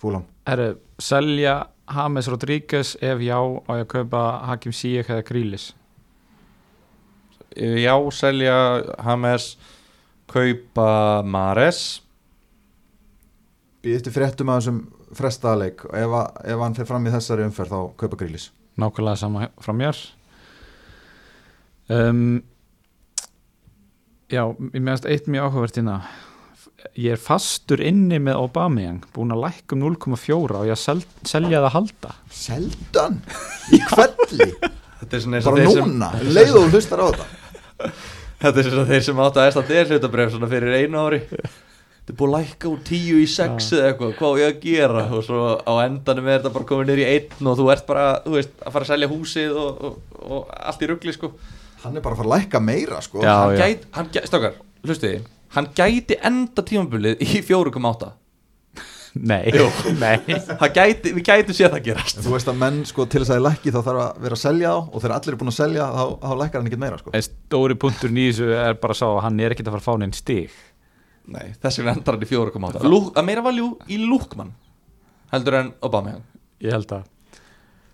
[0.00, 1.52] Fúlam Herru, selja
[1.94, 5.68] James Rodríguez ef já á ég að kaupa Hakim Ziyech eða Grílis
[7.54, 8.56] Já, selja
[9.06, 9.56] Hames
[10.26, 12.00] Kaupa Mares
[13.84, 14.82] Býð eftir fréttum að þessum
[15.14, 18.50] frestaðaleik og ef, að- ef hann fer fram í þessari umferð þá kaupa grílis
[18.80, 20.00] nákvæmlega sama frá mér.
[21.92, 22.42] Um,
[24.32, 25.98] Já, ég meðast eitt mjög áhugavert hérna.
[26.96, 31.60] Ég er fastur inni með Aubameyang búin að lækka um 0,4 og ég sel, selja
[31.60, 32.14] það að halda.
[32.32, 33.18] Seldan?
[33.72, 34.48] Í kvelli?
[35.00, 37.92] Þetta er svona eins og bara þeir sem núna, leið og þú hlustar á þetta?
[38.44, 41.20] Þetta er svona þeir sem áttu að eftir að hlutabréf svona fyrir einu ári
[42.04, 44.58] Þetta er búið að lækka úr tíu í sex eða eitthvað, hvað á ég að
[44.60, 45.04] gera?
[45.16, 48.02] Og svo á endanum er þetta bara komið niður í einn og þú ert bara,
[48.26, 51.30] þú veist, að fara að selja húsið og, og, og allt í ruggli sko.
[51.86, 53.22] Hann er bara að fara að lækka meira sko.
[53.24, 53.32] Já.
[53.32, 55.22] Hann gæti, hann gæti, stakar, hlustiði
[55.54, 58.10] Hann gæti enda tímabilið í 4,8
[59.14, 59.46] Nei,
[60.02, 60.16] nei.
[60.74, 62.20] Gæti, við gætum séð það gerast.
[62.24, 64.42] Þú veist að menn sko til þess að það lækki þá þarf að vera að
[64.42, 66.98] selja þá og þegar allir er búin að selja þá, þá lækkar hann ekkert meira
[66.98, 67.12] sko.
[67.14, 70.02] En stóri punktur þessu er bara sá að hann er ekkert að fara að fá
[70.02, 70.58] neinn stig
[71.26, 74.50] Nei, þess vegna endar hann í 4,8 Lú- Að meira valjú í Lúkmann
[75.32, 76.18] heldur en Obama
[76.60, 77.06] Ég held að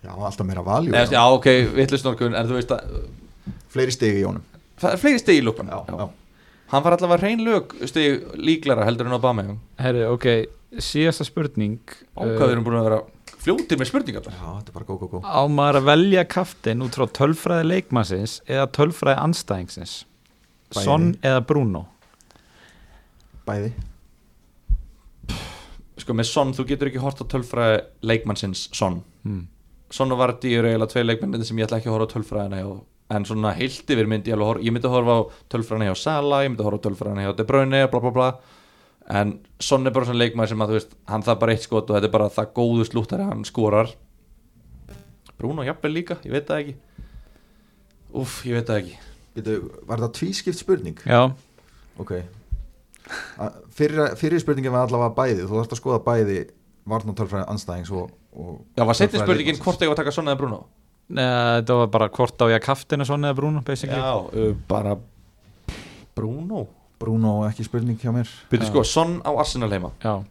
[0.03, 3.05] Já, alltaf meira valjú Nei, Já, ok, vitlusnorkun, en þú veist að
[3.71, 4.43] Fleiri stigi í honum.
[4.81, 6.09] Fleiri stig í Lúkmann Já, já.
[6.71, 9.45] Hann var allavega reyn lög stig líklara heldur en Obama
[9.79, 10.27] Herri, ok,
[10.79, 11.79] síðasta spurning
[12.15, 13.01] hvað við erum búin að vera
[13.41, 14.27] fljótir með spurningar.
[14.29, 17.65] Já, þetta er bara gó, gó, gó Á maður að velja kaftin út frá tölfræði
[17.71, 19.95] leikmannsins eða tölfræði anstæðingsins.
[20.71, 21.87] Son eða Bruno
[23.47, 23.71] Bæði.
[26.01, 29.01] Sko með Son, þú getur ekki hort á tölfræði leikmannsins Son.
[29.25, 29.45] Hmm.
[29.91, 32.61] Son og Vardí eru eiginlega tvei leikmennir sem ég ætla ekki að horfa á tölfræðina
[32.61, 32.71] hjá.
[33.11, 35.21] En svona heilt yfir myndi ég alveg horfa ég myndi að horfa á
[35.51, 38.29] tölfræðina hjá Sala ég myndi að horfa á tölfræðina hjá De Bruyne bla bla bla.
[39.11, 41.89] En Son er bara svona leikmæður sem að þú veist hann það bara eitt skot
[41.89, 43.93] og þetta er bara það góðu slúttari hann skorar.
[45.37, 46.75] Bruno jafnvel líka, ég veit það ekki.
[48.21, 48.99] Úff, ég veit það ekki.
[49.89, 51.01] Var það tvískipt spurning?
[51.07, 51.31] Já,
[51.99, 52.13] Ok
[53.75, 55.45] Fyrri spurningin var allavega bæði.
[55.45, 56.41] Þú þarfst að skoða bæði
[56.89, 60.39] varnartölfræði anstæðings og, og Já, var tölfræði spurningin hvort ég var að taka Son eða
[60.39, 60.61] Bruno?
[61.11, 61.25] Nei,
[61.59, 63.99] þetta var bara hvort á ég að kaftina Son eða Bruno basically.
[63.99, 64.95] Já, uh, bara
[66.15, 66.65] Bruno?
[67.01, 68.29] Bruno ekki spurning hjá mér.
[68.51, 69.91] Byrju sko, Son á Arsenal heima.
[70.03, 70.21] Já,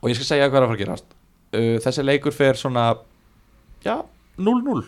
[0.00, 1.16] og ég skal segja hvað er að fara að gerast.
[1.52, 2.86] Uh, þessi leikur fer svona
[3.84, 4.00] já,
[4.40, 4.86] 0-0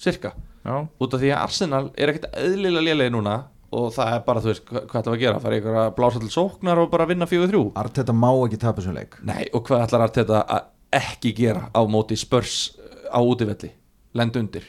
[0.00, 0.34] cirka,
[0.64, 3.38] já, út af því að Arsenal er ekkert eðlilega lélegi núna
[3.70, 5.40] og það er bara, þú veist, hvað, þetta var að gera?
[5.42, 8.96] Fara ykkur að blása til sóknar og bara vinna 4-3 Arteta má ekki tapa þessum
[8.98, 9.16] leik.
[9.26, 10.66] Nei, og hvað ætlar Arteta að
[11.00, 12.72] ekki gera á móti spörs
[13.14, 13.70] á útivelli?
[14.18, 14.66] Lenda undir.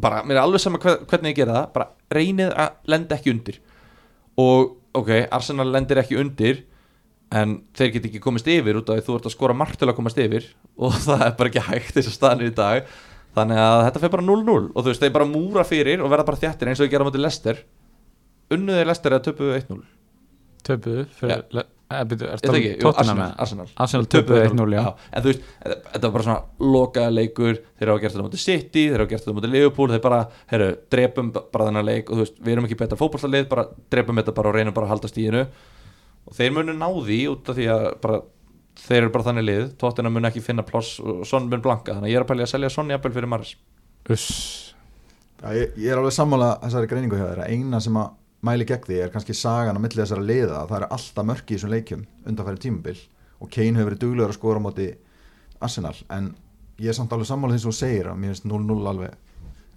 [0.00, 3.34] Bara, mér er alveg sama hver, hvernig ég gera það bara reynið að lenda ekki
[3.34, 3.58] undir.
[4.38, 6.62] Og ok, Arsenal lendir ekki undir
[7.34, 9.90] en þeir get ekki komist yfir út af því þú ert að skora margt til
[9.90, 10.46] að komast yfir
[10.82, 12.86] og það er bara ekki hægt þess að staðinu í dag.
[13.34, 16.30] Þannig að þetta fer bara 0-0 og þú veist, þeir bara múra fyrir og verða
[16.30, 16.94] bara þjættir eins og
[18.50, 19.80] móti Lester eða töpuðu 1-0
[20.66, 23.66] töpuðu fyrir, e, er ekki, jú, Tottenham Arsenal?
[23.80, 24.06] Arsenal.
[24.10, 24.82] Töpuðu 1-0, já.
[25.10, 28.84] En þú veist, þetta var bara svona lokaða leikur, þeir hafa gert þetta mútið City,
[28.92, 30.20] þeir hafa gert þetta mútið Liverpool, þeir bara,
[30.52, 34.22] herru, drepum bara þennan leik og þú veist, við erum ekki betra fótballtalið, bara drepum
[34.22, 35.42] þetta bara og reynum bara að halda stíðinu
[36.30, 38.22] og þeir munu ná því út af því að bara,
[38.84, 42.10] þeir eru bara þannig lið, tóttina mun ekki finna ploss og Son mun blanka, þannig
[42.10, 43.56] að ég er að pæli að selja Son jafnvel fyrir Maris.
[44.10, 44.28] Uss.
[45.40, 48.12] Já, ég, ég er alveg sammála þessari greiningu hjá að eina sem að
[48.46, 51.54] mæli gegn því er kannski sagan á milli þessara liða að það eru alltaf mörki
[51.54, 53.00] í þessum leikjum undanfæri tímabil
[53.40, 54.86] og Kane hefur verið duglegur að skora á móti
[55.60, 55.96] Arsenal.
[56.12, 56.30] En
[56.80, 59.16] ég er samt alveg sammála því sem þú segir að mér finnst 0-0 alveg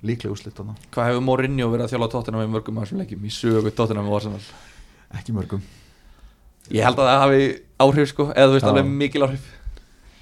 [0.04, 0.76] líklega úslitt þarna.
[0.92, 3.24] Hvað hefur Mourinho verið að þjála tóttina með mörgum af þessum leikjum?
[3.24, 4.44] Í sögu tóttina með Arsenal?
[5.18, 5.64] ekki mörgum.
[6.74, 7.44] Ég held að það hafi
[7.84, 9.50] áhrif sko, eða þú veist, alveg mikil áhrif.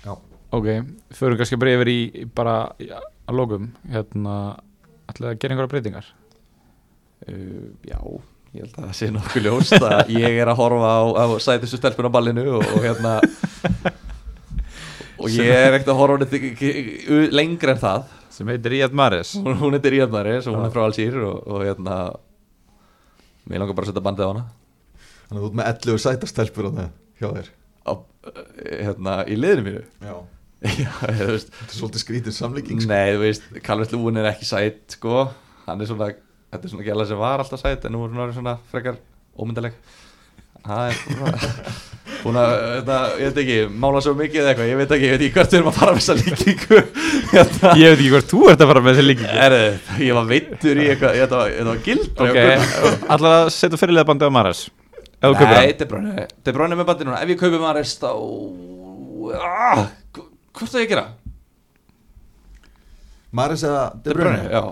[0.01, 0.13] Já,
[0.51, 0.67] Ok,
[1.15, 4.33] förum kannski bara yfir í bara að lókum hérna,
[5.07, 6.09] ætlaði að gera einhverja breytingar?
[7.29, 7.99] Uh, já,
[8.51, 11.79] ég held að það sé nokkuð ljóst að ég er að horfa á, á sætustu
[11.79, 13.13] stelpun á ballinu og, og hérna
[15.21, 18.09] og ég er ekkert að horfa á þetta lengra en það.
[18.31, 20.69] Sem heitir Ríad Mares hún, hún heitir Ríðnari, svo hún Já.
[20.69, 21.97] er frá Alsýr og, og hérna
[23.51, 24.43] mér langar bara að setja bandið á hana.
[25.27, 26.87] Þannig að þú ert með 11 sætastelpur á það
[27.19, 27.49] hjá þér.
[27.81, 27.93] Á,
[28.69, 29.83] hérna, í liðinu mínu?
[29.99, 30.15] Já,
[30.83, 32.91] já, þetta er svolítið skrítið samlíking sko.
[32.93, 35.25] Nei, þú veist, Calvert Lúin er ekki sætt sko,
[35.67, 36.11] hann er svona
[36.51, 38.99] þetta er svona gæla sem var alltaf sætt en nú er hún orðin svona frekar
[39.39, 39.77] ómyndaleg
[40.61, 40.99] það er
[42.21, 42.43] svona
[42.81, 45.37] þetta, ég veit ekki, mála svo mikið eða eitthvað Ég veit ekki, ég veit ekki
[45.37, 46.81] hvert við erum að fara með þessa líkingu.
[47.31, 47.71] Hérna.
[47.79, 49.31] Ég veit ekki hvort þú ert að fara með þessi líkingu.
[50.05, 52.37] Ég var veittur í eitthvað Þetta var, þetta var gild Ok,
[53.15, 54.61] allar að setja fyrirlega bandið á Maras
[55.21, 55.73] Ef þú kaupir Nei, hann?
[55.79, 56.27] De Bruyne.
[56.45, 57.19] De Bruyne með bandi núna.
[57.21, 58.09] Ef ég kaupi Mares þá
[59.37, 59.83] ah,
[60.17, 61.05] Hvort það ég að gera?
[63.41, 64.63] Maris eða De Bruyne, já.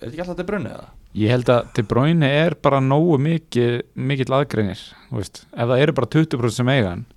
[0.00, 0.88] Er þetta ekki alltaf De Bruyne eða?
[1.18, 5.96] Ég held að De Bruyne er bara nógu mikið, mikill aðgreinir veist, ef það eru
[5.96, 7.08] bara 20% sem eiga hann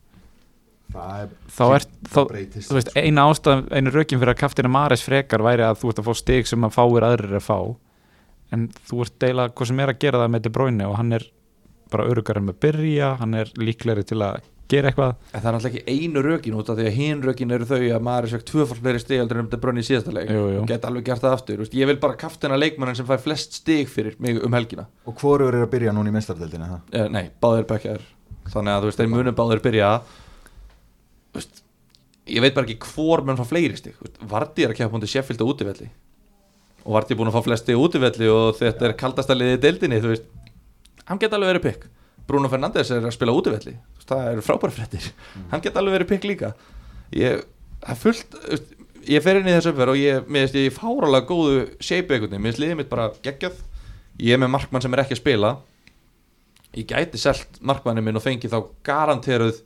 [0.93, 2.19] er þá er, þá,
[2.73, 6.07] veist, eina ástæð einu rökin fyrir að kaftina Mares frekar væri að þú ert að
[6.09, 7.57] fá stig sem að fáir aðrir að fá.
[8.53, 11.17] En þú ert deila hvað sem er að gera það með De Bruyne og hann
[11.17, 11.25] er
[11.93, 15.15] bara örugar með byrja, hann er líklegri til að gera eitthvað.
[15.33, 17.77] En það er alltaf ekki einu rökin út af því að hinn rökin eru þau
[17.81, 20.31] að maður er svegt tvöfald fleiri stig heldur en um De Bruyne í síðasta leik.
[20.33, 23.53] Og geta alveg gert það aftur Vist, Ég vil bara kaftina leikmannin sem fær flest
[23.59, 24.87] stig fyrir mig um helgina.
[25.05, 26.81] Og hvorur er að byrja núna í mestardeldinu það?
[26.93, 28.01] eh, Nei, báðir bekkjar
[28.53, 30.01] Þannig að þú veist, þeir munum báðir byrja
[31.33, 31.63] Vist,
[32.27, 33.95] Ég veit bara ekki hvor menn fá fleiri stig.
[34.31, 35.89] Vardí er að kemja búin til Sheffield á útivelli.
[36.87, 39.59] Og Vardí er búin að fá flest stig á útivelli og þetta er kaldasta liðið
[42.27, 43.33] Bruno Fernandes er að spila
[43.97, 45.09] veist, það eru frábæri fréttir.
[45.51, 46.53] Hann geta alveg verið pikk líka.
[47.11, 47.41] Ég,
[47.83, 48.37] það er fullt
[49.11, 52.53] ég fer inn í þessu uppverð og ég, finnst ég í fáralega góðu shape mér
[52.53, 53.59] finnst liðið mitt bara geggjað.
[54.23, 55.51] Ég er með markmann sem er ekki að spila.
[56.73, 59.59] Ég gæti selt markmannin minn og fengi þá garanteruð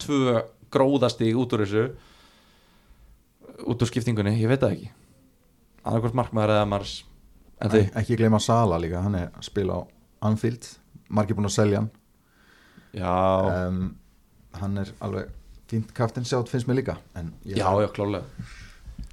[0.00, 0.38] tvö
[0.72, 1.82] gróðastig út úr þessu
[3.68, 4.88] út úr skiptingunni, ég veit það ekki.
[5.82, 6.94] Annarkvort markmaður eða mars.
[7.62, 9.80] Ek- Ekki gleyma Sala líka, hann er að spila á
[10.30, 10.66] Anfield
[11.12, 11.90] Margir búin að selja hann.
[12.96, 13.12] Já.
[13.68, 13.84] Um,
[14.58, 15.30] Hann er alveg
[15.70, 16.98] fínt kaftin sjátt finnst mér líka
[17.48, 18.24] ég, já, já, klálega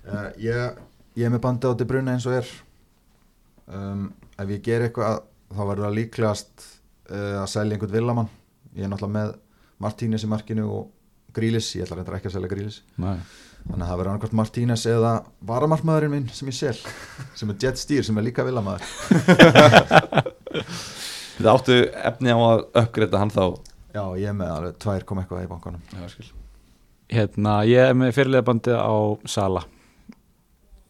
[0.09, 0.77] Uh, ég,
[1.19, 2.47] ég er með bandi á De Bruyne eins og er.
[3.69, 4.07] Um,
[4.41, 5.19] Ef ég ger eitthvað
[5.51, 6.63] þá verður það líklegast
[7.11, 8.31] uh, að selja einhvern villamann.
[8.73, 9.35] Ég er náttúrulega með
[9.85, 10.87] Martínez í markinu og
[11.35, 13.19] Grílis, ég ætla reyndar ekki að selja Grílis Nei.
[13.67, 15.11] Þannig að það verður annarkvæmt Martínez eða
[15.51, 16.77] varamarkmaðurinn minn sem ég sel
[17.37, 18.83] sem er Jet Steer sem er líka villamaður
[21.39, 21.79] þið áttu
[22.11, 23.43] efni á að uppgreita hann þá?
[23.95, 25.81] Já, ég er með alveg 2 kom eitthvað í bankanum.
[25.95, 26.29] Já, skil.
[27.09, 28.95] Hérna, ég er með fyrirlega bandið á
[29.25, 29.65] Sala.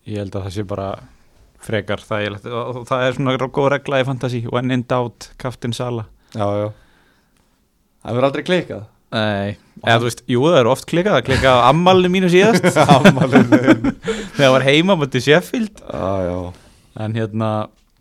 [0.09, 0.89] Ég held að það sé bara
[1.63, 2.47] frekar þægilegt.
[2.49, 4.41] Og og það er svona góð regla í fantasy.
[4.51, 6.07] When in doubt, kaftin Sala.
[6.35, 6.69] Já, já.
[7.99, 11.15] Það verður aldrei klikað Nei, eða þú veist, jú það eru oft klikkað.
[11.17, 12.67] Það klikkað á ammalinu mínu síðast.
[12.93, 13.59] Afmælinu.
[14.03, 15.81] þegar það var heima mútið Sheffield.
[15.81, 16.37] Já, já.
[16.99, 17.49] En hérna,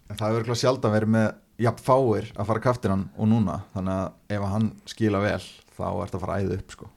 [0.08, 3.60] En það hefur ekki sjaldan verið með jafn fáir að fara kaftinan og núna.
[3.74, 5.43] Þannig að ef hann skila vel
[5.74, 6.90] þá er þetta að fara að æða upp sko.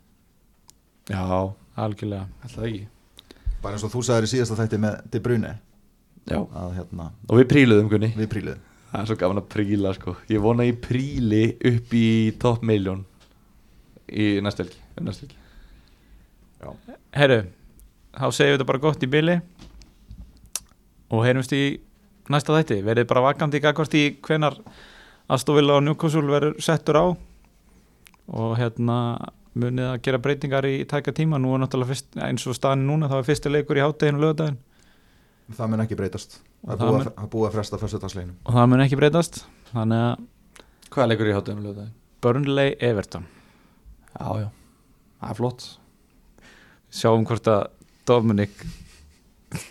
[1.11, 1.23] Já,
[1.85, 2.27] algjörlega.
[2.45, 2.83] Alltaf ekki?
[3.61, 5.53] Bara eins og þú sagðir í síðasta þætti með De Bruyne.
[6.29, 8.11] Já, að hérna og við príluðum Gunni.
[8.17, 8.67] Við príluðum.
[8.91, 10.13] Það er svo gaman að príla sko.
[10.29, 12.07] Ég vona ég príli upp í
[12.41, 13.05] top miljón
[14.11, 15.37] í næstu helgi um næstu helgi.
[17.15, 17.39] Herru,
[18.13, 19.37] þá segjum við þetta bara gott í byli
[21.11, 21.63] og heyrumst í
[22.29, 22.81] næsta þætti.
[22.85, 24.57] Verið bara vakandi í gagvart í hvenar
[25.31, 27.05] Astovilla og Newcastle verður settur á.
[28.31, 28.97] Og hérna
[29.57, 31.39] munið að gera breytingar í tæka tíma.
[31.41, 34.59] Nú er náttúrulega fyrst, eins og staðin núna þá er fyrsti leikur í hátteginu lögadaginn
[35.55, 36.39] það mun ekki breytast.
[36.61, 39.39] Það það er búið búið að fresta fyrstutagsleginu og það mun ekki breytast.
[39.71, 41.93] Þannig að hvað leikur í hátum lögðaði?
[42.21, 43.25] Burnley Everton.
[44.11, 44.47] Já, já,
[45.21, 45.67] það er flott.
[46.91, 47.63] Sjáum hvort að
[48.09, 48.65] Dominic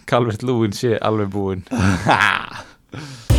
[0.04, 1.64] Calvert Lúin sé alveg búinn